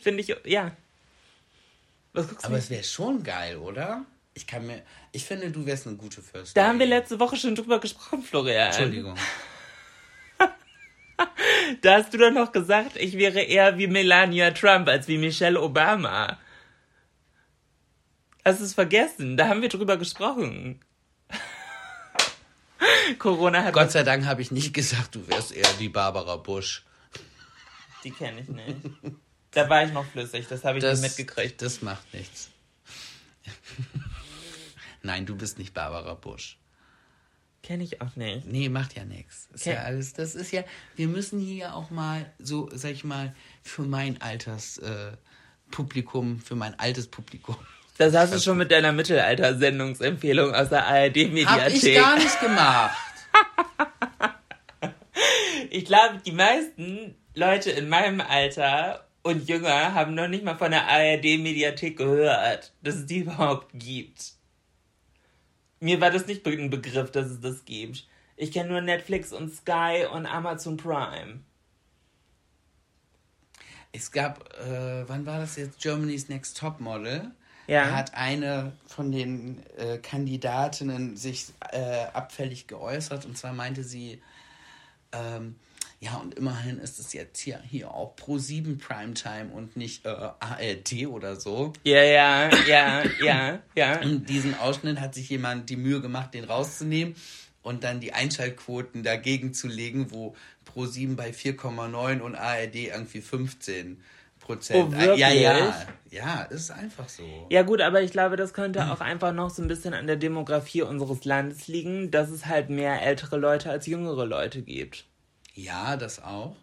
Finde 0.00 0.22
ich, 0.22 0.34
ja. 0.44 0.74
Was 2.14 2.26
guckst 2.26 2.44
du 2.44 2.46
Aber 2.46 2.56
mich 2.56 2.64
es 2.64 2.70
wäre 2.70 2.84
schon 2.84 3.22
geil, 3.22 3.58
oder? 3.58 4.06
Ich 4.32 4.46
kann 4.46 4.66
mir. 4.66 4.80
Ich 5.12 5.26
finde, 5.26 5.50
du 5.50 5.66
wärst 5.66 5.86
eine 5.86 5.96
gute 5.96 6.22
First 6.22 6.56
Da 6.56 6.68
haben 6.68 6.78
wir 6.78 6.86
letzte 6.86 7.20
Woche 7.20 7.36
schon 7.36 7.54
drüber 7.54 7.80
gesprochen, 7.80 8.22
Florian. 8.22 8.68
Entschuldigung. 8.68 9.14
Da 11.82 11.94
hast 11.94 12.12
du 12.12 12.18
doch 12.18 12.30
noch 12.30 12.52
gesagt, 12.52 12.96
ich 12.96 13.16
wäre 13.16 13.40
eher 13.40 13.76
wie 13.76 13.86
Melania 13.86 14.50
Trump 14.52 14.86
als 14.88 15.08
wie 15.08 15.18
Michelle 15.18 15.60
Obama. 15.60 16.38
Hast 18.44 18.60
du 18.60 18.64
es 18.64 18.74
vergessen? 18.74 19.36
Da 19.36 19.48
haben 19.48 19.62
wir 19.62 19.68
drüber 19.68 19.96
gesprochen. 19.96 20.80
Corona 23.18 23.64
hat 23.64 23.72
Gott 23.74 23.90
sei 23.92 24.02
Dank 24.02 24.24
habe 24.24 24.42
ich 24.42 24.50
nicht 24.50 24.72
gesagt, 24.74 25.14
du 25.14 25.26
wärst 25.28 25.52
eher 25.52 25.68
die 25.78 25.88
Barbara 25.88 26.36
Bush. 26.36 26.84
Die 28.04 28.10
kenne 28.10 28.40
ich 28.40 28.48
nicht. 28.48 28.76
Da 29.52 29.68
war 29.70 29.84
ich 29.84 29.92
noch 29.92 30.04
flüssig, 30.06 30.46
das 30.48 30.64
habe 30.64 30.78
ich 30.78 30.84
Das, 30.84 31.00
nicht 31.00 31.18
mitgekriegt. 31.18 31.62
das 31.62 31.82
macht 31.82 32.12
nichts. 32.12 32.50
Nein, 35.02 35.26
du 35.26 35.36
bist 35.36 35.58
nicht 35.58 35.72
Barbara 35.74 36.14
Bush. 36.14 36.58
Kenne 37.62 37.82
ich 37.84 38.00
auch 38.00 38.14
nicht. 38.16 38.46
Nee, 38.46 38.68
macht 38.68 38.94
ja 38.96 39.04
nichts. 39.04 39.48
Ist 39.52 39.62
Okay. 39.66 39.74
ja 39.76 39.82
alles, 39.82 40.12
das 40.12 40.34
ist 40.34 40.52
ja, 40.52 40.62
wir 40.94 41.08
müssen 41.08 41.40
hier 41.40 41.74
auch 41.74 41.90
mal, 41.90 42.30
so, 42.38 42.68
sag 42.72 42.92
ich 42.92 43.02
mal, 43.04 43.34
für 43.62 43.82
mein 43.82 44.20
Alters 44.20 44.78
äh, 44.78 45.12
Publikum, 45.70 46.38
für 46.40 46.54
mein 46.54 46.78
altes 46.78 47.08
Publikum. 47.08 47.56
Das 47.98 48.14
hast 48.14 48.34
du 48.34 48.38
schon 48.40 48.58
mit 48.58 48.70
deiner 48.70 48.92
Mittelalter-Sendungsempfehlung 48.92 50.54
aus 50.54 50.68
der 50.68 50.86
Hab 50.86 51.16
ich 51.16 51.24
ARD-Mediathek. 51.24 51.94
gar 51.96 52.16
nicht 52.18 52.40
gemacht. 52.40 52.96
Ich 55.70 55.84
glaube, 55.84 56.20
die 56.24 56.32
meisten 56.32 57.16
Leute 57.34 57.70
in 57.70 57.88
meinem 57.88 58.20
Alter 58.20 59.06
und 59.22 59.48
jünger 59.48 59.94
haben 59.94 60.14
noch 60.14 60.28
nicht 60.28 60.44
mal 60.44 60.56
von 60.56 60.70
der 60.70 60.86
ARD-Mediathek 60.86 61.96
gehört, 61.96 62.72
dass 62.82 62.94
es 62.94 63.06
die 63.06 63.18
überhaupt 63.18 63.68
gibt. 63.74 64.32
Mir 65.80 66.00
war 66.00 66.10
das 66.10 66.26
nicht 66.26 66.46
ein 66.46 66.70
Begriff, 66.70 67.10
dass 67.10 67.26
es 67.26 67.40
das 67.40 67.64
gibt. 67.64 68.06
Ich 68.36 68.52
kenne 68.52 68.70
nur 68.70 68.80
Netflix 68.80 69.32
und 69.32 69.52
Sky 69.52 70.06
und 70.10 70.26
Amazon 70.26 70.76
Prime. 70.76 71.40
Es 73.92 74.12
gab, 74.12 74.50
äh, 74.60 75.08
wann 75.08 75.26
war 75.26 75.40
das 75.40 75.56
jetzt? 75.56 75.80
Germany's 75.80 76.28
Next 76.28 76.58
Top 76.58 76.80
Model. 76.80 77.32
Ja. 77.66 77.86
Da 77.86 77.96
hat 77.96 78.14
eine 78.14 78.72
von 78.86 79.12
den 79.12 79.62
äh, 79.76 79.98
Kandidatinnen 79.98 81.16
sich 81.16 81.46
äh, 81.72 82.04
abfällig 82.12 82.66
geäußert 82.66 83.24
und 83.24 83.36
zwar 83.36 83.52
meinte 83.52 83.84
sie, 83.84 84.20
ähm, 85.12 85.56
ja, 85.98 86.16
und 86.16 86.34
immerhin 86.34 86.78
ist 86.78 86.98
es 86.98 87.12
jetzt 87.14 87.40
hier, 87.40 87.60
hier 87.68 87.90
auch 87.90 88.16
Pro 88.16 88.38
7 88.38 88.78
Primetime 88.78 89.50
und 89.52 89.76
nicht 89.76 90.04
äh, 90.04 90.10
ARD 90.10 91.06
oder 91.08 91.36
so. 91.36 91.72
Ja, 91.84 92.02
ja, 92.02 92.50
ja, 92.66 93.02
ja, 93.22 93.58
ja. 93.74 93.96
Diesen 94.04 94.58
Ausschnitt 94.58 95.00
hat 95.00 95.14
sich 95.14 95.30
jemand 95.30 95.70
die 95.70 95.76
Mühe 95.76 96.02
gemacht, 96.02 96.34
den 96.34 96.44
rauszunehmen 96.44 97.16
und 97.62 97.82
dann 97.82 98.00
die 98.00 98.12
Einschaltquoten 98.12 99.02
dagegen 99.02 99.54
zu 99.54 99.68
legen, 99.68 100.10
wo 100.10 100.36
Pro 100.66 100.84
7 100.84 101.16
bei 101.16 101.30
4,9 101.30 102.20
und 102.20 102.34
ARD 102.34 102.74
irgendwie 102.74 103.22
15 103.22 104.02
Prozent. 104.46 104.88
Oh, 104.88 104.92
wirklich? 104.92 105.18
ja, 105.18 105.30
ja. 105.30 105.86
Ja, 106.08 106.42
ist 106.42 106.70
einfach 106.70 107.08
so. 107.08 107.46
Ja 107.50 107.62
gut, 107.62 107.80
aber 107.80 108.00
ich 108.00 108.12
glaube, 108.12 108.36
das 108.36 108.54
könnte 108.54 108.92
auch 108.92 109.00
einfach 109.00 109.32
noch 109.32 109.50
so 109.50 109.60
ein 109.60 109.68
bisschen 109.68 109.92
an 109.92 110.06
der 110.06 110.16
Demografie 110.16 110.82
unseres 110.82 111.24
Landes 111.24 111.66
liegen, 111.66 112.12
dass 112.12 112.30
es 112.30 112.46
halt 112.46 112.70
mehr 112.70 113.02
ältere 113.02 113.36
Leute 113.36 113.70
als 113.70 113.86
jüngere 113.86 114.24
Leute 114.24 114.62
gibt. 114.62 115.04
Ja, 115.54 115.96
das 115.96 116.22
auch. 116.22 116.54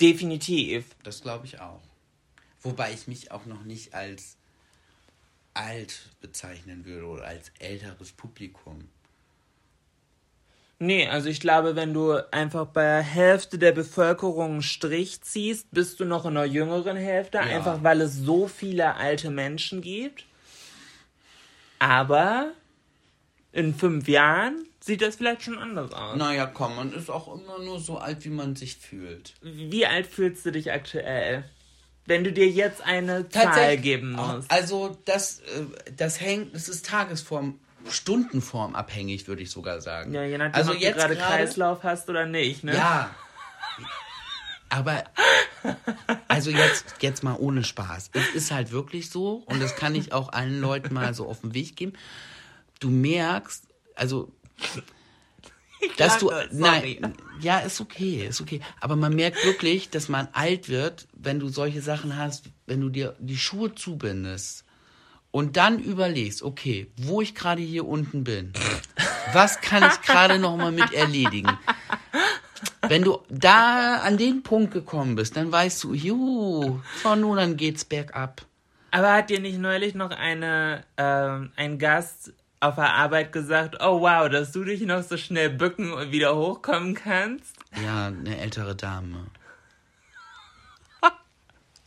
Definitiv. 0.00 0.84
Das 1.02 1.22
glaube 1.22 1.46
ich 1.46 1.58
auch. 1.60 1.80
Wobei 2.60 2.92
ich 2.92 3.08
mich 3.08 3.32
auch 3.32 3.46
noch 3.46 3.64
nicht 3.64 3.94
als 3.94 4.36
alt 5.54 6.10
bezeichnen 6.20 6.84
würde 6.84 7.06
oder 7.06 7.24
als 7.24 7.50
älteres 7.58 8.12
Publikum. 8.12 8.88
Nee, 10.82 11.06
also 11.06 11.28
ich 11.28 11.40
glaube, 11.40 11.76
wenn 11.76 11.92
du 11.92 12.14
einfach 12.32 12.64
bei 12.64 12.82
der 12.82 13.02
Hälfte 13.02 13.58
der 13.58 13.72
Bevölkerung 13.72 14.52
einen 14.52 14.62
Strich 14.62 15.20
ziehst, 15.20 15.70
bist 15.72 16.00
du 16.00 16.06
noch 16.06 16.24
in 16.24 16.34
der 16.34 16.46
jüngeren 16.46 16.96
Hälfte, 16.96 17.38
einfach 17.38 17.82
weil 17.82 18.00
es 18.00 18.16
so 18.16 18.48
viele 18.48 18.96
alte 18.96 19.30
Menschen 19.30 19.82
gibt. 19.82 20.24
Aber 21.78 22.52
in 23.52 23.74
fünf 23.74 24.08
Jahren 24.08 24.66
sieht 24.80 25.02
das 25.02 25.16
vielleicht 25.16 25.42
schon 25.42 25.58
anders 25.58 25.92
aus. 25.92 26.16
Naja, 26.16 26.46
komm, 26.46 26.76
man 26.76 26.94
ist 26.94 27.10
auch 27.10 27.34
immer 27.34 27.58
nur 27.58 27.78
so 27.78 27.98
alt, 27.98 28.24
wie 28.24 28.30
man 28.30 28.56
sich 28.56 28.76
fühlt. 28.76 29.34
Wie 29.42 29.84
alt 29.84 30.06
fühlst 30.06 30.46
du 30.46 30.50
dich 30.50 30.72
aktuell? 30.72 31.44
Wenn 32.06 32.24
du 32.24 32.32
dir 32.32 32.48
jetzt 32.48 32.82
eine 32.82 33.28
Zahl 33.28 33.76
geben 33.76 34.12
musst. 34.12 34.50
Also 34.50 34.96
das, 35.04 35.40
äh, 35.40 35.92
das 35.94 36.20
hängt, 36.22 36.54
es 36.54 36.70
ist 36.70 36.86
Tagesform, 36.86 37.58
Stundenform 37.88 38.74
abhängig, 38.74 39.28
würde 39.28 39.42
ich 39.42 39.50
sogar 39.50 39.80
sagen. 39.80 40.12
Ja, 40.12 40.24
je 40.24 40.38
nachdem, 40.38 40.54
also 40.54 40.72
ob 40.72 40.78
jetzt 40.78 40.96
du 40.96 41.00
gerade 41.00 41.16
Kreislauf 41.16 41.82
hast 41.82 42.08
oder 42.08 42.26
nicht, 42.26 42.64
ne? 42.64 42.74
Ja. 42.74 43.14
Aber 44.68 45.04
also 46.28 46.50
jetzt 46.50 46.94
jetzt 47.00 47.22
mal 47.22 47.36
ohne 47.36 47.64
Spaß. 47.64 48.10
Es 48.12 48.28
ist 48.34 48.50
halt 48.50 48.70
wirklich 48.70 49.10
so 49.10 49.42
und 49.46 49.60
das 49.60 49.76
kann 49.76 49.94
ich 49.94 50.12
auch 50.12 50.32
allen 50.32 50.60
Leuten 50.60 50.94
mal 50.94 51.12
so 51.14 51.26
auf 51.26 51.40
den 51.40 51.54
Weg 51.54 51.76
geben. 51.76 51.92
Du 52.78 52.88
merkst, 52.88 53.66
also 53.96 54.32
dass 55.96 56.18
du, 56.18 56.28
sorry. 56.28 56.48
nein, 56.52 57.14
ja, 57.40 57.58
ist 57.58 57.80
okay, 57.80 58.26
ist 58.26 58.40
okay. 58.40 58.60
Aber 58.80 58.96
man 58.96 59.14
merkt 59.14 59.44
wirklich, 59.44 59.90
dass 59.90 60.08
man 60.08 60.28
alt 60.32 60.68
wird, 60.68 61.08
wenn 61.14 61.38
du 61.40 61.48
solche 61.48 61.80
Sachen 61.80 62.16
hast, 62.16 62.44
wenn 62.66 62.80
du 62.80 62.90
dir 62.90 63.16
die 63.18 63.38
Schuhe 63.38 63.74
zubindest 63.74 64.64
und 65.30 65.56
dann 65.56 65.78
überlegst, 65.78 66.42
okay, 66.42 66.90
wo 66.96 67.20
ich 67.20 67.34
gerade 67.34 67.62
hier 67.62 67.86
unten 67.86 68.24
bin, 68.24 68.52
was 69.32 69.60
kann 69.60 69.84
ich 69.88 70.00
gerade 70.02 70.38
noch 70.38 70.56
mal 70.56 70.72
mit 70.72 70.92
erledigen? 70.92 71.58
Wenn 72.82 73.02
du 73.02 73.20
da 73.28 73.98
an 73.98 74.16
den 74.16 74.42
Punkt 74.42 74.72
gekommen 74.72 75.14
bist, 75.14 75.36
dann 75.36 75.52
weißt 75.52 75.84
du, 75.84 75.94
juhu, 75.94 76.80
von 77.02 77.20
nun 77.20 77.38
an 77.38 77.56
geht's 77.56 77.84
bergab. 77.84 78.42
Aber 78.90 79.12
hat 79.12 79.30
dir 79.30 79.40
nicht 79.40 79.58
neulich 79.58 79.94
noch 79.94 80.10
eine, 80.10 80.84
ähm, 80.96 81.52
ein 81.54 81.78
Gast 81.78 82.32
auf 82.58 82.74
der 82.74 82.92
Arbeit 82.94 83.32
gesagt, 83.32 83.76
oh 83.80 84.00
wow, 84.00 84.28
dass 84.28 84.52
du 84.52 84.64
dich 84.64 84.82
noch 84.82 85.02
so 85.02 85.16
schnell 85.16 85.50
bücken 85.50 85.92
und 85.92 86.10
wieder 86.10 86.36
hochkommen 86.36 86.94
kannst? 86.94 87.56
Ja, 87.82 88.08
eine 88.08 88.38
ältere 88.38 88.74
Dame. 88.74 89.26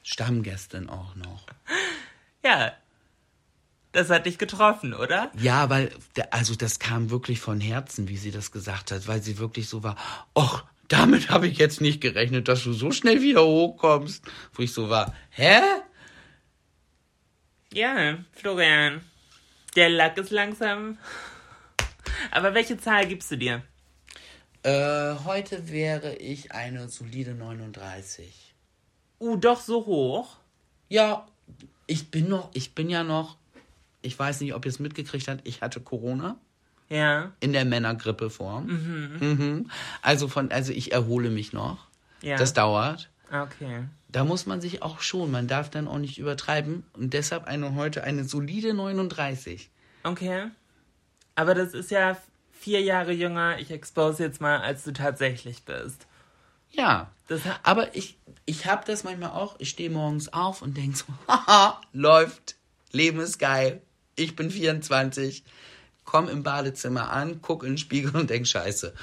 Stammgästin 0.03 0.89
auch 0.89 1.15
noch. 1.15 1.45
Ja. 2.43 2.71
Das 3.93 4.09
hat 4.09 4.25
dich 4.25 4.37
getroffen, 4.37 4.93
oder? 4.93 5.31
Ja, 5.39 5.69
weil, 5.69 5.91
also 6.31 6.55
das 6.55 6.79
kam 6.79 7.11
wirklich 7.11 7.39
von 7.39 7.61
Herzen, 7.61 8.09
wie 8.09 8.17
sie 8.17 8.31
das 8.31 8.51
gesagt 8.51 8.91
hat, 8.91 9.07
weil 9.07 9.21
sie 9.21 9.37
wirklich 9.37 9.69
so 9.69 9.83
war, 9.83 9.95
och, 10.33 10.63
damit 10.87 11.29
habe 11.29 11.47
ich 11.47 11.59
jetzt 11.59 11.79
nicht 11.79 12.01
gerechnet, 12.01 12.47
dass 12.47 12.63
du 12.63 12.73
so 12.73 12.91
schnell 12.91 13.21
wieder 13.21 13.43
hochkommst. 13.43 14.25
Wo 14.53 14.63
ich 14.63 14.73
so 14.73 14.89
war, 14.89 15.13
hä? 15.29 15.61
Ja, 17.71 18.17
Florian. 18.31 19.01
Der 19.75 19.89
Lack 19.89 20.17
ist 20.17 20.31
langsam. 20.31 20.97
Aber 22.31 22.53
welche 22.53 22.77
Zahl 22.77 23.07
gibst 23.07 23.31
du 23.31 23.37
dir? 23.37 23.63
Äh, 24.63 25.15
heute 25.25 25.71
wäre 25.71 26.15
ich 26.15 26.51
eine 26.51 26.89
solide 26.89 27.33
39. 27.33 28.55
Uh, 29.19 29.35
doch 29.35 29.61
so 29.61 29.85
hoch. 29.85 30.37
Ja, 30.89 31.27
ich 31.87 32.11
bin 32.11 32.29
noch, 32.29 32.49
ich 32.53 32.75
bin 32.75 32.89
ja 32.89 33.03
noch, 33.03 33.37
ich 34.03 34.17
weiß 34.17 34.41
nicht, 34.41 34.53
ob 34.53 34.65
ihr 34.65 34.69
es 34.69 34.79
mitgekriegt 34.79 35.27
habt, 35.27 35.47
ich 35.47 35.61
hatte 35.61 35.79
Corona 35.81 36.37
Ja, 36.89 37.31
in 37.39 37.53
der 37.53 37.65
Männergrippeform. 37.65 38.65
Mhm. 39.19 39.71
Also 40.01 40.27
von, 40.27 40.51
also 40.51 40.71
ich 40.71 40.91
erhole 40.91 41.29
mich 41.29 41.53
noch. 41.53 41.87
ja. 42.21 42.37
Das 42.37 42.53
dauert. 42.53 43.09
okay. 43.31 43.85
Da 44.09 44.23
muss 44.23 44.45
man 44.45 44.61
sich 44.61 44.83
auch 44.83 44.99
schon, 44.99 45.31
man 45.31 45.47
darf 45.47 45.71
dann 45.71 45.87
auch 45.87 45.97
nicht 45.97 46.19
übertreiben 46.19 46.83
und 46.93 47.13
deshalb 47.15 47.45
eine 47.45 47.73
heute 47.73 48.03
eine 48.03 48.25
solide 48.25 48.75
39. 48.75 49.71
Okay. 50.03 50.51
Aber 51.33 51.55
das 51.55 51.73
ist 51.73 51.89
ja 51.89 52.15
vier 52.51 52.81
Jahre 52.81 53.11
jünger, 53.11 53.57
ich 53.59 53.71
expose 53.71 54.21
jetzt 54.23 54.39
mal, 54.39 54.59
als 54.59 54.83
du 54.83 54.93
tatsächlich 54.93 55.63
bist. 55.63 56.05
Ja. 56.69 57.09
Das 57.27 57.41
Aber 57.63 57.95
ich, 57.95 58.17
ich 58.45 58.65
habe 58.67 58.83
das 58.85 59.03
manchmal 59.03 59.31
auch, 59.31 59.55
ich 59.59 59.69
stehe 59.69 59.89
morgens 59.89 60.31
auf 60.31 60.61
und 60.61 60.77
denke 60.77 60.97
so, 60.97 61.05
haha, 61.27 61.81
läuft, 61.93 62.55
Leben 62.91 63.19
ist 63.19 63.39
geil, 63.39 63.81
ich 64.15 64.35
bin 64.35 64.49
24, 64.51 65.43
komm 66.05 66.27
im 66.29 66.43
Badezimmer 66.43 67.09
an, 67.11 67.39
guck 67.41 67.63
in 67.63 67.71
den 67.73 67.77
Spiegel 67.77 68.15
und 68.15 68.29
denk 68.29 68.47
scheiße. 68.47 68.93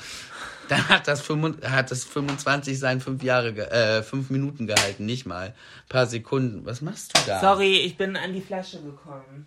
Dann 0.68 0.88
hat 0.88 1.08
das, 1.08 1.20
25, 1.22 1.68
hat 1.70 1.90
das 1.90 2.04
25 2.04 2.78
sein 2.78 3.00
fünf 3.00 3.22
Jahre, 3.24 3.52
ge- 3.52 3.64
äh, 3.64 4.02
fünf 4.04 4.30
Minuten 4.30 4.66
gehalten, 4.68 5.04
nicht 5.04 5.26
mal. 5.26 5.54
paar 5.88 6.06
Sekunden. 6.06 6.64
Was 6.64 6.80
machst 6.80 7.16
du 7.16 7.20
da? 7.26 7.40
Sorry, 7.40 7.78
ich 7.78 7.96
bin 7.96 8.16
an 8.16 8.32
die 8.34 8.40
Flasche 8.40 8.80
gekommen. 8.80 9.46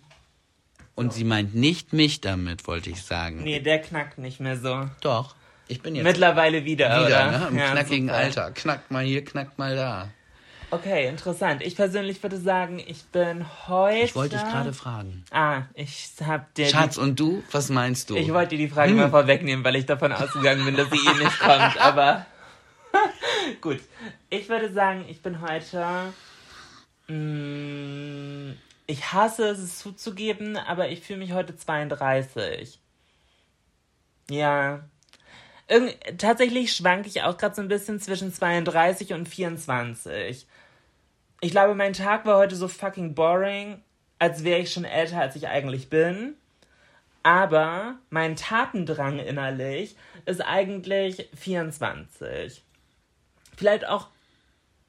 Und 0.96 1.12
sie 1.12 1.24
meint 1.24 1.54
nicht 1.54 1.92
mich 1.92 2.20
damit, 2.20 2.66
wollte 2.68 2.90
ich 2.90 3.02
sagen. 3.02 3.42
Nee, 3.42 3.60
der 3.60 3.80
knackt 3.80 4.18
nicht 4.18 4.38
mehr 4.38 4.56
so. 4.58 4.88
Doch. 5.00 5.34
Ich 5.66 5.80
bin 5.80 5.94
jetzt 5.96 6.04
Mittlerweile 6.04 6.64
wieder, 6.66 6.88
wieder, 7.06 7.06
oder? 7.28 7.38
ne? 7.38 7.46
Im 7.48 7.56
Ja, 7.58 7.70
knackigen 7.72 8.08
super. 8.08 8.18
Alter. 8.18 8.50
Knackt 8.52 8.90
mal 8.90 9.02
hier, 9.04 9.24
knackt 9.24 9.58
mal 9.58 9.74
da. 9.74 10.10
Okay, 10.74 11.06
interessant. 11.06 11.62
Ich 11.62 11.76
persönlich 11.76 12.20
würde 12.22 12.36
sagen, 12.36 12.82
ich 12.84 13.04
bin 13.04 13.46
heute. 13.68 14.06
Ich 14.06 14.16
wollte 14.16 14.36
dich 14.36 14.44
gerade 14.44 14.72
fragen. 14.72 15.24
Ah, 15.30 15.62
ich 15.74 16.10
hab 16.26 16.52
dir. 16.54 16.66
Schatz, 16.66 16.96
und 16.96 17.20
du? 17.20 17.44
Was 17.52 17.68
meinst 17.68 18.10
du? 18.10 18.14
Die, 18.14 18.22
ich 18.22 18.32
wollte 18.32 18.56
dir 18.56 18.66
die 18.66 18.68
Frage 18.68 18.92
mal 18.92 19.08
vorwegnehmen, 19.08 19.64
weil 19.64 19.76
ich 19.76 19.86
davon 19.86 20.12
ausgegangen 20.12 20.64
bin, 20.64 20.74
dass 20.74 20.90
sie 20.90 20.96
eh 20.96 21.24
nicht 21.24 21.38
kommt. 21.38 21.80
Aber 21.80 22.26
gut. 23.60 23.80
Ich 24.30 24.48
würde 24.48 24.72
sagen, 24.72 25.04
ich 25.08 25.22
bin 25.22 25.40
heute. 25.40 26.12
Mm, 27.06 28.54
ich 28.86 29.12
hasse 29.12 29.46
es, 29.48 29.60
es 29.60 29.78
zuzugeben, 29.78 30.56
aber 30.56 30.88
ich 30.88 31.00
fühle 31.00 31.20
mich 31.20 31.32
heute 31.32 31.56
32. 31.56 32.80
Ja. 34.28 34.80
Irgend, 35.68 35.96
tatsächlich 36.18 36.74
schwanke 36.74 37.08
ich 37.08 37.22
auch 37.22 37.36
gerade 37.36 37.54
so 37.54 37.62
ein 37.62 37.68
bisschen 37.68 38.00
zwischen 38.00 38.32
32 38.32 39.12
und 39.12 39.28
24. 39.28 40.46
Ich 41.40 41.50
glaube, 41.50 41.74
mein 41.74 41.92
Tag 41.92 42.24
war 42.24 42.38
heute 42.38 42.56
so 42.56 42.68
fucking 42.68 43.14
boring, 43.14 43.82
als 44.18 44.44
wäre 44.44 44.60
ich 44.60 44.72
schon 44.72 44.84
älter, 44.84 45.20
als 45.20 45.36
ich 45.36 45.48
eigentlich 45.48 45.90
bin. 45.90 46.36
Aber 47.22 47.96
mein 48.10 48.36
Tatendrang 48.36 49.18
innerlich 49.18 49.96
ist 50.26 50.40
eigentlich 50.40 51.28
24. 51.34 52.62
Vielleicht 53.56 53.88
auch 53.88 54.08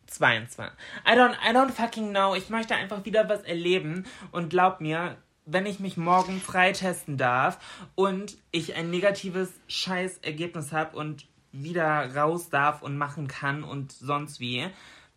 22. 0.08 0.78
I 1.08 1.12
don't, 1.12 1.36
I 1.44 1.54
don't 1.54 1.72
fucking 1.72 2.10
know. 2.10 2.36
Ich 2.36 2.50
möchte 2.50 2.76
einfach 2.76 3.06
wieder 3.06 3.30
was 3.30 3.42
erleben. 3.44 4.06
Und 4.32 4.50
glaub 4.50 4.82
mir, 4.82 5.18
wenn 5.46 5.66
ich 5.66 5.80
mich 5.80 5.98
morgen 5.98 6.42
freitesten 6.42 7.18
darf 7.18 7.60
und 7.96 8.38
ich 8.52 8.76
ein 8.76 8.90
negatives 8.90 9.54
Scheißergebnis 9.68 10.72
habe 10.74 10.98
und 10.98 11.28
wieder 11.52 12.16
raus 12.16 12.50
darf 12.50 12.82
und 12.82 12.98
machen 12.98 13.28
kann 13.28 13.64
und 13.64 13.92
sonst 13.92 14.40
wie, 14.40 14.70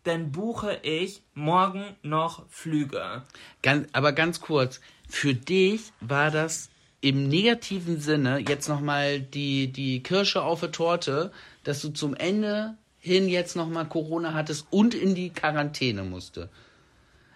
dann 0.03 0.31
buche 0.31 0.79
ich 0.81 1.21
morgen 1.33 1.95
noch 2.01 2.47
Flüge. 2.49 3.23
Ganz, 3.61 3.87
aber 3.93 4.13
ganz 4.13 4.39
kurz, 4.39 4.79
für 5.07 5.33
dich 5.33 5.91
war 5.99 6.31
das 6.31 6.69
im 7.01 7.27
negativen 7.27 7.99
Sinne 7.99 8.39
jetzt 8.39 8.67
nochmal 8.67 9.19
die, 9.19 9.71
die 9.71 10.03
Kirsche 10.03 10.41
auf 10.41 10.59
der 10.61 10.71
Torte, 10.71 11.31
dass 11.63 11.81
du 11.81 11.89
zum 11.89 12.15
Ende 12.15 12.77
hin 12.99 13.29
jetzt 13.29 13.55
nochmal 13.55 13.87
Corona 13.87 14.33
hattest 14.33 14.67
und 14.71 14.93
in 14.93 15.15
die 15.15 15.29
Quarantäne 15.29 16.03
musste. 16.03 16.49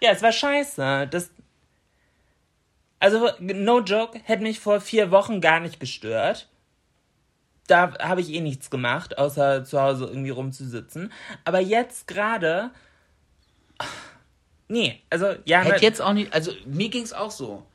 Ja, 0.02 0.10
es 0.10 0.22
war 0.22 0.32
scheiße. 0.32 1.08
Das. 1.10 1.30
Also, 3.00 3.28
no 3.40 3.80
joke, 3.80 4.20
hätte 4.24 4.42
mich 4.42 4.60
vor 4.60 4.80
vier 4.80 5.10
Wochen 5.10 5.40
gar 5.40 5.60
nicht 5.60 5.80
gestört. 5.80 6.48
Da 7.66 7.98
habe 7.98 8.20
ich 8.20 8.30
eh 8.32 8.40
nichts 8.40 8.70
gemacht, 8.70 9.18
außer 9.18 9.64
zu 9.64 9.80
Hause 9.80 10.06
irgendwie 10.06 10.30
rumzusitzen. 10.30 11.12
Aber 11.44 11.60
jetzt 11.60 12.06
gerade. 12.06 12.70
Nee, 14.68 15.02
also, 15.10 15.34
ja, 15.44 15.60
Hätte 15.60 15.84
jetzt 15.84 16.00
auch 16.00 16.12
nicht, 16.12 16.32
also 16.32 16.52
mir 16.66 16.88
ging's 16.88 17.12
auch 17.12 17.30
so. 17.30 17.66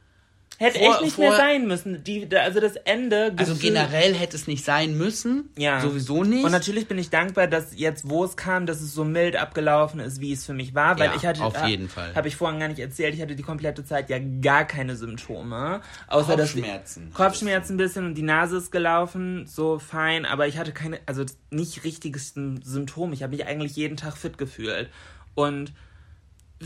Hätte 0.57 0.79
vor- 0.79 0.93
echt 0.95 1.01
nicht 1.03 1.17
mehr 1.17 1.29
vor- 1.29 1.37
sein 1.37 1.67
müssen. 1.67 2.03
Die, 2.03 2.27
also, 2.35 2.59
das 2.59 2.75
Ende. 2.75 3.33
Also 3.37 3.55
generell 3.55 4.13
hätte 4.13 4.35
es 4.35 4.47
nicht 4.47 4.65
sein 4.65 4.97
müssen. 4.97 5.49
Ja. 5.57 5.79
Sowieso 5.79 6.23
nicht. 6.23 6.43
Und 6.43 6.51
natürlich 6.51 6.87
bin 6.87 6.97
ich 6.97 7.09
dankbar, 7.09 7.47
dass 7.47 7.77
jetzt, 7.77 8.09
wo 8.09 8.25
es 8.25 8.35
kam, 8.35 8.65
dass 8.65 8.81
es 8.81 8.93
so 8.93 9.05
mild 9.05 9.35
abgelaufen 9.37 9.99
ist, 10.01 10.19
wie 10.19 10.33
es 10.33 10.45
für 10.45 10.53
mich 10.53 10.75
war, 10.75 10.99
weil 10.99 11.09
Ja, 11.11 11.15
ich 11.15 11.25
hatte, 11.25 11.43
auf 11.43 11.55
ha- 11.57 11.67
jeden 11.67 11.87
Fall. 11.87 12.13
Habe 12.15 12.27
ich 12.27 12.35
vorhin 12.35 12.59
gar 12.59 12.67
nicht 12.67 12.79
erzählt, 12.79 13.13
ich 13.15 13.21
hatte 13.21 13.35
die 13.35 13.43
komplette 13.43 13.85
Zeit 13.85 14.09
ja 14.09 14.17
gar 14.41 14.65
keine 14.65 14.95
Symptome, 14.97 15.81
außer 16.07 16.35
dass 16.35 16.53
die- 16.53 16.59
Kopfschmerzen. 16.61 17.13
Kopfschmerzen 17.13 17.73
ein 17.75 17.77
bisschen 17.77 18.05
und 18.05 18.15
die 18.15 18.21
Nase 18.23 18.57
ist 18.57 18.71
gelaufen, 18.71 19.45
so 19.47 19.79
fein, 19.79 20.25
aber 20.25 20.47
ich 20.47 20.57
hatte 20.57 20.73
keine, 20.73 20.99
also 21.05 21.23
nicht 21.51 21.83
richtiges 21.85 22.33
Symptom. 22.33 23.13
Ich 23.13 23.23
habe 23.23 23.35
mich 23.35 23.45
eigentlich 23.45 23.75
jeden 23.77 23.95
Tag 23.97 24.17
fit 24.17 24.37
gefühlt 24.37 24.89
und 25.35 25.71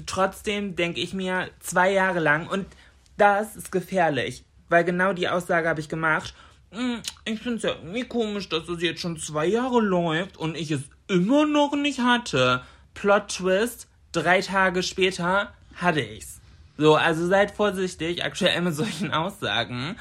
trotzdem 0.06 0.76
denke 0.76 1.00
ich 1.00 1.14
mir 1.14 1.50
zwei 1.60 1.92
Jahre 1.92 2.20
lang 2.20 2.48
und 2.48 2.66
das 3.18 3.55
ist 3.55 3.72
gefährlich, 3.72 4.45
weil 4.70 4.84
genau 4.84 5.14
die 5.14 5.30
Aussage 5.30 5.68
habe 5.70 5.80
ich 5.80 5.89
gemacht. 5.89 6.34
"Hm, 6.72 7.01
Ich 7.26 7.39
finde 7.39 7.57
es 7.57 7.64
ja 7.64 7.72
irgendwie 7.76 8.03
komisch, 8.05 8.49
dass 8.49 8.68
es 8.68 8.82
jetzt 8.82 9.01
schon 9.01 9.18
zwei 9.18 9.45
Jahre 9.45 9.80
läuft 9.82 10.38
und 10.38 10.55
ich 10.55 10.72
es 10.72 10.82
immer 11.07 11.45
noch 11.45 11.76
nicht 11.76 11.99
hatte. 11.99 12.64
Plot 12.93 13.28
Twist, 13.30 13.88
drei 14.11 14.41
Tage 14.41 14.84
später 14.84 15.53
hatte 15.76 16.01
ich's. 16.01 16.39
So, 16.78 16.95
also 16.95 17.28
seid 17.28 17.51
vorsichtig, 17.51 18.24
aktuell 18.24 18.61
mit 18.61 18.74
solchen 18.76 19.11
Aussagen. 19.11 19.95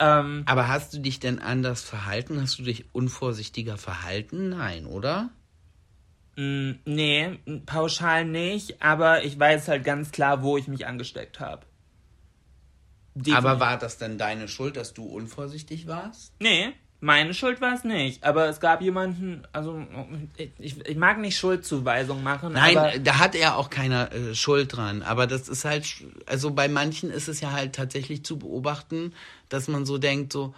Ähm, 0.00 0.42
Aber 0.46 0.68
hast 0.68 0.94
du 0.94 0.98
dich 0.98 1.20
denn 1.20 1.38
anders 1.38 1.82
verhalten? 1.82 2.40
Hast 2.40 2.58
du 2.58 2.62
dich 2.62 2.86
unvorsichtiger 2.92 3.76
verhalten? 3.76 4.48
Nein, 4.48 4.86
oder? 4.86 5.30
mh, 6.36 6.74
nee, 6.84 7.38
pauschal 7.66 8.24
nicht, 8.24 8.82
aber 8.82 9.22
ich 9.24 9.38
weiß 9.38 9.68
halt 9.68 9.84
ganz 9.84 10.10
klar, 10.10 10.42
wo 10.42 10.56
ich 10.56 10.66
mich 10.66 10.86
angesteckt 10.86 11.38
habe. 11.40 11.64
Aber 13.32 13.60
war 13.60 13.78
das 13.78 13.98
denn 13.98 14.18
deine 14.18 14.48
Schuld, 14.48 14.76
dass 14.76 14.92
du 14.92 15.04
unvorsichtig 15.04 15.86
warst? 15.86 16.32
Nee, 16.40 16.72
meine 17.04 17.34
Schuld 17.34 17.60
war 17.60 17.74
es 17.74 17.84
nicht. 17.84 18.24
Aber 18.24 18.48
es 18.48 18.60
gab 18.60 18.80
jemanden, 18.80 19.42
also 19.52 19.86
ich, 20.58 20.86
ich 20.86 20.96
mag 20.96 21.18
nicht 21.18 21.36
Schuldzuweisung 21.36 22.22
machen. 22.22 22.54
Nein, 22.54 23.04
da 23.04 23.18
hat 23.18 23.34
er 23.34 23.58
auch 23.58 23.68
keine 23.68 24.10
äh, 24.10 24.34
Schuld 24.34 24.74
dran. 24.74 25.02
Aber 25.02 25.26
das 25.26 25.50
ist 25.50 25.66
halt, 25.66 25.86
also 26.24 26.50
bei 26.52 26.66
manchen 26.66 27.10
ist 27.10 27.28
es 27.28 27.42
ja 27.42 27.52
halt 27.52 27.74
tatsächlich 27.74 28.24
zu 28.24 28.38
beobachten, 28.38 29.12
dass 29.50 29.68
man 29.68 29.84
so 29.84 29.98
denkt, 29.98 30.32
so, 30.32 30.54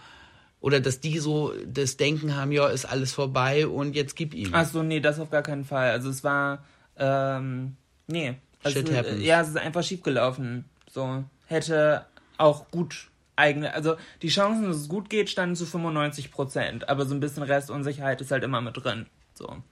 oder 0.60 0.78
dass 0.78 1.00
die 1.00 1.18
so 1.18 1.52
das 1.66 1.96
Denken 1.96 2.36
haben, 2.36 2.52
ja, 2.52 2.68
ist 2.68 2.84
alles 2.84 3.12
vorbei 3.12 3.66
und 3.66 3.96
jetzt 3.96 4.14
gib 4.14 4.32
ihm. 4.32 4.50
Ach 4.52 4.66
so, 4.66 4.84
nee, 4.84 5.00
das 5.00 5.18
auf 5.18 5.30
gar 5.30 5.42
keinen 5.42 5.64
Fall. 5.64 5.90
Also 5.90 6.10
es 6.10 6.22
war, 6.22 6.64
ähm, 6.96 7.76
nee. 8.06 8.36
Also, 8.62 8.78
Shit 8.78 8.96
happens. 8.96 9.22
Ja, 9.24 9.40
es 9.40 9.48
ist 9.48 9.58
einfach 9.58 9.82
schiefgelaufen. 9.82 10.64
So, 10.92 11.24
hätte 11.46 12.06
auch 12.38 12.70
gut 12.70 13.10
eigene, 13.36 13.74
also 13.74 13.96
die 14.22 14.28
Chancen, 14.28 14.64
dass 14.64 14.76
es 14.76 14.88
gut 14.88 15.10
geht, 15.10 15.28
standen 15.30 15.56
zu 15.56 15.66
95 15.66 16.30
Prozent, 16.30 16.88
aber 16.88 17.06
so 17.06 17.14
ein 17.14 17.20
bisschen 17.20 17.42
Restunsicherheit 17.42 18.20
ist 18.20 18.30
halt 18.30 18.44
immer 18.44 18.60
mit 18.60 18.76
drin. 18.76 19.06
So. 19.34 19.62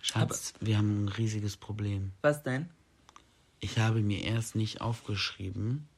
Schatz, 0.00 0.52
wir 0.60 0.78
haben 0.78 1.04
ein 1.04 1.08
riesiges 1.08 1.56
Problem. 1.56 2.12
Was 2.22 2.42
denn? 2.42 2.68
Ich 3.58 3.78
habe 3.78 4.00
mir 4.00 4.22
erst 4.22 4.54
nicht 4.54 4.80
aufgeschrieben, 4.80 5.88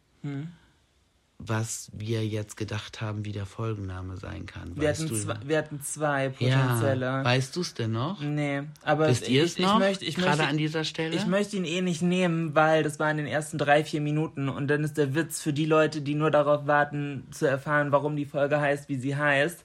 was 1.40 1.88
wir 1.92 2.26
jetzt 2.26 2.56
gedacht 2.56 3.00
haben, 3.00 3.24
wie 3.24 3.30
der 3.30 3.46
Folgenname 3.46 4.16
sein 4.16 4.44
kann. 4.46 4.74
Wir 4.76 4.88
Weißt 4.88 5.02
hatten, 5.02 5.10
du? 5.10 5.16
zwei, 5.20 5.36
wir 5.44 5.58
hatten 5.58 5.80
zwei 5.80 6.28
potenzielle. 6.30 7.06
ja, 7.06 7.24
weißt 7.24 7.54
du 7.54 7.60
es 7.60 7.74
denn 7.74 7.92
noch? 7.92 8.20
nee, 8.20 8.62
aber 8.82 9.08
Wisst 9.08 9.28
ihr 9.28 9.44
ich, 9.44 9.52
es 9.52 9.58
noch? 9.60 9.74
ich 9.74 9.78
möchte, 9.78 10.04
ich 10.04 10.16
Gerade 10.16 10.38
möchte, 10.38 10.46
an 10.50 10.56
dieser 10.58 10.82
Stelle? 10.84 11.14
Ich 11.14 11.26
möchte 11.26 11.56
ihn 11.56 11.64
eh 11.64 11.80
nicht 11.80 12.02
nehmen, 12.02 12.56
weil 12.56 12.82
das 12.82 12.98
war 12.98 13.08
in 13.10 13.18
den 13.18 13.26
ersten 13.28 13.56
drei, 13.56 13.84
vier 13.84 14.00
Minuten 14.00 14.48
und 14.48 14.66
dann 14.66 14.82
ist 14.82 14.96
der 14.98 15.14
Witz 15.14 15.40
für 15.40 15.52
die 15.52 15.66
Leute, 15.66 16.00
die 16.02 16.14
nur 16.16 16.32
darauf 16.32 16.66
warten, 16.66 17.28
zu 17.30 17.46
erfahren, 17.46 17.92
warum 17.92 18.16
die 18.16 18.26
Folge 18.26 18.60
heißt, 18.60 18.88
wie 18.88 18.96
sie 18.96 19.14
heißt. 19.14 19.62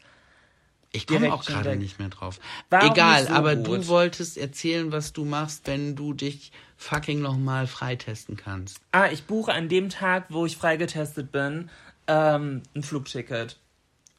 Ich 0.96 1.08
komme 1.08 1.34
auch 1.34 1.44
gerade 1.44 1.76
nicht 1.76 1.98
mehr 1.98 2.10
drauf. 2.10 2.40
War 2.70 2.84
Egal, 2.92 3.26
so 3.26 3.34
aber 3.34 3.56
gut. 3.56 3.66
du 3.66 3.88
wolltest 3.88 4.38
erzählen, 4.38 4.92
was 4.92 5.12
du 5.12 5.26
machst, 5.26 5.66
wenn 5.66 5.96
du 5.96 6.14
dich 6.14 6.52
fucking 6.84 7.22
nochmal 7.22 7.66
freitesten 7.68 8.36
kannst. 8.36 8.80
Ah, 8.92 9.08
ich 9.10 9.24
buche 9.24 9.54
an 9.54 9.70
dem 9.70 9.90
Tag, 9.90 10.26
wo 10.30 10.46
ich 10.46 10.58
freigetestet 10.58 11.32
bin, 11.32 11.70
ähm, 12.08 12.62
ein 12.76 12.84
Flugticket. 12.84 13.58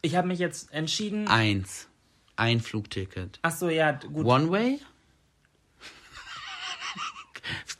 Ich 0.02 0.16
habe 0.16 0.28
mich 0.28 0.38
jetzt 0.38 0.72
entschieden. 0.72 1.28
Eins. 1.28 1.88
Ein 2.36 2.60
Flugticket. 2.60 3.38
Ach 3.42 3.54
so, 3.54 3.68
ja, 3.68 3.92
gut. 3.92 4.26
One 4.26 4.50
Way? 4.50 4.80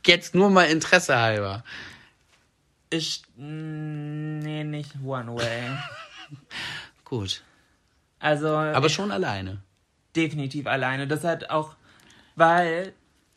Jetzt 0.05 0.35
nur 0.35 0.51
mal 0.51 0.65
Interesse 0.65 1.17
halber. 1.17 1.63
Ich, 2.91 3.23
mm, 3.35 4.39
nee, 4.39 4.63
nicht 4.63 4.91
One 5.03 5.35
Way. 5.35 5.71
Gut. 7.05 7.43
Also 8.19 8.49
Aber 8.49 8.89
schon 8.89 9.11
alleine. 9.11 9.61
definitiv 10.15 10.67
alleine. 10.67 11.07
Das 11.07 11.23
hat 11.23 11.49
auch, 11.49 11.75
weil, 12.35 12.93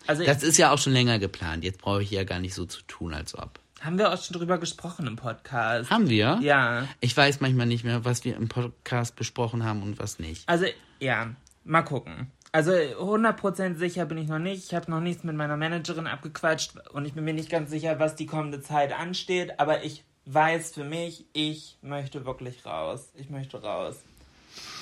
also 0.08 0.24
Das 0.24 0.42
ist 0.42 0.56
ja 0.56 0.72
auch 0.72 0.78
schon 0.78 0.92
länger 0.92 1.18
geplant. 1.18 1.62
Jetzt 1.62 1.78
brauche 1.80 2.02
ich 2.02 2.10
ja 2.10 2.24
gar 2.24 2.40
nicht 2.40 2.54
so 2.54 2.64
zu 2.66 2.82
tun, 2.82 3.14
als 3.14 3.36
ob. 3.38 3.60
haben 3.80 3.98
wir 3.98 4.12
auch 4.12 4.20
schon 4.22 4.36
drüber 4.36 4.58
gesprochen 4.58 5.06
im 5.06 5.16
Podcast. 5.16 5.90
Haben 5.90 6.08
wir? 6.08 6.38
Ja. 6.42 6.88
Ich 7.00 7.16
weiß 7.16 7.40
manchmal 7.40 7.66
nicht 7.66 7.84
mehr, 7.84 8.04
was 8.04 8.24
wir 8.24 8.34
im 8.36 8.48
Podcast 8.48 9.14
besprochen 9.16 9.62
haben 9.64 9.82
und 9.82 9.98
was 9.98 10.18
nicht. 10.18 10.48
Also, 10.48 10.66
ja, 10.98 11.28
mal 11.64 11.82
gucken. 11.82 12.32
Also 12.50 12.72
100% 12.72 13.76
sicher 13.76 14.06
bin 14.06 14.16
ich 14.18 14.26
noch 14.28 14.38
nicht. 14.38 14.64
Ich 14.64 14.74
habe 14.74 14.90
noch 14.90 15.00
nichts 15.00 15.22
mit 15.22 15.36
meiner 15.36 15.56
Managerin 15.58 16.06
abgequatscht 16.06 16.72
und 16.92 17.04
ich 17.04 17.12
bin 17.12 17.24
mir 17.24 17.34
nicht 17.34 17.50
ganz 17.50 17.70
sicher, 17.70 18.00
was 18.00 18.16
die 18.16 18.24
kommende 18.26 18.62
Zeit 18.62 18.92
ansteht. 18.92 19.60
Aber 19.60 19.84
ich 19.84 20.02
weiß 20.24 20.72
für 20.72 20.84
mich, 20.84 21.26
ich 21.34 21.76
möchte 21.82 22.24
wirklich 22.24 22.64
raus. 22.64 23.10
Ich 23.14 23.28
möchte 23.28 23.60
raus. 23.62 23.96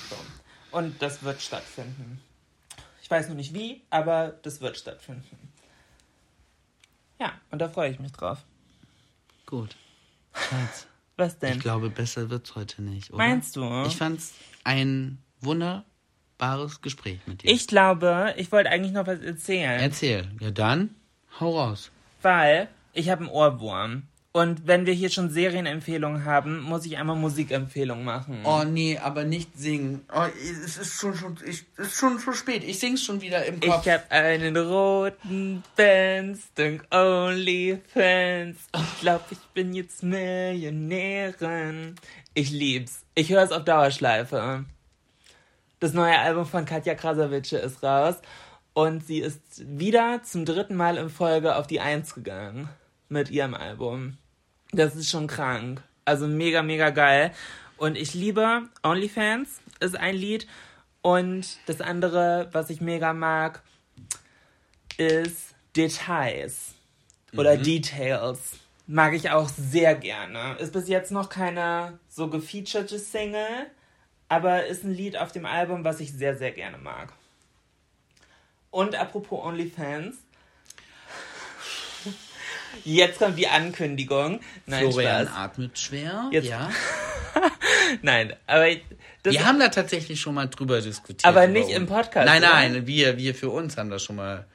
So. 0.09 0.15
Und 0.77 1.01
das 1.01 1.23
wird 1.23 1.41
stattfinden. 1.41 2.21
Ich 3.07 3.11
weiß 3.11 3.29
noch 3.29 3.37
nicht 3.37 3.53
wie, 3.53 3.83
aber 3.89 4.37
das 4.41 4.59
wird 4.59 4.75
stattfinden. 4.75 5.23
Ja, 7.21 7.31
und 7.51 7.59
da 7.59 7.69
freue 7.69 7.89
ich 7.89 7.99
mich 8.01 8.11
drauf. 8.11 8.39
Gut. 9.45 9.77
Schatz, 10.33 10.87
Was 11.15 11.39
denn? 11.39 11.53
ich 11.55 11.61
glaube, 11.61 11.89
besser 11.89 12.29
wird's 12.29 12.55
heute 12.55 12.81
nicht, 12.81 13.11
oder? 13.11 13.19
Meinst 13.19 13.55
du? 13.55 13.85
Ich 13.85 13.95
fand's 13.95 14.33
ein 14.65 15.19
wunderbares 15.39 16.81
Gespräch 16.81 17.21
mit 17.27 17.43
dir. 17.43 17.49
Ich 17.49 17.67
glaube, 17.67 18.33
ich 18.35 18.51
wollte 18.51 18.71
eigentlich 18.71 18.91
noch 18.91 19.07
was 19.07 19.21
erzählen. 19.21 19.79
Erzähl. 19.79 20.29
Ja, 20.41 20.51
dann 20.51 20.93
hau 21.39 21.57
raus. 21.57 21.91
Weil 22.21 22.67
ich 22.91 23.07
habe 23.09 23.21
einen 23.21 23.29
Ohrwurm. 23.29 24.03
Und 24.37 24.67
wenn 24.67 24.85
wir 24.85 24.93
hier 24.93 25.09
schon 25.09 25.31
Serienempfehlungen 25.31 26.23
haben, 26.23 26.61
muss 26.61 26.85
ich 26.85 26.95
einmal 26.95 27.15
Musikempfehlungen 27.15 28.05
machen. 28.05 28.41
Oh 28.43 28.63
nee, 28.63 28.99
aber 28.99 29.23
nicht 29.23 29.57
singen. 29.57 30.05
Oh, 30.13 30.27
es 30.39 30.77
ist 30.77 30.93
schon, 30.93 31.15
schon, 31.15 31.39
ich, 31.43 31.65
es 31.75 31.87
ist 31.87 31.95
schon 31.95 32.19
zu 32.19 32.33
spät. 32.33 32.63
Ich 32.63 32.77
sing's 32.77 33.01
schon 33.01 33.19
wieder 33.21 33.43
im 33.47 33.59
Kopf. 33.59 33.83
Ich 33.83 33.91
hab 33.91 34.11
einen 34.11 34.55
roten 34.55 35.63
Benz, 35.75 36.49
dank 36.53 36.85
OnlyFans. 36.93 38.57
Ich 38.75 38.99
glaub, 39.01 39.25
ich 39.31 39.39
bin 39.55 39.73
jetzt 39.73 40.03
Millionärin. 40.03 41.95
Ich 42.35 42.51
lieb's. 42.51 43.05
Ich 43.15 43.31
höre 43.31 43.41
es 43.41 43.51
auf 43.51 43.65
Dauerschleife. 43.65 44.65
Das 45.79 45.93
neue 45.93 46.19
Album 46.19 46.45
von 46.45 46.65
Katja 46.65 46.93
Krasavice 46.93 47.53
ist 47.53 47.81
raus. 47.81 48.17
Und 48.75 49.03
sie 49.03 49.17
ist 49.17 49.63
wieder 49.65 50.21
zum 50.21 50.45
dritten 50.45 50.75
Mal 50.75 50.97
in 50.97 51.09
Folge 51.09 51.55
auf 51.55 51.65
die 51.65 51.79
Eins 51.79 52.13
gegangen. 52.13 52.69
Mit 53.09 53.31
ihrem 53.31 53.55
Album. 53.55 54.19
Das 54.77 54.95
ist 54.95 55.09
schon 55.09 55.25
krank. 55.25 55.81
Also 56.05 56.27
mega, 56.27 56.61
mega 56.61 56.91
geil. 56.91 57.33
Und 57.77 57.97
ich 57.97 58.13
liebe 58.13 58.69
OnlyFans 58.83 59.59
ist 59.79 59.97
ein 59.97 60.15
Lied. 60.15 60.47
Und 61.01 61.57
das 61.65 61.81
andere, 61.81 62.49
was 62.51 62.69
ich 62.69 62.79
mega 62.79 63.11
mag, 63.13 63.63
ist 64.97 65.55
Details 65.75 66.75
oder 67.35 67.57
Details. 67.57 68.57
Mag 68.85 69.13
ich 69.13 69.31
auch 69.31 69.49
sehr 69.49 69.95
gerne. 69.95 70.55
Ist 70.59 70.73
bis 70.73 70.87
jetzt 70.87 71.11
noch 71.11 71.29
keine 71.29 71.97
so 72.07 72.29
gefeaturete 72.29 72.99
Single, 72.99 73.65
aber 74.29 74.67
ist 74.67 74.83
ein 74.83 74.93
Lied 74.93 75.17
auf 75.17 75.31
dem 75.31 75.47
Album, 75.47 75.83
was 75.83 75.99
ich 76.01 76.13
sehr, 76.13 76.37
sehr 76.37 76.51
gerne 76.51 76.77
mag. 76.77 77.13
Und 78.69 78.93
apropos 78.93 79.43
OnlyFans. 79.43 80.17
Jetzt 82.85 83.19
kommt 83.19 83.37
die 83.37 83.47
Ankündigung. 83.47 84.39
Nein, 84.65 84.81
Florian 84.91 85.27
Spaß. 85.27 85.37
atmet 85.37 85.77
schwer. 85.79 86.29
Jetzt- 86.31 86.47
Ja. 86.49 86.69
Nein, 88.01 88.33
aber 88.47 88.65
Wir 89.23 89.45
haben 89.45 89.59
da 89.59 89.69
tatsächlich 89.69 90.19
schon 90.19 90.35
mal 90.35 90.47
drüber 90.47 90.81
diskutiert. 90.81 91.25
Aber 91.25 91.47
nicht 91.47 91.69
im 91.69 91.83
uns. 91.83 91.91
Podcast, 91.91 92.25
Nein, 92.25 92.41
oder? 92.43 92.51
nein, 92.53 92.87
wir, 92.87 93.17
wir 93.17 93.35
für 93.35 93.49
uns 93.49 93.77
haben 93.77 93.89
da 93.89 93.99
schon 93.99 94.15
mal 94.15 94.45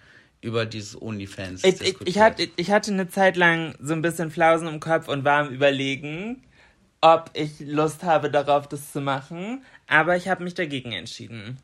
über 0.40 0.66
dieses 0.66 1.00
OnlyFans 1.00 1.62
Ich, 1.64 1.74
ich, 1.74 1.78
diskutiert. 1.78 2.08
ich, 2.08 2.18
hatte, 2.20 2.48
ich 2.56 2.70
hatte 2.70 2.92
eine 2.92 3.08
Zeit 3.08 3.36
lang 3.36 3.74
so 3.80 3.92
ein 3.92 4.02
bisschen 4.02 4.30
Flausen 4.30 4.66
im 4.68 4.80
Kopf 4.80 5.08
und 5.08 5.24
war 5.24 5.40
am 5.46 5.50
Überlegen, 5.50 6.42
ob 7.00 7.30
ich 7.34 7.60
Lust 7.60 8.02
habe 8.02 8.30
darauf, 8.30 8.68
das 8.68 8.92
zu 8.92 9.00
machen. 9.00 9.64
Aber 9.86 10.16
ich 10.16 10.28
habe 10.28 10.42
mich 10.42 10.54
dagegen 10.54 10.92
entschieden, 10.92 11.58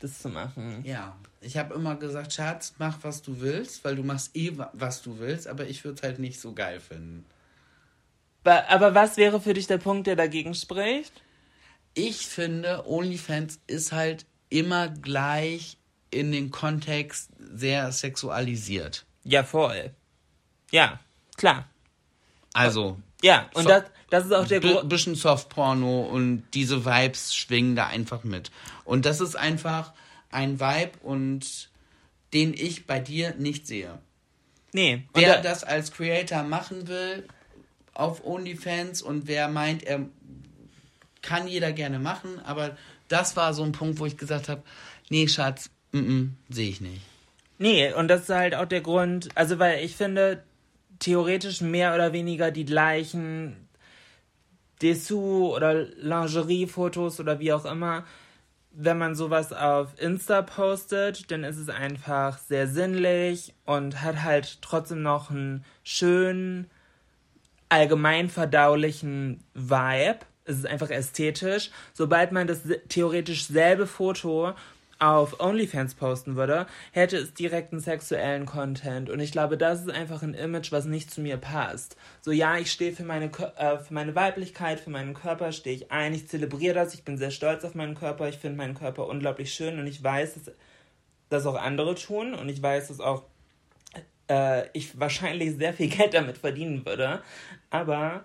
das 0.00 0.20
zu 0.22 0.28
machen. 0.28 0.82
Ja, 0.84 1.16
ich 1.40 1.56
habe 1.56 1.74
immer 1.74 1.96
gesagt, 1.96 2.32
Schatz, 2.32 2.74
mach 2.78 2.98
was 3.02 3.22
du 3.22 3.40
willst, 3.40 3.84
weil 3.84 3.96
du 3.96 4.02
machst 4.02 4.36
eh 4.36 4.56
wa- 4.56 4.70
was 4.72 5.02
du 5.02 5.18
willst, 5.18 5.46
aber 5.48 5.66
ich 5.66 5.84
würde 5.84 5.96
es 5.96 6.02
halt 6.02 6.18
nicht 6.18 6.40
so 6.40 6.52
geil 6.52 6.80
finden. 6.80 7.24
Aber 8.44 8.94
was 8.94 9.16
wäre 9.16 9.40
für 9.40 9.54
dich 9.54 9.66
der 9.66 9.78
Punkt, 9.78 10.06
der 10.06 10.14
dagegen 10.16 10.54
spricht? 10.54 11.12
Ich 11.94 12.26
finde, 12.26 12.86
OnlyFans 12.86 13.58
ist 13.66 13.92
halt 13.92 14.26
immer 14.50 14.88
gleich 14.88 15.78
in 16.10 16.30
den 16.30 16.50
Kontext 16.50 17.30
sehr 17.38 17.90
sexualisiert. 17.90 19.04
Ja, 19.24 19.42
voll. 19.42 19.90
Ja, 20.70 21.00
klar. 21.36 21.68
Also, 22.52 22.98
Ja, 23.22 23.48
und 23.54 23.64
So- 23.64 23.68
das, 23.68 23.84
das 24.10 24.26
ist 24.26 24.32
auch 24.32 24.46
der 24.46 24.60
Grund. 24.60 24.88
bisschen 24.88 25.14
Softporno 25.14 26.02
und 26.02 26.44
diese 26.54 26.84
Vibes 26.84 27.34
schwingen 27.34 27.74
da 27.76 27.86
einfach 27.86 28.24
mit. 28.24 28.50
Und 28.84 29.04
das 29.06 29.20
ist 29.20 29.36
einfach 29.36 29.92
ein 30.30 30.60
Vibe 30.60 30.92
und 31.02 31.70
den 32.32 32.54
ich 32.54 32.86
bei 32.86 32.98
dir 33.00 33.34
nicht 33.36 33.66
sehe. 33.66 33.98
Nee, 34.72 35.04
Wer 35.14 35.36
da, 35.36 35.42
das 35.42 35.64
als 35.64 35.92
Creator 35.92 36.42
machen 36.42 36.86
will 36.88 37.26
auf 37.94 38.24
OnlyFans 38.26 39.00
und 39.00 39.26
wer 39.26 39.48
meint, 39.48 39.82
er 39.84 40.00
kann 41.22 41.48
jeder 41.48 41.72
gerne 41.72 41.98
machen, 41.98 42.40
aber 42.44 42.76
das 43.08 43.36
war 43.36 43.54
so 43.54 43.62
ein 43.62 43.72
Punkt, 43.72 43.98
wo 43.98 44.06
ich 44.06 44.16
gesagt 44.18 44.48
habe, 44.48 44.62
nee, 45.08 45.26
Schatz, 45.28 45.70
mm 45.92 45.98
-mm, 45.98 46.28
sehe 46.50 46.68
ich 46.68 46.80
nicht. 46.80 47.00
Nee, 47.58 47.92
und 47.94 48.08
das 48.08 48.22
ist 48.22 48.28
halt 48.28 48.54
auch 48.54 48.66
der 48.66 48.82
Grund, 48.82 49.28
also 49.34 49.58
weil 49.58 49.82
ich 49.82 49.96
finde, 49.96 50.42
theoretisch 50.98 51.60
mehr 51.60 51.94
oder 51.94 52.12
weniger 52.12 52.50
die 52.50 52.64
gleichen 52.64 53.68
Dessous 54.82 55.54
oder 55.54 55.74
Lingerie-Fotos 55.74 57.20
oder 57.20 57.38
wie 57.40 57.52
auch 57.52 57.64
immer, 57.64 58.04
wenn 58.78 58.98
man 58.98 59.14
sowas 59.14 59.54
auf 59.54 59.98
Insta 59.98 60.42
postet, 60.42 61.30
dann 61.30 61.44
ist 61.44 61.56
es 61.56 61.70
einfach 61.70 62.36
sehr 62.36 62.66
sinnlich 62.66 63.54
und 63.64 64.02
hat 64.02 64.22
halt 64.22 64.60
trotzdem 64.60 65.00
noch 65.00 65.30
einen 65.30 65.64
schönen, 65.82 66.70
allgemein 67.70 68.28
verdaulichen 68.28 69.42
Vibe. 69.54 70.18
Es 70.44 70.58
ist 70.58 70.66
einfach 70.66 70.90
ästhetisch. 70.90 71.70
Sobald 71.94 72.32
man 72.32 72.46
das 72.46 72.60
theoretisch 72.88 73.46
selbe 73.46 73.86
Foto 73.86 74.52
auf 74.98 75.40
OnlyFans 75.40 75.94
posten 75.94 76.36
würde, 76.36 76.66
hätte 76.92 77.18
es 77.18 77.34
direkt 77.34 77.72
einen 77.72 77.82
sexuellen 77.82 78.46
Content. 78.46 79.10
Und 79.10 79.20
ich 79.20 79.30
glaube, 79.30 79.58
das 79.58 79.82
ist 79.82 79.90
einfach 79.90 80.22
ein 80.22 80.34
Image, 80.34 80.72
was 80.72 80.86
nicht 80.86 81.10
zu 81.10 81.20
mir 81.20 81.36
passt. 81.36 81.96
So, 82.22 82.32
ja, 82.32 82.56
ich 82.56 82.72
stehe 82.72 82.92
für 82.92 83.04
meine, 83.04 83.26
äh, 83.56 83.78
für 83.78 83.92
meine 83.92 84.14
Weiblichkeit, 84.14 84.80
für 84.80 84.90
meinen 84.90 85.14
Körper, 85.14 85.52
stehe 85.52 85.76
ich 85.76 85.92
ein, 85.92 86.14
ich 86.14 86.28
zelebriere 86.28 86.74
das, 86.74 86.94
ich 86.94 87.04
bin 87.04 87.18
sehr 87.18 87.30
stolz 87.30 87.64
auf 87.64 87.74
meinen 87.74 87.94
Körper, 87.94 88.28
ich 88.28 88.38
finde 88.38 88.56
meinen 88.56 88.74
Körper 88.74 89.06
unglaublich 89.06 89.52
schön 89.52 89.78
und 89.78 89.86
ich 89.86 90.02
weiß, 90.02 90.34
dass 90.34 90.54
das 91.28 91.46
auch 91.46 91.56
andere 91.56 91.94
tun 91.94 92.34
und 92.34 92.48
ich 92.48 92.62
weiß, 92.62 92.88
dass 92.88 93.00
auch 93.00 93.24
äh, 94.28 94.68
ich 94.72 94.98
wahrscheinlich 94.98 95.56
sehr 95.56 95.74
viel 95.74 95.88
Geld 95.94 96.14
damit 96.14 96.38
verdienen 96.38 96.86
würde. 96.86 97.22
Aber 97.70 98.24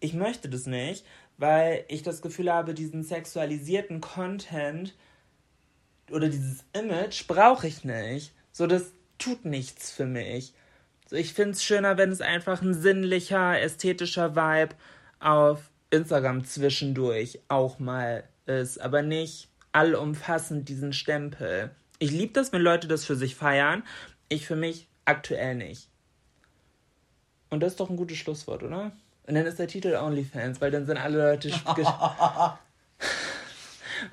ich 0.00 0.14
möchte 0.14 0.48
das 0.48 0.66
nicht, 0.66 1.04
weil 1.38 1.84
ich 1.88 2.02
das 2.02 2.20
Gefühl 2.20 2.52
habe, 2.52 2.74
diesen 2.74 3.02
sexualisierten 3.02 4.00
Content 4.00 4.94
oder 6.10 6.28
dieses 6.28 6.64
Image 6.72 7.26
brauche 7.26 7.66
ich 7.66 7.84
nicht. 7.84 8.32
So, 8.52 8.66
das 8.66 8.92
tut 9.18 9.44
nichts 9.44 9.90
für 9.90 10.06
mich. 10.06 10.54
So, 11.06 11.16
ich 11.16 11.34
finde 11.34 11.52
es 11.52 11.64
schöner, 11.64 11.98
wenn 11.98 12.10
es 12.10 12.20
einfach 12.20 12.62
ein 12.62 12.74
sinnlicher, 12.74 13.60
ästhetischer 13.60 14.36
Vibe 14.36 14.74
auf 15.18 15.70
Instagram 15.90 16.44
zwischendurch 16.44 17.40
auch 17.48 17.78
mal 17.78 18.24
ist, 18.46 18.80
aber 18.80 19.02
nicht 19.02 19.48
allumfassend 19.72 20.68
diesen 20.68 20.92
Stempel. 20.92 21.70
Ich 21.98 22.10
liebe 22.10 22.32
das, 22.32 22.52
wenn 22.52 22.62
Leute 22.62 22.88
das 22.88 23.04
für 23.04 23.16
sich 23.16 23.34
feiern. 23.34 23.82
Ich 24.28 24.46
für 24.46 24.56
mich 24.56 24.88
aktuell 25.04 25.54
nicht. 25.54 25.88
Und 27.50 27.60
das 27.60 27.72
ist 27.72 27.80
doch 27.80 27.90
ein 27.90 27.96
gutes 27.96 28.16
Schlusswort, 28.16 28.62
oder? 28.62 28.92
Und 29.26 29.34
dann 29.34 29.46
ist 29.46 29.58
der 29.58 29.68
Titel 29.68 29.94
OnlyFans, 29.94 30.60
weil 30.60 30.70
dann 30.70 30.86
sind 30.86 30.96
alle 30.96 31.30
Leute. 31.30 31.50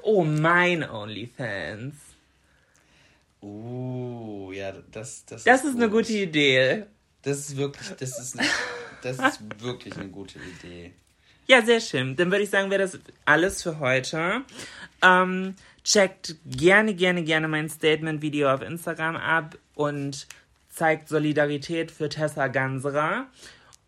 oh, 0.02 0.24
mein 0.24 0.90
OnlyFans. 0.90 1.96
Uh, 3.42 4.52
ja, 4.52 4.74
das, 4.92 5.26
das, 5.26 5.44
das 5.44 5.64
ist, 5.64 5.72
ist 5.72 5.76
eine 5.76 5.90
gute 5.90 6.14
Idee. 6.14 6.86
Das 7.22 7.38
ist 7.38 7.58
wirklich, 7.58 7.90
das 7.98 8.20
ist, 8.20 8.38
das 9.02 9.20
ist 9.20 9.42
wirklich 9.60 9.96
eine 9.96 10.10
gute 10.10 10.40
Idee. 10.40 10.94
Ja, 11.46 11.62
sehr 11.62 11.80
schön. 11.80 12.16
Dann 12.16 12.32
würde 12.32 12.44
ich 12.44 12.50
sagen, 12.50 12.70
wäre 12.70 12.82
das 12.82 13.00
alles 13.26 13.64
für 13.64 13.80
heute. 13.80 14.42
Ähm, 15.02 15.56
checkt 15.84 16.36
gerne, 16.46 16.94
gerne, 16.94 17.24
gerne 17.24 17.48
mein 17.48 17.70
Statement-Video 17.70 18.54
auf 18.54 18.62
Instagram 18.62 19.16
ab 19.16 19.58
und 19.74 20.28
zeigt 20.70 21.08
Solidarität 21.08 21.92
für 21.92 22.10
Tessa 22.10 22.48
Ganserer. 22.48 23.28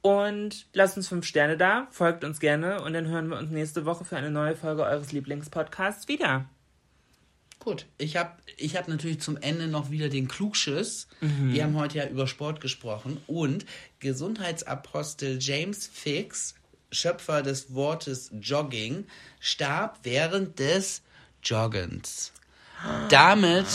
Und 0.01 0.67
lasst 0.73 0.95
uns 0.95 1.09
fünf 1.09 1.25
Sterne 1.25 1.57
da, 1.57 1.87
folgt 1.91 2.23
uns 2.23 2.39
gerne 2.39 2.81
und 2.81 2.93
dann 2.93 3.07
hören 3.07 3.27
wir 3.27 3.37
uns 3.37 3.51
nächste 3.51 3.85
Woche 3.85 4.05
für 4.05 4.15
eine 4.15 4.31
neue 4.31 4.55
Folge 4.55 4.83
eures 4.83 5.11
Lieblingspodcasts 5.11 6.07
wieder. 6.07 6.45
Gut, 7.59 7.85
ich 7.97 8.15
habe 8.15 8.31
ich 8.55 8.77
hab 8.77 8.87
natürlich 8.87 9.19
zum 9.19 9.35
Ende 9.35 9.67
noch 9.67 9.91
wieder 9.91 10.07
den 10.07 10.29
Klugschiss. 10.29 11.07
Mhm. 11.19 11.53
Wir 11.53 11.65
haben 11.65 11.75
heute 11.75 11.97
ja 11.97 12.07
über 12.07 12.25
Sport 12.25 12.61
gesprochen 12.61 13.21
und 13.27 13.65
Gesundheitsapostel 13.99 15.39
James 15.41 15.85
Fix, 15.91 16.55
Schöpfer 16.89 17.41
des 17.41 17.73
Wortes 17.75 18.31
Jogging, 18.39 19.05
starb 19.41 19.99
während 20.03 20.57
des 20.59 21.01
Joggens. 21.43 22.31
Damit 23.09 23.67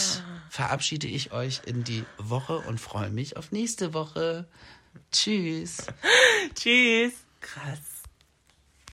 verabschiede 0.49 1.07
ich 1.07 1.33
euch 1.33 1.61
in 1.67 1.85
die 1.85 2.05
Woche 2.17 2.61
und 2.61 2.81
freue 2.81 3.11
mich 3.11 3.37
auf 3.37 3.53
nächste 3.53 3.93
Woche. 3.93 4.47
Tschüss. 5.15 5.77
Tschüss. 6.57 7.13
Krass. 7.41 7.94